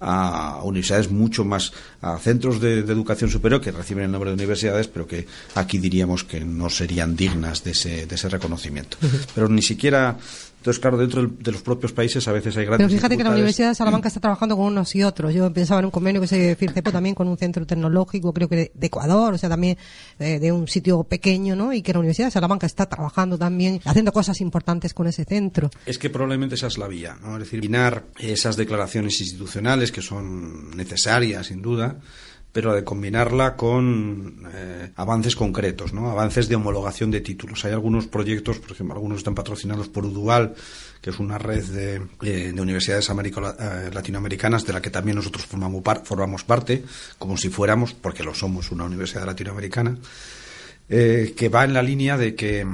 a 0.00 0.60
universidades 0.64 1.10
mucho 1.10 1.44
más, 1.44 1.72
a 2.00 2.18
centros 2.18 2.60
de, 2.60 2.80
educación 2.80 3.30
superior 3.30 3.60
que 3.60 3.70
reciben 3.70 4.04
el 4.04 4.12
nombre 4.12 4.30
de 4.30 4.34
universidades, 4.34 4.88
pero 4.88 5.06
que 5.06 5.26
aquí 5.54 5.78
diríamos 5.78 6.24
que 6.24 6.40
no 6.40 6.68
serían 6.68 7.16
dignas 7.16 7.64
de 7.64 7.70
ese, 7.70 8.06
de 8.06 8.14
ese 8.14 8.28
reconocimiento. 8.28 8.98
Pero 9.34 9.48
ni 9.48 9.62
siquiera 9.62 10.18
Entonces, 10.62 10.80
claro, 10.80 10.96
dentro 10.96 11.26
de 11.26 11.50
los 11.50 11.60
propios 11.60 11.92
países 11.92 12.28
a 12.28 12.32
veces 12.32 12.56
hay 12.56 12.66
grandes 12.66 12.86
Pero 12.86 12.96
fíjate 12.96 13.16
que 13.16 13.24
la 13.24 13.30
Universidad 13.30 13.70
de 13.70 13.74
Salamanca 13.74 14.06
está 14.06 14.20
trabajando 14.20 14.56
con 14.56 14.66
unos 14.66 14.94
y 14.94 15.02
otros. 15.02 15.34
Yo 15.34 15.52
pensaba 15.52 15.80
en 15.80 15.86
un 15.86 15.90
convenio 15.90 16.20
que 16.20 16.28
se 16.28 16.54
firmó 16.54 16.80
también 16.92 17.16
con 17.16 17.26
un 17.26 17.36
centro 17.36 17.66
tecnológico, 17.66 18.32
creo 18.32 18.48
que 18.48 18.70
de, 18.72 18.86
Ecuador, 18.86 19.34
o 19.34 19.38
sea, 19.38 19.48
también 19.48 19.76
eh, 20.20 20.38
de 20.38 20.52
un 20.52 20.68
sitio 20.68 21.02
pequeño, 21.02 21.56
¿no? 21.56 21.72
Y 21.72 21.82
que 21.82 21.92
la 21.92 21.98
Universidad 21.98 22.28
de 22.28 22.30
Salamanca 22.30 22.66
está 22.66 22.86
trabajando 22.86 23.36
también, 23.36 23.80
haciendo 23.84 24.12
cosas 24.12 24.40
importantes 24.40 24.94
con 24.94 25.08
ese 25.08 25.24
centro. 25.24 25.68
Es 25.84 25.98
que 25.98 26.10
probablemente 26.10 26.54
esa 26.54 26.68
es 26.68 26.78
la 26.78 26.86
vía, 26.86 27.16
¿no? 27.20 27.32
Es 27.32 27.40
decir, 27.40 27.58
combinar 27.58 28.04
esas 28.20 28.56
declaraciones 28.56 29.20
institucionales 29.20 29.90
que 29.90 30.00
son 30.00 30.76
necesarias, 30.76 31.48
sin 31.48 31.60
duda, 31.60 31.96
pero 32.52 32.74
de 32.74 32.84
combinarla 32.84 33.56
con 33.56 34.46
eh, 34.52 34.92
avances 34.96 35.34
concretos, 35.34 35.94
¿no? 35.94 36.10
avances 36.10 36.48
de 36.48 36.56
homologación 36.56 37.10
de 37.10 37.22
títulos. 37.22 37.64
Hay 37.64 37.72
algunos 37.72 38.06
proyectos, 38.06 38.58
por 38.58 38.72
ejemplo, 38.72 38.94
algunos 38.94 39.18
están 39.18 39.34
patrocinados 39.34 39.88
por 39.88 40.04
UDUAL, 40.04 40.54
que 41.00 41.10
es 41.10 41.18
una 41.18 41.38
red 41.38 41.64
de, 41.64 42.02
eh, 42.22 42.52
universidades 42.52 43.08
eh, 43.08 43.90
latinoamericanas 43.92 44.66
de 44.66 44.72
la 44.74 44.82
que 44.82 44.90
también 44.90 45.16
nosotros 45.16 45.46
formamos, 45.46 45.82
formamos 46.04 46.44
parte, 46.44 46.84
como 47.18 47.38
si 47.38 47.48
fuéramos, 47.48 47.94
porque 47.94 48.22
lo 48.22 48.34
somos, 48.34 48.70
una 48.70 48.84
universidad 48.84 49.24
latinoamericana. 49.24 49.96
que 50.88 51.48
va 51.48 51.64
en 51.64 51.72
la 51.72 51.82
línea 51.82 52.18
de 52.18 52.34
que 52.34 52.66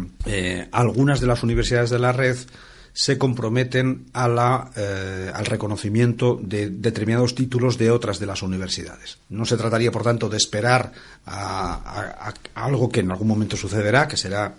algunas 0.72 1.20
de 1.20 1.28
las 1.28 1.44
universidades 1.44 1.90
de 1.90 2.00
la 2.00 2.10
red 2.10 2.36
se 2.98 3.16
comprometen 3.16 4.06
a 4.12 4.26
la, 4.26 4.72
eh, 4.74 5.30
al 5.32 5.46
reconocimiento 5.46 6.36
de 6.42 6.68
determinados 6.68 7.36
títulos 7.36 7.78
de 7.78 7.92
otras 7.92 8.18
de 8.18 8.26
las 8.26 8.42
universidades. 8.42 9.18
No 9.28 9.44
se 9.44 9.56
trataría, 9.56 9.92
por 9.92 10.02
tanto, 10.02 10.28
de 10.28 10.36
esperar 10.36 10.90
a, 11.24 12.34
algo 12.56 12.88
que 12.88 12.98
en 12.98 13.12
algún 13.12 13.28
momento 13.28 13.56
sucederá, 13.56 14.08
que 14.08 14.16
será 14.16 14.56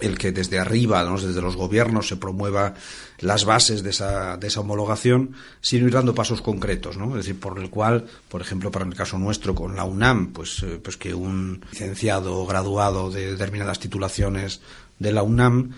el 0.00 0.18
que 0.18 0.32
desde 0.32 0.58
arriba, 0.58 1.04
desde 1.04 1.40
los 1.40 1.54
gobiernos, 1.54 2.08
se 2.08 2.16
promueva 2.16 2.74
las 3.20 3.44
bases 3.44 3.84
de 3.84 3.90
esa, 3.90 4.36
de 4.36 4.48
esa 4.48 4.58
homologación, 4.58 5.36
sino 5.60 5.86
ir 5.86 5.92
dando 5.92 6.16
pasos 6.16 6.42
concretos, 6.42 6.96
¿no? 6.96 7.10
Es 7.10 7.26
decir, 7.26 7.38
por 7.38 7.60
el 7.60 7.70
cual, 7.70 8.06
por 8.28 8.40
ejemplo, 8.40 8.72
para 8.72 8.86
el 8.86 8.94
caso 8.96 9.18
nuestro 9.18 9.54
con 9.54 9.76
la 9.76 9.84
UNAM, 9.84 10.32
pues, 10.32 10.64
eh, 10.64 10.80
pues 10.82 10.96
que 10.96 11.14
un 11.14 11.64
licenciado 11.70 12.40
o 12.40 12.44
graduado 12.44 13.12
de 13.12 13.30
determinadas 13.30 13.78
titulaciones 13.78 14.62
de 14.98 15.12
la 15.12 15.22
UNAM 15.22 15.74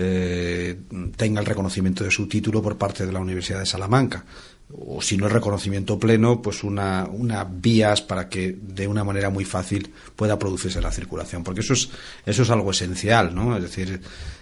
eh, 0.00 0.78
tenga 1.16 1.40
el 1.40 1.46
reconocimiento 1.46 2.04
de 2.04 2.12
su 2.12 2.28
título 2.28 2.62
por 2.62 2.78
parte 2.78 3.04
de 3.04 3.10
la 3.10 3.18
Universidad 3.18 3.58
de 3.58 3.66
Salamanca. 3.66 4.24
O 4.70 5.02
si 5.02 5.16
no 5.16 5.26
el 5.26 5.32
reconocimiento 5.32 5.98
pleno, 5.98 6.40
pues 6.40 6.62
una, 6.62 7.08
una 7.10 7.42
vías 7.42 8.00
para 8.00 8.28
que 8.28 8.56
de 8.62 8.86
una 8.86 9.02
manera 9.02 9.28
muy 9.28 9.44
fácil 9.44 9.92
pueda 10.14 10.38
producirse 10.38 10.80
la 10.80 10.92
circulación. 10.92 11.42
Porque 11.42 11.62
eso 11.62 11.72
es, 11.72 11.90
eso 12.24 12.42
es 12.42 12.50
algo 12.50 12.70
esencial, 12.70 13.34
¿no? 13.34 13.56
Es 13.56 13.62
decir, 13.62 14.00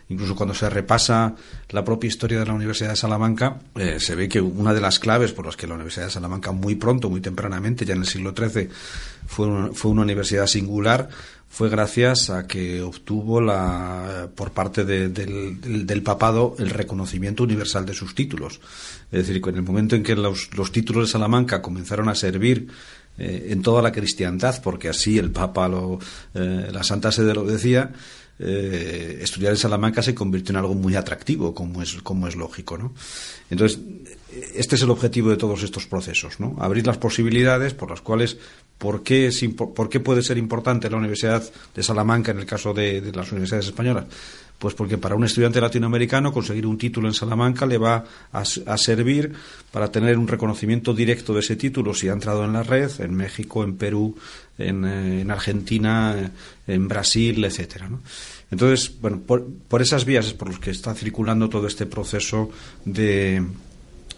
incluso 0.09 0.37
cuando 0.37 0.55
se 0.55 0.71
repasa 0.71 1.35
la 1.71 1.85
propia 1.85 2.09
historia 2.09 2.39
de 2.39 2.47
la 2.47 2.55
Universidad 2.55 2.91
de 2.91 2.97
Salamanca, 2.97 3.59
eh, 3.75 3.99
se 3.99 4.15
ve 4.15 4.29
que 4.29 4.41
una 4.41 4.73
de 4.73 4.81
las 4.81 4.99
claves 4.99 5.33
por 5.33 5.47
las 5.47 5.57
que 5.57 5.67
la 5.67 5.75
Universidad 5.75 6.07
de 6.07 6.13
Salamanca 6.13 6.53
muy 6.53 6.77
pronto, 6.77 7.11
muy 7.11 7.21
tempranamente, 7.21 7.85
ya 7.85 7.95
en 7.95 8.01
el 8.01 8.07
siglo 8.07 8.33
XIII, 8.37 8.69
fue, 9.27 9.75
fue 9.75 9.91
una 9.91 10.03
universidad 10.03 10.47
singular, 10.47 11.09
fue 11.49 11.71
gracias 11.71 12.29
a 12.29 12.47
que 12.47 12.83
obtuvo 12.83 13.41
la, 13.41 14.29
por 14.35 14.51
parte 14.53 14.85
del, 14.85 16.03
papado 16.03 16.55
el 16.59 16.71
reconocimiento 16.71 17.45
universal 17.45 17.87
de 17.87 17.95
sus 17.95 18.15
títulos. 18.15 18.61
Es 19.11 19.27
decir, 19.27 19.43
en 19.47 19.57
el 19.57 19.63
momento 19.63 19.97
en 19.97 20.03
que 20.03 20.15
los, 20.15 20.51
títulos 20.71 21.09
de 21.09 21.13
Salamanca 21.13 21.63
comenzaron 21.63 22.09
a 22.09 22.15
servir 22.15 22.69
eh, 23.17 23.49
en 23.51 23.63
toda 23.63 23.81
la 23.81 23.93
cristiandad, 23.93 24.61
porque 24.63 24.91
así 24.91 25.19
el 25.19 25.31
Papa, 25.31 25.69
lo, 25.69 25.99
eh, 26.35 26.69
la 26.71 26.83
Santa 26.83 27.11
Sede 27.11 27.33
lo 27.33 27.45
decía, 27.45 27.91
eh, 28.39 29.19
estudiar 29.23 29.53
en 29.53 29.59
Salamanca 29.59 30.03
se 30.03 30.15
convirtió 30.15 30.53
en 30.53 30.59
algo 30.59 30.75
muy 30.75 30.95
atractivo, 30.95 31.55
como 31.55 31.83
es, 31.83 31.95
como 32.03 32.29
es 32.29 32.37
lógico. 32.37 32.77
¿no? 32.77 32.93
Entonces, 33.51 33.81
este 34.55 34.77
es 34.77 34.83
el 34.83 34.91
objetivo 34.91 35.31
de 35.31 35.37
todos 35.37 35.63
estos 35.63 35.87
procesos, 35.87 36.41
¿no? 36.41 36.57
abrir 36.59 36.87
las 36.87 36.99
posibilidades 36.99 37.75
por 37.75 37.91
las 37.91 38.01
cuales 38.01 38.39
¿Por 38.79 39.03
qué, 39.03 39.31
¿Por 39.75 39.89
qué, 39.89 40.01
puede 40.01 40.23
ser 40.23 40.37
importante 40.37 40.91
la 40.91 40.99
Universidad 40.99 41.43
de 41.75 41.83
Salamanca 41.83 42.33
en 42.33 42.39
el 42.39 42.47
caso 42.47 42.75
de, 42.75 43.11
las 43.15 43.33
universidades 43.33 43.67
españolas? 43.67 44.05
Pues 44.59 44.75
porque 44.75 44.97
para 44.97 45.15
un 45.15 45.25
estudiante 45.25 45.61
latinoamericano 45.61 46.33
conseguir 46.33 46.67
un 46.67 46.79
título 46.79 47.09
en 47.09 47.15
Salamanca 47.15 47.67
le 47.67 47.77
va 47.77 48.05
a, 48.33 48.45
servir 48.77 49.33
para 49.71 49.91
tener 49.91 50.17
un 50.17 50.27
reconocimiento 50.27 50.95
directo 50.95 51.35
de 51.35 51.41
ese 51.41 51.57
título 51.57 51.93
si 51.93 52.09
ha 52.09 52.13
entrado 52.13 52.45
en 52.45 52.55
la 52.55 52.63
red 52.63 52.91
en 53.01 53.15
México, 53.15 53.65
en 53.65 53.77
Perú, 53.77 54.17
en, 54.57 54.85
eh, 54.87 55.27
Argentina, 55.29 56.33
en 56.67 56.89
Brasil, 56.89 57.45
etcétera. 57.45 57.91
Entonces, 58.51 58.93
bueno, 59.01 59.21
por, 59.21 59.47
por 59.69 59.83
esas 59.83 60.05
vías 60.05 60.27
es 60.27 60.33
por 60.33 60.49
las 60.49 60.59
que 60.59 60.71
está 60.71 60.95
circulando 60.95 61.51
todo 61.51 61.67
este 61.67 61.85
proceso 61.85 62.51
de, 62.85 63.45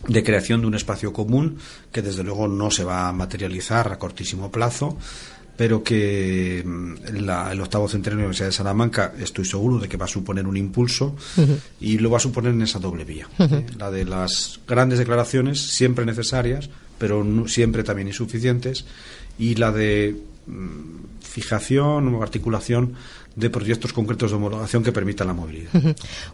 de 0.06 0.22
creación 0.22 0.60
de 0.60 0.66
un 0.68 0.74
espacio 0.74 1.12
común 1.12 1.58
que 1.90 2.02
desde 2.02 2.22
luego 2.22 2.46
no 2.46 2.70
se 2.70 2.84
va 2.84 3.08
a 3.08 3.12
materializar 3.12 3.90
a 3.90 3.98
cortísimo 3.98 4.52
plazo 4.52 4.96
pero 5.58 5.82
que 5.82 6.62
mm, 6.64 6.94
el 7.16 7.60
octavo 7.60 7.88
centenario 7.88 8.18
de 8.18 8.22
la 8.22 8.26
Universidad 8.26 8.46
de 8.46 8.52
Salamanca 8.52 9.12
estoy 9.18 9.44
seguro 9.44 9.80
de 9.80 9.88
que 9.88 9.96
va 9.96 10.04
a 10.04 10.08
suponer 10.08 10.46
un 10.46 10.56
impulso 10.56 11.16
y 11.80 11.98
lo 11.98 12.10
va 12.10 12.18
a 12.18 12.20
suponer 12.20 12.52
en 12.52 12.62
esa 12.62 12.78
doble 12.78 13.04
vía. 13.04 13.26
¿eh? 13.40 13.66
La 13.76 13.90
de 13.90 14.04
las 14.04 14.60
grandes 14.68 15.00
declaraciones, 15.00 15.60
siempre 15.60 16.06
necesarias, 16.06 16.70
pero 16.96 17.26
siempre 17.48 17.82
también 17.82 18.06
insuficientes, 18.06 18.86
y 19.36 19.56
la 19.56 19.72
de 19.72 20.14
mm, 20.46 21.26
fijación 21.26 22.14
o 22.14 22.22
articulación 22.22 22.94
de 23.38 23.50
proyectos 23.50 23.92
concretos 23.92 24.30
de 24.30 24.36
homologación 24.36 24.82
que 24.82 24.90
permitan 24.90 25.28
la 25.28 25.32
movilidad. 25.32 25.70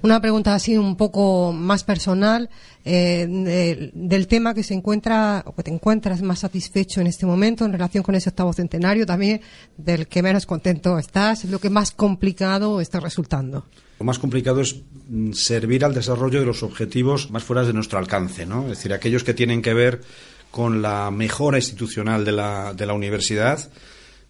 Una 0.02 0.20
pregunta 0.20 0.54
así 0.54 0.76
un 0.78 0.96
poco 0.96 1.52
más 1.52 1.84
personal 1.84 2.48
eh, 2.84 3.90
del 3.92 4.26
tema 4.26 4.54
que 4.54 4.62
se 4.62 4.72
encuentra 4.72 5.42
o 5.46 5.54
que 5.54 5.62
te 5.62 5.70
encuentras 5.70 6.22
más 6.22 6.40
satisfecho 6.40 7.00
en 7.00 7.06
este 7.06 7.26
momento 7.26 7.64
en 7.64 7.72
relación 7.72 8.02
con 8.02 8.14
ese 8.14 8.30
octavo 8.30 8.52
centenario, 8.52 9.04
también 9.04 9.42
del 9.76 10.06
que 10.06 10.22
menos 10.22 10.46
contento 10.46 10.98
estás, 10.98 11.44
lo 11.44 11.58
que 11.58 11.68
más 11.68 11.90
complicado 11.90 12.80
está 12.80 13.00
resultando. 13.00 13.66
Lo 13.98 14.06
más 14.06 14.18
complicado 14.18 14.62
es 14.62 14.76
mm, 15.08 15.32
servir 15.32 15.84
al 15.84 15.94
desarrollo 15.94 16.40
de 16.40 16.46
los 16.46 16.62
objetivos 16.62 17.30
más 17.30 17.44
fuera 17.44 17.64
de 17.64 17.74
nuestro 17.74 17.98
alcance, 17.98 18.46
¿no? 18.46 18.62
Es 18.62 18.78
decir, 18.78 18.92
aquellos 18.92 19.24
que 19.24 19.34
tienen 19.34 19.60
que 19.60 19.74
ver 19.74 20.00
con 20.50 20.80
la 20.80 21.10
mejora 21.10 21.58
institucional 21.58 22.24
de 22.24 22.32
la, 22.32 22.72
de 22.74 22.86
la 22.86 22.94
universidad, 22.94 23.68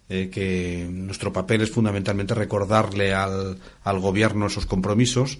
eh, 0.09 0.29
que 0.31 0.87
nuestro 0.89 1.33
papel 1.33 1.61
es 1.61 1.71
fundamentalmente 1.71 2.33
recordarle 2.33 3.13
al, 3.13 3.57
al 3.83 3.99
gobierno 3.99 4.47
esos 4.47 4.65
compromisos 4.65 5.39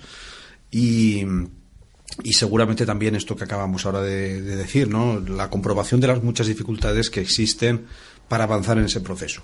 y, 0.72 1.24
y, 2.24 2.34
seguramente 2.34 2.86
también 2.86 3.16
esto 3.16 3.36
que 3.36 3.44
acabamos 3.44 3.86
ahora 3.86 4.02
de, 4.02 4.42
de, 4.42 4.56
decir, 4.56 4.90
¿no? 4.90 5.20
la 5.20 5.50
comprobación 5.50 6.02
de 6.02 6.08
las 6.08 6.24
muchas 6.24 6.48
dificultades 6.48 7.10
que 7.10 7.22
existen 7.22 7.86
para 8.28 8.46
avanzar 8.46 8.78
en 8.80 8.86
ese 8.86 9.02
proceso 9.02 9.44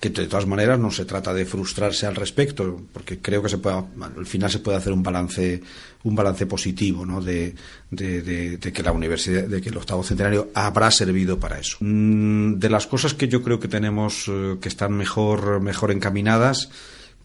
que 0.00 0.08
de 0.08 0.26
todas 0.26 0.46
maneras 0.46 0.78
no 0.78 0.90
se 0.90 1.04
trata 1.04 1.34
de 1.34 1.44
frustrarse 1.44 2.06
al 2.06 2.16
respecto, 2.16 2.80
porque 2.90 3.18
creo 3.18 3.42
que 3.42 3.50
se 3.50 3.58
puede, 3.58 3.76
al 3.76 4.24
final 4.26 4.50
se 4.50 4.60
puede 4.60 4.78
hacer 4.78 4.94
un 4.94 5.02
balance, 5.02 5.60
un 6.04 6.16
balance 6.16 6.46
positivo, 6.46 7.04
¿no? 7.04 7.20
De, 7.20 7.54
de, 7.90 8.58
que 8.58 8.82
la 8.82 8.92
universidad, 8.92 9.44
de 9.44 9.60
que 9.60 9.68
el 9.68 9.76
octavo 9.76 10.02
centenario 10.02 10.48
habrá 10.54 10.90
servido 10.90 11.38
para 11.38 11.58
eso. 11.58 11.76
Mm, 11.80 12.54
de 12.54 12.70
las 12.70 12.86
cosas 12.86 13.12
que 13.12 13.28
yo 13.28 13.42
creo 13.42 13.60
que 13.60 13.68
tenemos 13.68 14.24
eh, 14.28 14.56
que 14.58 14.70
están 14.70 14.94
mejor, 14.94 15.60
mejor 15.60 15.92
encaminadas, 15.92 16.70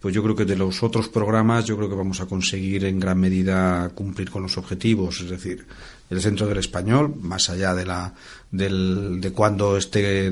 pues 0.06 0.14
yo 0.14 0.22
creo 0.22 0.36
que 0.36 0.46
de 0.46 0.56
los 0.56 0.84
otros 0.84 1.10
programas 1.10 1.66
yo 1.66 1.76
creo 1.78 1.90
que 1.90 1.96
vamos 1.96 2.22
a 2.22 2.28
conseguir 2.28 2.86
en 2.86 3.00
gran 3.00 3.20
medida 3.20 3.90
cumplir 3.96 4.30
con 4.30 4.44
los 4.44 4.56
objetivos, 4.56 5.20
es 5.22 5.32
decir, 5.32 5.66
el 6.12 6.22
centro 6.22 6.46
del 6.46 6.60
español, 6.60 7.16
más 7.20 7.50
allá 7.50 7.74
de 7.74 7.88
la 7.88 8.14
del, 8.52 9.20
de 9.20 9.32
cuándo 9.32 9.78
esté 9.78 10.32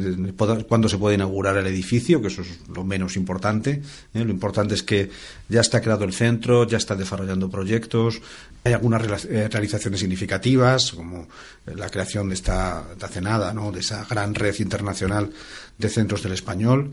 cuándo 0.67 0.87
se 0.87 0.99
puede 0.99 1.15
inaugurar 1.15 1.57
el 1.57 1.65
edificio, 1.65 2.21
que 2.21 2.27
eso 2.27 2.43
es 2.43 2.69
lo 2.69 2.83
menos 2.83 3.17
importante. 3.17 3.81
¿eh? 4.13 4.23
Lo 4.23 4.29
importante 4.29 4.75
es 4.75 4.83
que 4.83 5.09
ya 5.49 5.61
está 5.61 5.81
creado 5.81 6.03
el 6.03 6.13
centro, 6.13 6.67
ya 6.67 6.77
está 6.77 6.95
desarrollando 6.95 7.49
proyectos, 7.49 8.21
hay 8.63 8.73
algunas 8.73 9.25
eh, 9.25 9.49
realizaciones 9.49 9.99
significativas, 9.99 10.91
como 10.91 11.27
la 11.65 11.89
creación 11.89 12.29
de 12.29 12.35
esta 12.35 12.83
de 12.95 13.53
¿no? 13.55 13.71
de 13.71 13.79
esa 13.79 14.05
gran 14.07 14.35
red 14.35 14.53
internacional 14.59 15.31
de 15.79 15.89
centros 15.89 16.21
del 16.21 16.33
español. 16.33 16.91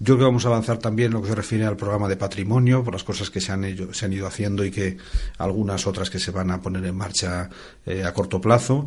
Yo 0.00 0.14
creo 0.14 0.18
que 0.18 0.24
vamos 0.24 0.44
a 0.44 0.48
avanzar 0.48 0.78
también 0.78 1.06
en 1.06 1.14
lo 1.14 1.22
que 1.22 1.28
se 1.28 1.34
refiere 1.34 1.64
al 1.64 1.76
programa 1.76 2.08
de 2.08 2.16
patrimonio, 2.16 2.82
por 2.82 2.94
las 2.94 3.04
cosas 3.04 3.30
que 3.30 3.40
se 3.40 3.52
han, 3.52 3.64
se 3.92 4.04
han 4.04 4.12
ido 4.12 4.26
haciendo 4.26 4.64
y 4.64 4.70
que 4.70 4.96
algunas 5.38 5.86
otras 5.86 6.10
que 6.10 6.18
se 6.18 6.32
van 6.32 6.50
a 6.50 6.60
poner 6.60 6.84
en 6.84 6.96
marcha 6.96 7.48
eh, 7.86 8.04
a 8.04 8.12
corto 8.12 8.40
plazo. 8.40 8.86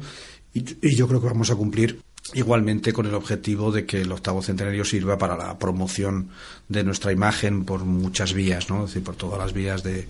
Y, 0.54 0.96
yo 0.96 1.08
creo 1.08 1.22
que 1.22 1.28
vamos 1.28 1.50
a 1.50 1.56
cumplir 1.56 2.02
igualmente 2.34 2.92
con 2.92 3.06
el 3.06 3.14
objetivo 3.14 3.72
de 3.72 3.86
que 3.86 4.02
el 4.02 4.12
octavo 4.12 4.42
centenario 4.42 4.84
sirva 4.84 5.18
para 5.18 5.38
la 5.38 5.58
promoción 5.58 6.30
de 6.68 6.84
nuestra 6.84 7.14
imagen 7.14 7.64
por 7.64 7.86
muchas 7.86 8.34
vías, 8.34 8.70
¿no? 8.70 8.84
Es 8.84 8.90
decir, 8.90 9.04
por 9.04 9.16
todas 9.16 9.40
las 9.40 9.54
vías 9.54 9.84
de, 9.84 10.08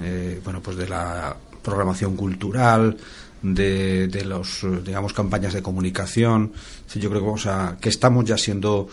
eh, 0.00 0.40
bueno, 0.44 0.60
pues 0.62 0.76
de 0.76 0.88
la 0.88 1.36
programación 1.62 2.14
cultural, 2.14 2.96
de, 3.42 4.06
de 4.08 4.24
los, 4.24 4.64
digamos, 4.84 5.12
campañas 5.12 5.54
de 5.54 5.62
comunicación. 5.62 6.52
Yo 6.94 7.10
creo 7.10 7.20
que, 7.20 7.26
vamos 7.26 7.46
a, 7.46 7.76
que 7.80 7.88
estamos 7.88 8.24
ya 8.24 8.38
siendo 8.38 8.88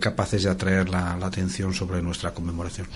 capaces 0.00 0.42
de 0.42 0.50
atraer 0.50 0.88
la, 0.88 1.14
atención 1.14 1.72
sobre 1.72 2.02
nuestra 2.02 2.32
conmemoración. 2.32 2.86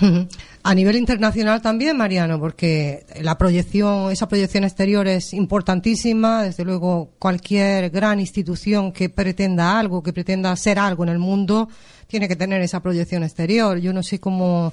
A 0.63 0.75
nivel 0.75 0.97
internacional 0.97 1.63
también, 1.63 1.97
Mariano, 1.97 2.39
porque 2.39 3.07
la 3.21 3.39
proyección, 3.39 4.11
esa 4.11 4.29
proyección 4.29 4.65
exterior 4.65 5.07
es 5.07 5.33
importantísima. 5.33 6.43
Desde 6.43 6.65
luego, 6.65 7.11
cualquier 7.19 7.91
gran 7.91 8.21
institución 8.21 8.93
que 8.93 9.09
pretenda 9.09 9.79
algo, 9.79 10.03
que 10.03 10.13
pretenda 10.13 10.55
ser 10.57 10.79
algo 10.79 11.05
en 11.05 11.11
el 11.11 11.19
mundo, 11.19 11.69
tiene 12.07 12.29
que 12.29 12.37
tener 12.37 12.61
esa 12.63 12.81
proyección 12.81 13.23
exterior. 13.23 13.79
Yo 13.79 13.93
no 13.93 14.03
sé 14.03 14.19
cómo 14.21 14.73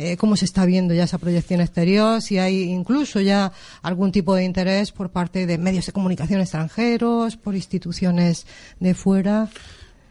eh, 0.00 0.16
cómo 0.16 0.36
se 0.36 0.44
está 0.44 0.64
viendo 0.64 0.94
ya 0.94 1.02
esa 1.02 1.18
proyección 1.18 1.60
exterior, 1.60 2.22
si 2.22 2.38
hay 2.38 2.70
incluso 2.70 3.20
ya 3.20 3.50
algún 3.82 4.12
tipo 4.12 4.36
de 4.36 4.44
interés 4.44 4.92
por 4.92 5.10
parte 5.10 5.44
de 5.44 5.58
medios 5.58 5.86
de 5.86 5.92
comunicación 5.92 6.40
extranjeros, 6.40 7.36
por 7.36 7.56
instituciones 7.56 8.46
de 8.78 8.94
fuera. 8.94 9.48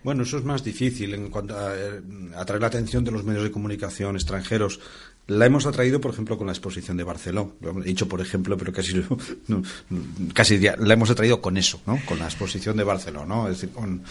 Bueno, 0.07 0.23
eso 0.23 0.37
es 0.37 0.45
más 0.45 0.63
difícil 0.63 1.13
en 1.13 1.29
cuanto 1.29 1.59
a 1.59 1.75
eh, 1.75 2.01
atraer 2.37 2.61
la 2.61 2.67
atención 2.67 3.03
de 3.03 3.11
los 3.11 3.25
medios 3.25 3.43
de 3.43 3.51
comunicación 3.51 4.15
extranjeros. 4.15 4.79
La 5.27 5.45
hemos 5.45 5.65
atraído, 5.65 5.99
por 5.99 6.13
ejemplo, 6.13 6.37
con 6.37 6.47
la 6.47 6.53
exposición 6.53 6.95
de 6.95 7.03
Barcelona. 7.03 7.51
Lo 7.59 7.81
he 7.81 7.83
dicho, 7.83 8.07
por 8.07 8.21
ejemplo, 8.21 8.55
pero 8.55 8.71
casi, 8.71 9.03
casi 10.33 10.59
la 10.59 10.93
hemos 10.93 11.09
atraído 11.09 11.41
con 11.41 11.57
eso, 11.57 11.81
¿no? 11.85 11.99
Con 12.05 12.19
la 12.19 12.25
exposición 12.27 12.77
de 12.77 12.85
Barcelona, 12.85 13.25
¿no? 13.25 13.49
Es 13.49 13.59
decir, 13.59 13.75
con, 13.75 14.01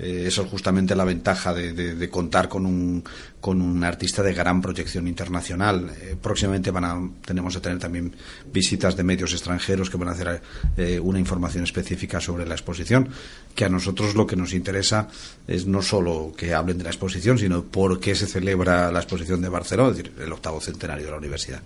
eh, 0.00 0.24
eso 0.26 0.42
es 0.42 0.50
justamente 0.50 0.96
la 0.96 1.04
ventaja 1.04 1.54
de, 1.54 2.10
contar 2.10 2.48
con 2.48 2.66
un, 2.66 3.04
con 3.44 3.60
un 3.60 3.84
artista 3.84 4.22
de 4.22 4.32
gran 4.32 4.62
proyección 4.62 5.06
internacional. 5.06 5.90
Eh, 6.00 6.16
próximamente 6.16 6.70
van 6.70 6.84
a, 6.86 7.10
tenemos 7.26 7.54
a 7.54 7.60
tener 7.60 7.78
también 7.78 8.10
visitas 8.50 8.96
de 8.96 9.04
medios 9.04 9.34
extranjeros 9.34 9.90
que 9.90 9.98
van 9.98 10.08
a 10.08 10.12
hacer 10.12 10.40
eh, 10.78 10.98
una 10.98 11.18
información 11.18 11.62
específica 11.62 12.22
sobre 12.22 12.46
la 12.46 12.54
exposición, 12.54 13.06
que 13.54 13.66
a 13.66 13.68
nosotros 13.68 14.14
lo 14.14 14.26
que 14.26 14.34
nos 14.34 14.54
interesa 14.54 15.08
es 15.46 15.66
no 15.66 15.82
solo 15.82 16.32
que 16.34 16.54
hablen 16.54 16.78
de 16.78 16.84
la 16.84 16.90
exposición, 16.90 17.36
sino 17.36 17.64
por 17.64 18.00
qué 18.00 18.14
se 18.14 18.26
celebra 18.26 18.90
la 18.90 19.00
exposición 19.00 19.42
de 19.42 19.50
Barcelona, 19.50 19.90
es 19.90 19.98
decir, 19.98 20.12
el 20.18 20.32
octavo 20.32 20.58
centenario 20.62 21.04
de 21.04 21.10
la 21.10 21.18
universidad. 21.18 21.60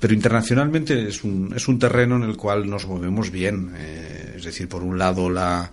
Pero 0.00 0.12
internacionalmente 0.12 1.06
es 1.06 1.22
un, 1.22 1.52
es 1.54 1.68
un 1.68 1.78
terreno 1.78 2.16
en 2.16 2.24
el 2.24 2.36
cual 2.36 2.68
nos 2.68 2.84
movemos 2.88 3.30
bien. 3.30 3.76
es 4.34 4.42
decir, 4.42 4.68
por 4.68 4.82
un 4.82 4.98
lado 4.98 5.30
la 5.30 5.70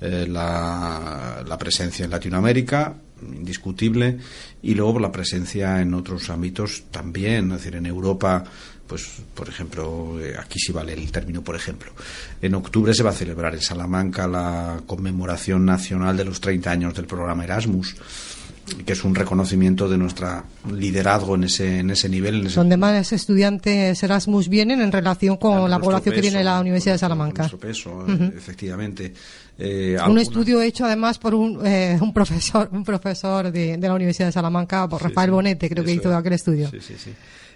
eh, 0.00 0.26
la, 0.28 1.42
la, 1.46 1.56
presencia 1.56 2.04
en 2.04 2.10
Latinoamérica, 2.10 2.94
indiscutible, 3.34 4.18
y 4.62 4.74
luego 4.74 4.98
la 4.98 5.12
presencia 5.12 5.80
en 5.80 5.94
otros 5.94 6.30
ámbitos 6.30 6.84
también, 6.90 7.52
es 7.52 7.58
decir, 7.58 7.76
en 7.76 7.86
Europa, 7.86 8.44
pues, 8.86 9.22
por 9.34 9.48
ejemplo, 9.48 10.20
eh, 10.20 10.34
aquí 10.38 10.58
sí 10.58 10.72
vale 10.72 10.92
el 10.92 11.10
término, 11.10 11.42
por 11.42 11.56
ejemplo. 11.56 11.92
En 12.42 12.54
octubre 12.54 12.92
se 12.94 13.02
va 13.02 13.10
a 13.10 13.14
celebrar 13.14 13.54
en 13.54 13.60
Salamanca 13.60 14.28
la 14.28 14.82
conmemoración 14.86 15.64
nacional 15.64 16.16
de 16.16 16.24
los 16.24 16.40
30 16.40 16.70
años 16.70 16.94
del 16.94 17.06
programa 17.06 17.44
Erasmus 17.44 17.96
que 18.86 18.92
es 18.92 19.04
un 19.04 19.14
reconocimiento 19.14 19.88
de 19.88 19.98
nuestro 19.98 20.42
liderazgo 20.72 21.34
en 21.34 21.44
ese, 21.44 21.80
en 21.80 21.90
ese 21.90 22.08
nivel. 22.08 22.46
En 22.46 22.54
Donde 22.54 22.76
más 22.76 23.12
estudiantes 23.12 24.02
Erasmus 24.02 24.48
vienen 24.48 24.80
en 24.80 24.90
relación 24.90 25.36
con 25.36 25.68
la 25.70 25.78
población 25.78 26.14
que 26.14 26.20
viene 26.20 26.38
de 26.38 26.44
la 26.44 26.60
Universidad 26.60 26.94
de 26.94 26.98
Salamanca. 26.98 27.48
peso, 27.60 28.06
efectivamente. 28.36 29.12
Eh, 29.56 29.96
un 30.08 30.18
estudio 30.18 30.60
hecho 30.60 30.84
además 30.84 31.18
por 31.18 31.34
un, 31.34 31.64
eh, 31.64 31.96
un 32.00 32.12
profesor 32.12 32.68
un 32.72 32.82
profesor 32.82 33.52
de, 33.52 33.76
de, 33.76 33.88
la 33.88 33.94
Universidad 33.94 34.26
de 34.26 34.32
Salamanca, 34.32 34.88
por 34.88 35.00
Rafael 35.00 35.30
Bonete, 35.30 35.68
creo 35.68 35.84
que 35.84 35.92
hizo 35.92 36.14
aquel 36.14 36.32
estudio. 36.32 36.68
Sí, 36.70 36.80
sí, 36.80 36.94
sí. 36.98 37.10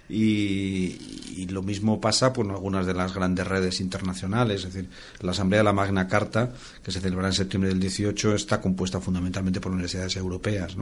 Y, 0.09 1.45
lo 1.49 1.63
mismo 1.63 1.99
pasa 1.99 2.31
con 2.33 2.51
algunas 2.51 2.85
de 2.85 2.93
las 2.93 3.13
grandes 3.13 3.47
redes 3.47 3.79
internacionales. 3.79 4.65
Es 4.65 4.73
decir, 4.73 4.89
la 5.21 5.31
Asamblea 5.31 5.61
de 5.61 5.63
la 5.63 5.73
Magna 5.73 6.07
Carta, 6.07 6.53
que 6.83 6.91
se 6.91 6.99
celebrará 6.99 7.29
en 7.29 7.33
septiembre 7.33 7.69
del 7.69 7.79
18, 7.79 8.35
está 8.35 8.61
compuesta 8.61 8.99
fundamentalmente 8.99 9.59
por 9.59 9.71
universidades 9.71 10.15
europeas. 10.17 10.75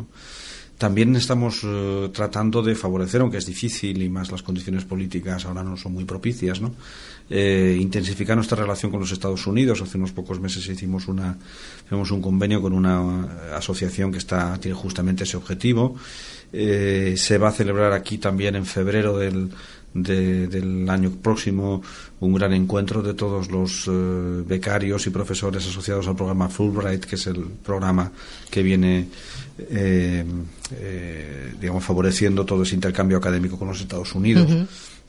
También 0.78 1.16
estamos 1.16 1.62
eh, 1.64 2.10
tratando 2.14 2.62
de 2.62 2.76
favorecer, 2.76 3.22
aunque 3.22 3.38
es 3.38 3.48
difícil 3.48 4.00
y 4.02 4.10
más 4.10 4.32
las 4.32 4.44
condiciones 4.44 4.86
políticas 4.86 5.46
ahora 5.46 5.64
no 5.64 5.76
son 5.76 5.94
muy 5.94 6.06
propicias. 6.06 6.62
Eh, 7.30 7.78
intensificar 7.82 8.36
nuestra 8.36 8.62
relación 8.62 8.92
con 8.92 9.00
los 9.00 9.12
Estados 9.12 9.48
Unidos. 9.48 9.82
Hace 9.82 9.98
unos 9.98 10.12
pocos 10.12 10.40
meses 10.40 10.68
hicimos 10.68 11.08
una, 11.08 11.36
un 11.90 12.22
convenio 12.22 12.62
con 12.62 12.74
una 12.74 13.56
asociación 13.56 14.12
que 14.12 14.20
está 14.20 14.60
tiene 14.60 14.76
justamente 14.76 15.24
ese 15.24 15.36
objetivo. 15.36 15.96
Eh, 16.54 17.16
se 17.18 17.38
va 17.38 17.50
a 17.50 17.52
celebrar 17.52 17.94
aquí 17.94 18.18
también 18.18 18.56
en 18.56 18.66
febrero 18.66 19.18
del, 19.18 19.50
del 19.94 20.90
año 20.90 21.12
próximo 21.22 21.82
un 22.20 22.34
gran 22.34 22.54
encuentro 22.54 23.02
de 23.02 23.14
todos 23.14 23.52
los 23.52 23.90
becarios 24.48 25.06
y 25.08 25.10
profesores 25.10 25.68
asociados 25.68 26.08
al 26.08 26.16
programa 26.16 26.50
Fulbright, 26.50 27.06
que 27.06 27.16
es 27.16 27.28
el 27.28 27.44
programa 27.64 28.12
que 28.50 28.64
viene 28.64 29.08
eh, 29.58 30.26
eh, 30.72 31.54
digamos, 31.60 31.84
favoreciendo 31.84 32.46
todo 32.46 32.64
ese 32.64 32.76
intercambio 32.76 33.18
académico 33.18 33.58
con 33.58 33.68
los 33.68 33.82
Estados 33.82 34.14
Unidos. 34.14 34.50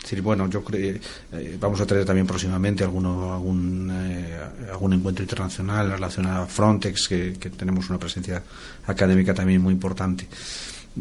decir, 0.00 0.22
bueno, 0.22 0.48
yo 0.48 0.62
creo 0.62 0.96
eh, 1.32 1.56
vamos 1.60 1.80
a 1.80 1.86
tener 1.86 2.04
también 2.04 2.26
próximamente 2.26 2.84
alguno, 2.84 3.34
algún, 3.34 3.90
eh, 3.92 4.38
algún 4.70 4.92
encuentro 4.94 5.22
internacional 5.22 5.90
relacionado 5.90 6.44
a 6.44 6.46
Frontex, 6.46 7.08
que, 7.08 7.32
tenemos 7.56 7.90
una 7.90 7.98
presencia 7.98 8.42
académica 8.86 9.34
también 9.34 9.60
muy 9.60 9.74
importante. 9.74 10.28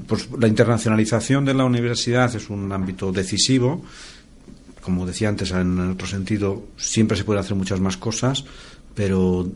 Pues 0.05 0.29
la 0.37 0.47
internacionalización 0.47 1.45
de 1.45 1.53
la 1.53 1.65
universidad 1.65 2.33
es 2.35 2.49
un 2.49 2.71
ámbito 2.71 3.11
decisivo. 3.11 3.83
Como 4.81 5.05
decía 5.05 5.29
antes, 5.29 5.51
en 5.51 5.79
otro 5.91 6.07
sentido, 6.07 6.63
siempre 6.77 7.17
se 7.17 7.23
pueden 7.23 7.41
hacer 7.41 7.55
muchas 7.55 7.79
más 7.79 7.97
cosas 7.97 8.45
pero 8.97 9.47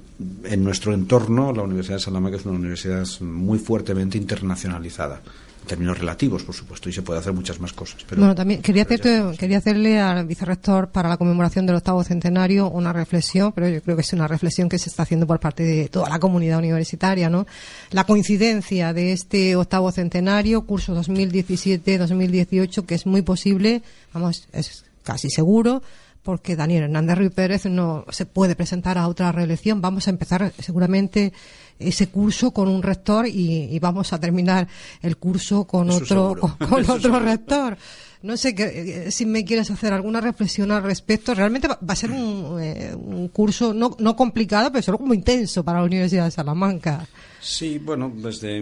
en 0.43 0.63
nuestro 0.63 0.93
entorno 0.93 1.51
la 1.51 1.63
Universidad 1.63 1.95
de 1.95 2.03
Salamanca 2.03 2.37
es 2.37 2.45
una 2.45 2.59
universidad 2.59 3.07
muy 3.21 3.57
fuertemente 3.57 4.15
internacionalizada 4.15 5.19
términos 5.67 5.97
relativos, 5.97 6.43
por 6.43 6.55
supuesto, 6.55 6.89
y 6.89 6.93
se 6.93 7.01
puede 7.01 7.19
hacer 7.19 7.33
muchas 7.33 7.59
más 7.59 7.73
cosas. 7.73 8.03
Pero, 8.07 8.21
bueno, 8.21 8.35
también 8.35 8.61
quería, 8.61 8.85
quería 8.85 9.57
hacerle 9.57 9.99
al 9.99 10.25
vicerrector 10.25 10.89
para 10.89 11.09
la 11.09 11.17
conmemoración 11.17 11.65
del 11.65 11.75
octavo 11.75 12.03
centenario 12.03 12.69
una 12.69 12.93
reflexión, 12.93 13.51
pero 13.53 13.69
yo 13.69 13.81
creo 13.81 13.95
que 13.95 14.01
es 14.01 14.13
una 14.13 14.27
reflexión 14.27 14.69
que 14.69 14.77
se 14.77 14.89
está 14.89 15.03
haciendo 15.03 15.27
por 15.27 15.39
parte 15.39 15.63
de 15.63 15.89
toda 15.89 16.09
la 16.09 16.19
comunidad 16.19 16.59
universitaria, 16.59 17.29
¿no? 17.29 17.45
La 17.91 18.05
coincidencia 18.05 18.93
de 18.93 19.13
este 19.13 19.55
octavo 19.55 19.91
centenario, 19.91 20.65
curso 20.65 20.95
2017-2018, 20.95 22.85
que 22.85 22.95
es 22.95 23.05
muy 23.05 23.21
posible, 23.21 23.83
vamos, 24.13 24.47
es 24.51 24.83
casi 25.03 25.29
seguro, 25.29 25.81
porque 26.23 26.55
Daniel 26.55 26.83
Hernández 26.83 27.17
Ruiz 27.17 27.31
Pérez 27.31 27.65
no 27.65 28.05
se 28.09 28.25
puede 28.25 28.55
presentar 28.55 28.97
a 28.97 29.07
otra 29.07 29.31
reelección. 29.31 29.81
Vamos 29.81 30.07
a 30.07 30.11
empezar 30.11 30.53
seguramente 30.59 31.33
ese 31.81 32.09
curso 32.09 32.51
con 32.51 32.67
un 32.67 32.83
rector 32.83 33.27
y, 33.27 33.77
vamos 33.79 34.13
a 34.13 34.19
terminar 34.19 34.67
el 35.01 35.17
curso 35.17 35.65
con 35.65 35.89
otro 35.89 36.35
con, 36.69 36.89
otro 36.89 37.19
rector. 37.19 37.77
No 38.23 38.37
sé 38.37 38.53
que, 38.53 39.07
eh, 39.07 39.11
si 39.11 39.25
me 39.25 39.43
quieres 39.43 39.71
hacer 39.71 39.93
alguna 39.93 40.21
reflexión 40.21 40.71
al 40.71 40.83
respecto. 40.83 41.33
Realmente 41.33 41.67
va, 41.67 41.77
a 41.87 41.95
ser 41.95 42.11
un, 42.11 42.59
eh, 42.61 42.93
un 42.95 43.29
curso 43.29 43.73
no, 43.73 43.95
no 43.97 44.15
complicado, 44.15 44.71
pero 44.71 44.83
solo 44.83 44.99
como 44.99 45.15
intenso 45.15 45.63
para 45.63 45.79
la 45.79 45.85
Universidad 45.85 46.25
de 46.25 46.31
Salamanca. 46.31 47.07
Sí, 47.39 47.79
bueno, 47.79 48.13
desde, 48.15 48.61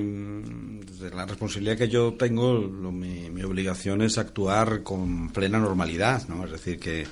la 1.13 1.25
responsabilidad 1.25 1.77
que 1.77 1.89
yo 1.89 2.13
tengo, 2.13 2.61
mi, 2.61 3.29
mi 3.29 3.43
obligación 3.43 4.01
es 4.01 4.17
actuar 4.17 4.83
con 4.83 5.29
plena 5.33 5.59
normalidad, 5.59 6.25
¿no? 6.29 6.45
Es 6.45 6.51
decir, 6.51 6.79
que 6.79 7.05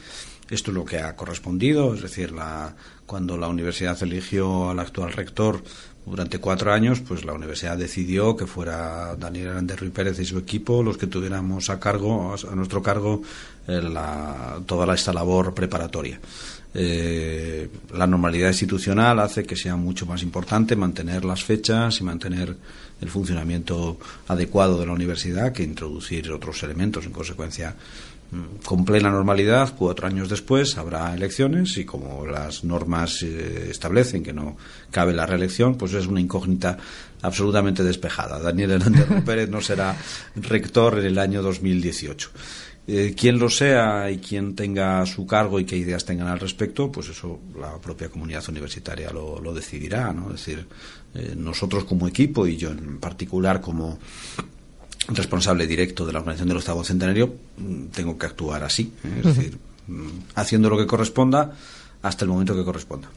esto 0.50 0.72
es 0.72 0.76
lo 0.76 0.86
que 0.86 1.00
ha 1.00 1.16
correspondido, 1.18 1.94
es 1.94 2.02
decir, 2.02 2.32
la, 2.32 2.76
cuando 3.06 3.38
la 3.38 3.50
universidad 3.50 4.02
eligió 4.02 4.70
al 4.70 4.80
actual 4.80 5.12
rector 5.12 5.62
durante 6.10 6.40
cuatro 6.40 6.72
años, 6.72 7.02
pues 7.02 7.26
la 7.26 7.34
universidad 7.34 7.78
decidió 7.78 8.36
que 8.36 8.48
fuera 8.48 9.16
Daniel 9.18 9.48
Hernández 9.48 9.80
Ruiz 9.80 9.92
Pérez 9.92 10.20
y 10.20 10.26
su 10.26 10.38
equipo 10.38 10.82
los 10.82 10.98
que 10.98 11.08
tuviéramos 11.08 11.70
a 11.70 11.80
cargo, 11.80 12.34
a 12.34 12.56
nuestro 12.56 12.82
cargo, 12.82 13.22
eh, 13.68 13.82
la, 13.82 14.62
toda 14.66 14.94
esta 14.96 15.12
labor 15.12 15.54
preparatoria. 15.54 16.20
Eh, 16.74 17.70
la 17.94 18.08
normalidad 18.08 18.50
institucional 18.50 19.20
hace 19.20 19.44
que 19.44 19.56
sea 19.56 19.76
mucho 19.76 20.06
más 20.06 20.22
importante 20.22 20.76
mantener 20.76 21.26
las 21.26 21.44
fechas 21.44 22.00
y 22.00 22.04
mantener 22.04 22.56
el 23.02 23.10
funcionamiento 23.10 23.98
adecuado 24.28 24.80
de 24.80 24.86
la 24.86 24.94
universidad 24.94 25.52
que 25.52 25.64
introducir 25.64 26.32
otros 26.32 26.62
elementos. 26.64 27.06
En 27.06 27.12
consecuencia, 27.12 27.76
con 28.66 28.84
plena 28.84 29.10
normalidad, 29.10 29.74
cuatro 29.78 30.08
años 30.08 30.28
después 30.28 30.78
habrá 30.78 31.14
elecciones 31.14 31.78
y 31.78 31.86
como 31.86 32.26
las 32.26 32.64
normas 32.66 33.24
eh, 33.24 33.70
establecen 33.72 34.22
que 34.22 34.34
no 34.34 34.58
cabe 34.92 35.14
la 35.14 35.26
reelección, 35.26 35.76
pues 35.76 35.94
es 35.94 36.08
una 36.08 36.20
incógnita 36.20 36.78
absolutamente 37.22 37.84
despejada. 37.84 38.40
Daniel 38.40 38.72
Hernández 38.72 39.08
Pérez 39.26 39.50
no 39.50 39.62
será 39.62 39.96
rector 40.36 41.00
en 41.00 41.06
el 41.06 41.20
año 41.20 41.42
2018. 41.42 42.30
Eh, 42.90 43.14
quien 43.18 43.38
lo 43.38 43.50
sea 43.50 44.10
y 44.10 44.18
quien 44.18 44.56
tenga 44.56 45.06
su 45.06 45.28
cargo 45.28 45.60
y 45.60 45.66
qué 45.66 45.76
ideas 45.76 46.06
tengan 46.06 46.28
al 46.28 46.40
respecto, 46.40 46.90
pues 46.90 47.10
eso 47.10 47.40
la 47.60 47.78
propia 47.80 48.08
comunidad 48.08 48.48
universitaria 48.48 49.10
lo, 49.12 49.54
decidirá, 49.54 50.14
¿no? 50.14 50.28
Es 50.28 50.46
decir, 50.46 50.66
eh, 51.14 51.34
nosotros 51.36 51.84
como 51.84 52.08
equipo 52.08 52.48
y 52.48 52.56
yo 52.56 52.72
en 52.72 53.00
particular 53.00 53.60
como 53.60 54.00
responsable 55.08 55.68
directo 55.68 56.06
de 56.06 56.14
la 56.14 56.20
organización 56.20 56.50
del 56.50 56.58
octavo 56.58 56.84
centenario, 56.84 57.34
mm, 57.58 57.86
tengo 57.88 58.18
que 58.18 58.26
actuar 58.26 58.64
así. 58.64 58.94
¿eh? 59.04 59.20
Es 59.20 59.36
decir, 59.36 59.58
mm, 59.88 60.08
haciendo 60.36 60.70
lo 60.70 60.78
que 60.78 60.86
corresponda, 60.86 61.54
hasta 62.02 62.26
el 62.26 62.30
momento 62.30 62.56
que 62.56 62.64
corresponda. 62.64 63.10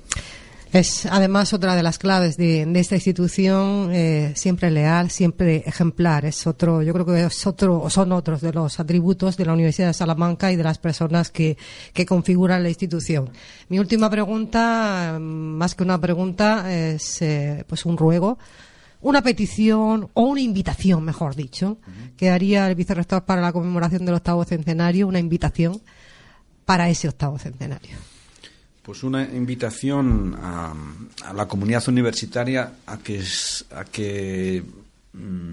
Es 0.73 1.05
además 1.07 1.53
otra 1.53 1.75
de 1.75 1.83
las 1.83 1.99
claves 1.99 2.37
de, 2.37 2.63
esta 2.77 2.95
institución, 2.95 3.91
eh, 3.93 4.33
siempre 4.37 4.71
leal, 4.71 5.11
siempre 5.11 5.65
ejemplar. 5.67 6.25
Es 6.25 6.47
otro, 6.47 6.81
yo 6.83 6.93
creo 6.93 7.05
que 7.05 7.25
es 7.25 7.47
otro, 7.47 7.91
son 7.91 8.13
otros 8.13 8.41
de 8.41 8.53
los 8.53 8.79
atributos 8.79 9.37
de 9.37 9.47
la 9.47 9.53
Universidad 9.53 9.89
de 9.89 9.95
Salamanca 9.95 10.53
y 10.53 10.57
de 10.57 10.63
las 10.63 10.79
personas 10.79 11.31
que, 11.33 11.59
que 11.93 12.07
configuran 12.07 12.63
la 12.63 12.69
institución. 12.69 13.31
Mi 13.69 13.81
última 13.81 14.09
pregunta, 14.09 15.19
más 15.21 15.75
que 15.75 15.83
una 15.83 16.01
pregunta, 16.01 16.73
es 16.73 17.21
eh, 17.23 17.65
pues 17.67 17.85
un 17.85 17.97
ruego 17.97 18.39
una 19.01 19.23
petición 19.23 20.11
o 20.15 20.23
una 20.23 20.41
invitación, 20.41 21.05
mejor 21.05 21.35
dicho, 21.35 21.79
que 22.17 22.31
haría 22.31 22.69
el 22.69 22.75
vicerrector 22.75 23.25
para 23.25 23.41
la 23.41 23.53
conmemoración 23.53 24.05
del 24.05 24.17
octavo 24.17 24.45
centenario, 24.45 25.07
una 25.09 25.19
invitación 25.19 25.81
para 26.65 26.89
ese 26.89 27.09
octavo 27.09 27.39
centenario. 27.39 27.97
Pues 28.83 29.03
una 29.03 29.23
invitación 29.23 30.37
a, 30.41 30.75
la 31.35 31.47
comunidad 31.47 31.89
universitaria 31.89 32.75
a 32.87 32.99
que, 32.99 33.23
a 33.75 33.85
que 33.85 34.63
mm, 35.13 35.53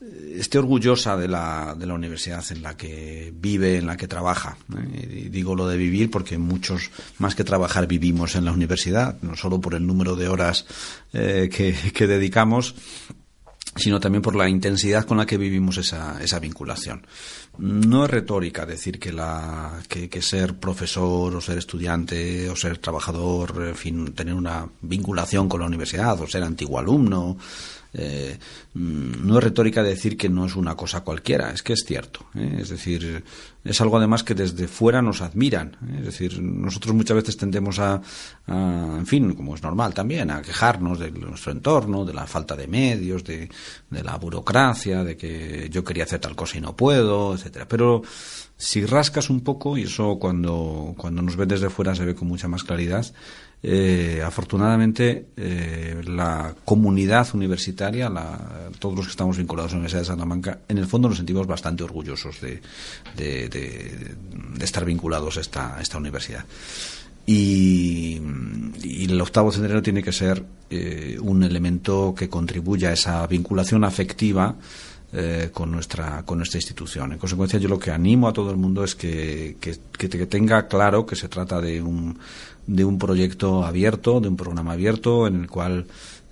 esté 0.00 0.58
orgullosa 0.58 1.16
de 1.16 1.28
la, 1.28 1.74
de 1.78 1.86
la 1.86 1.94
universidad 1.94 2.44
en 2.50 2.62
la 2.62 2.76
que 2.76 3.32
vive, 3.34 3.78
en 3.78 3.86
la 3.86 3.96
que 3.96 4.08
trabaja. 4.08 4.58
¿eh? 4.76 5.24
Y 5.26 5.28
digo 5.28 5.54
lo 5.54 5.66
de 5.66 5.76
vivir 5.76 6.10
porque 6.10 6.38
muchos, 6.38 6.90
más 7.18 7.34
que 7.34 7.44
trabajar, 7.44 7.86
vivimos 7.86 8.34
en 8.34 8.44
la 8.44 8.52
universidad, 8.52 9.20
no 9.22 9.36
solo 9.36 9.60
por 9.60 9.74
el 9.74 9.86
número 9.86 10.16
de 10.16 10.28
horas 10.28 10.66
eh, 11.12 11.48
que, 11.50 11.74
que 11.92 12.06
dedicamos, 12.06 12.74
sino 13.76 14.00
también 14.00 14.22
por 14.22 14.34
la 14.34 14.48
intensidad 14.48 15.04
con 15.04 15.18
la 15.18 15.26
que 15.26 15.36
vivimos 15.36 15.76
esa, 15.76 16.22
esa 16.22 16.38
vinculación. 16.38 17.06
No 17.58 18.04
es 18.04 18.10
retórica 18.10 18.66
decir 18.66 18.98
que, 18.98 19.12
la, 19.12 19.80
que, 19.88 20.22
ser 20.22 20.56
profesor 20.56 21.34
o 21.34 21.40
ser 21.40 21.58
estudiante 21.58 22.50
o 22.50 22.56
ser 22.56 22.78
trabajador, 22.78 23.64
en 23.68 23.76
fin, 23.76 24.12
tener 24.12 24.34
una 24.34 24.66
vinculación 24.82 25.48
con 25.48 25.60
la 25.60 25.66
universidad 25.66 26.20
o 26.20 26.26
ser 26.26 26.42
antiguo 26.42 26.78
alumno, 26.78 27.36
eh, 27.98 28.38
mm, 28.74 29.26
no 29.26 29.38
es 29.38 29.44
retórica 29.44 29.82
decir 29.82 30.18
que 30.18 30.28
no 30.28 30.44
es 30.44 30.54
una 30.54 30.76
cosa 30.76 31.00
cualquiera, 31.00 31.50
es 31.50 31.62
que 31.62 31.72
es 31.72 31.84
cierto. 31.86 32.26
¿eh? 32.34 32.58
Es 32.60 32.68
decir, 32.68 33.24
es 33.64 33.80
algo 33.80 33.96
además 33.96 34.22
que 34.22 34.34
desde 34.34 34.68
fuera 34.68 35.00
nos 35.00 35.22
admiran. 35.22 35.78
¿eh? 35.88 35.96
Es 36.00 36.04
decir, 36.04 36.40
nosotros 36.42 36.94
muchas 36.94 37.16
veces 37.16 37.38
tendemos 37.38 37.78
a, 37.78 38.02
en 38.46 39.06
fin, 39.06 39.34
como 39.34 39.54
es 39.54 39.62
normal 39.62 39.94
también, 39.94 40.30
a 40.30 40.42
quejarnos 40.42 40.98
de 40.98 41.10
nuestro 41.10 41.52
entorno, 41.52 42.04
de 42.04 42.12
la 42.12 42.26
falta 42.26 42.54
de 42.54 42.66
medios, 42.66 43.24
de, 43.24 43.48
de 43.88 44.02
la 44.02 44.16
burocracia, 44.16 45.02
de 45.02 45.16
que 45.16 45.68
yo 45.70 45.82
quería 45.82 46.04
hacer 46.04 46.20
tal 46.20 46.36
cosa 46.36 46.58
y 46.58 46.60
no 46.60 46.76
puedo, 46.76 47.34
etcétera. 47.34 47.66
Pero 47.66 48.02
si 48.58 48.84
rascas 48.84 49.30
un 49.30 49.40
poco, 49.40 49.78
y 49.78 49.84
eso 49.84 50.18
cuando, 50.18 50.94
cuando 50.96 51.22
nos 51.22 51.36
ven 51.36 51.48
desde 51.48 51.70
fuera 51.70 51.94
se 51.94 52.04
ve 52.04 52.14
con 52.14 52.28
mucha 52.28 52.48
más 52.48 52.64
claridad, 52.64 53.06
eh, 53.68 54.22
afortunadamente 54.24 55.30
eh, 55.36 56.00
la 56.06 56.54
comunidad 56.64 57.26
universitaria, 57.34 58.08
todos 58.78 58.94
los 58.94 59.06
que 59.06 59.10
estamos 59.10 59.38
vinculados 59.38 59.72
a 59.72 59.74
la 59.74 59.78
Universidad 59.78 60.02
de 60.02 60.06
Salamanca, 60.06 60.60
en 60.68 60.78
el 60.78 60.86
fondo 60.86 61.08
nos 61.08 61.16
sentimos 61.16 61.48
bastante 61.48 61.82
orgullosos 61.82 62.40
de, 62.40 62.60
de, 63.16 64.14
estar 64.60 64.84
vinculados 64.84 65.36
a 65.36 65.40
esta, 65.40 65.98
universidad. 65.98 66.44
Y, 67.26 68.20
el 68.84 69.20
octavo 69.20 69.50
centenario 69.50 69.82
tiene 69.82 70.00
que 70.00 70.12
ser 70.12 70.44
eh, 70.70 71.18
un 71.20 71.42
elemento 71.42 72.14
que 72.16 72.28
contribuya 72.28 72.90
a 72.90 72.92
esa 72.92 73.26
vinculación 73.26 73.82
afectiva 73.82 74.54
con 75.52 75.70
nuestra 75.70 76.22
con 76.24 76.38
nuestra 76.38 76.58
institución. 76.58 77.12
En 77.12 77.18
consecuencia, 77.18 77.58
yo 77.58 77.68
lo 77.68 77.78
que 77.78 77.90
animo 77.90 78.28
a 78.28 78.32
todo 78.32 78.50
el 78.50 78.56
mundo 78.56 78.84
es 78.84 78.94
que, 78.94 79.56
que, 79.60 79.78
que 79.98 80.26
tenga 80.26 80.68
claro 80.68 81.06
que 81.06 81.16
se 81.16 81.28
trata 81.28 81.60
de 81.60 81.80
un 81.80 82.18
de 82.66 82.84
un 82.84 82.98
proyecto 82.98 83.64
abierto, 83.64 84.20
de 84.20 84.28
un 84.28 84.36
programa 84.36 84.72
abierto 84.72 85.26
en 85.26 85.42
el 85.42 85.48
cual 85.48 85.86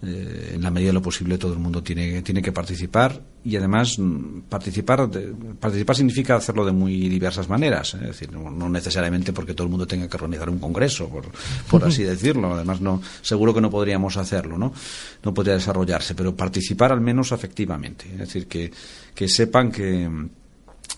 eh, 0.07 0.53
en 0.55 0.63
la 0.63 0.71
medida 0.71 0.89
de 0.89 0.95
lo 0.95 1.03
posible 1.03 1.39
todo 1.39 1.53
el 1.53 1.59
mundo 1.59 1.83
tiene, 1.83 2.23
tiene 2.23 2.43
que 2.43 2.53
participar 2.53 3.23
y 3.45 3.57
además 3.57 3.99
mm, 3.99 4.43
participar 4.49 5.09
participar 5.59 5.97
significa 5.97 6.37
hacerlo 6.37 6.65
de 6.65 6.73
muy 6.73 7.09
diversas 7.09 7.49
maneras, 7.49 7.95
¿eh? 7.95 7.99
es 8.03 8.07
decir, 8.09 8.33
no, 8.33 8.69
necesariamente 8.69 9.33
porque 9.33 9.55
todo 9.55 9.67
el 9.67 9.71
mundo 9.71 9.87
tenga 9.87 10.09
que 10.09 10.17
organizar 10.17 10.51
un 10.51 10.59
congreso, 10.59 11.09
por, 11.09 11.25
por 11.71 11.85
así 11.85 12.03
decirlo, 12.15 12.55
además 12.55 12.81
no 12.81 13.03
seguro 13.23 13.55
que 13.55 13.61
no 13.61 13.71
podríamos 13.71 14.17
hacerlo, 14.17 14.59
¿no? 14.59 14.73
No 15.23 15.35
podría 15.35 15.55
desarrollarse, 15.55 16.15
pero 16.15 16.37
participar 16.37 16.93
al 16.93 17.01
menos 17.01 17.33
afectivamente, 17.33 18.07
es 18.13 18.19
decir, 18.19 18.47
que, 18.47 18.71
que 19.15 19.29
sepan 19.29 19.71
que 19.71 20.09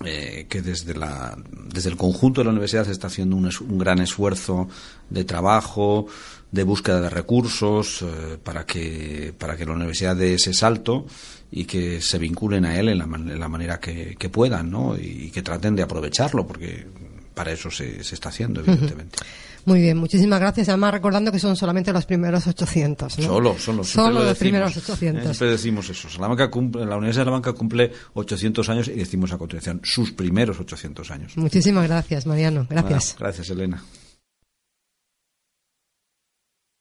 eh, 0.04 0.46
que 0.50 0.60
desde, 0.60 0.94
la, 0.94 1.38
desde 1.72 1.88
el 1.88 1.96
conjunto 1.96 2.42
de 2.42 2.44
la 2.44 2.50
universidad 2.50 2.84
se 2.84 2.92
está 2.92 3.06
haciendo 3.06 3.34
un, 3.34 3.46
un 3.46 3.78
gran 3.78 3.98
esfuerzo 3.98 4.68
de 5.08 5.24
trabajo, 5.24 6.06
de 6.50 6.62
búsqueda 6.62 7.00
de 7.00 7.10
recursos 7.10 8.02
eh, 8.02 8.38
para, 8.42 8.64
que, 8.64 9.34
para 9.36 9.56
que 9.56 9.66
la 9.66 9.72
universidad 9.72 10.16
dé 10.16 10.34
ese 10.34 10.54
salto 10.54 11.06
y 11.50 11.64
que 11.64 12.00
se 12.00 12.18
vinculen 12.18 12.64
a 12.64 12.78
él 12.78 12.88
en 12.88 12.98
la, 12.98 13.04
en 13.04 13.40
la 13.40 13.48
manera 13.48 13.78
que, 13.78 14.16
que, 14.18 14.28
puedan 14.28 14.70
¿no? 14.70 14.96
y 14.96 15.30
que 15.30 15.42
traten 15.42 15.76
de 15.76 15.82
aprovecharlo, 15.82 16.46
porque 16.46 16.86
para 17.34 17.52
eso 17.52 17.70
se, 17.70 18.02
se 18.02 18.14
está 18.14 18.30
haciendo, 18.30 18.60
evidentemente. 18.60 19.18
Muy 19.66 19.80
bien, 19.80 19.98
muchísimas 19.98 20.38
gracias. 20.38 20.68
Además, 20.68 20.92
recordando 20.92 21.32
que 21.32 21.40
son 21.40 21.56
solamente 21.56 21.92
los 21.92 22.06
primeros 22.06 22.46
800. 22.46 23.18
¿no? 23.18 23.24
Solo, 23.24 23.58
solo. 23.58 23.82
Solo 23.82 24.24
los 24.24 24.38
primeros 24.38 24.76
800. 24.76 25.24
Siempre 25.24 25.50
decimos 25.50 25.90
eso. 25.90 26.08
cumple, 26.50 26.86
la 26.86 26.96
Universidad 26.96 27.22
de 27.22 27.26
Salamanca 27.26 27.52
cumple 27.52 27.92
800 28.14 28.68
años 28.68 28.88
y 28.88 28.92
decimos 28.92 29.32
a 29.32 29.38
continuación 29.38 29.80
sus 29.82 30.12
primeros 30.12 30.60
800 30.60 31.10
años. 31.10 31.36
Muchísimas 31.36 31.88
gracias, 31.88 32.26
Mariano. 32.26 32.66
Gracias. 32.70 33.16
gracias, 33.18 33.50
Elena. 33.50 33.82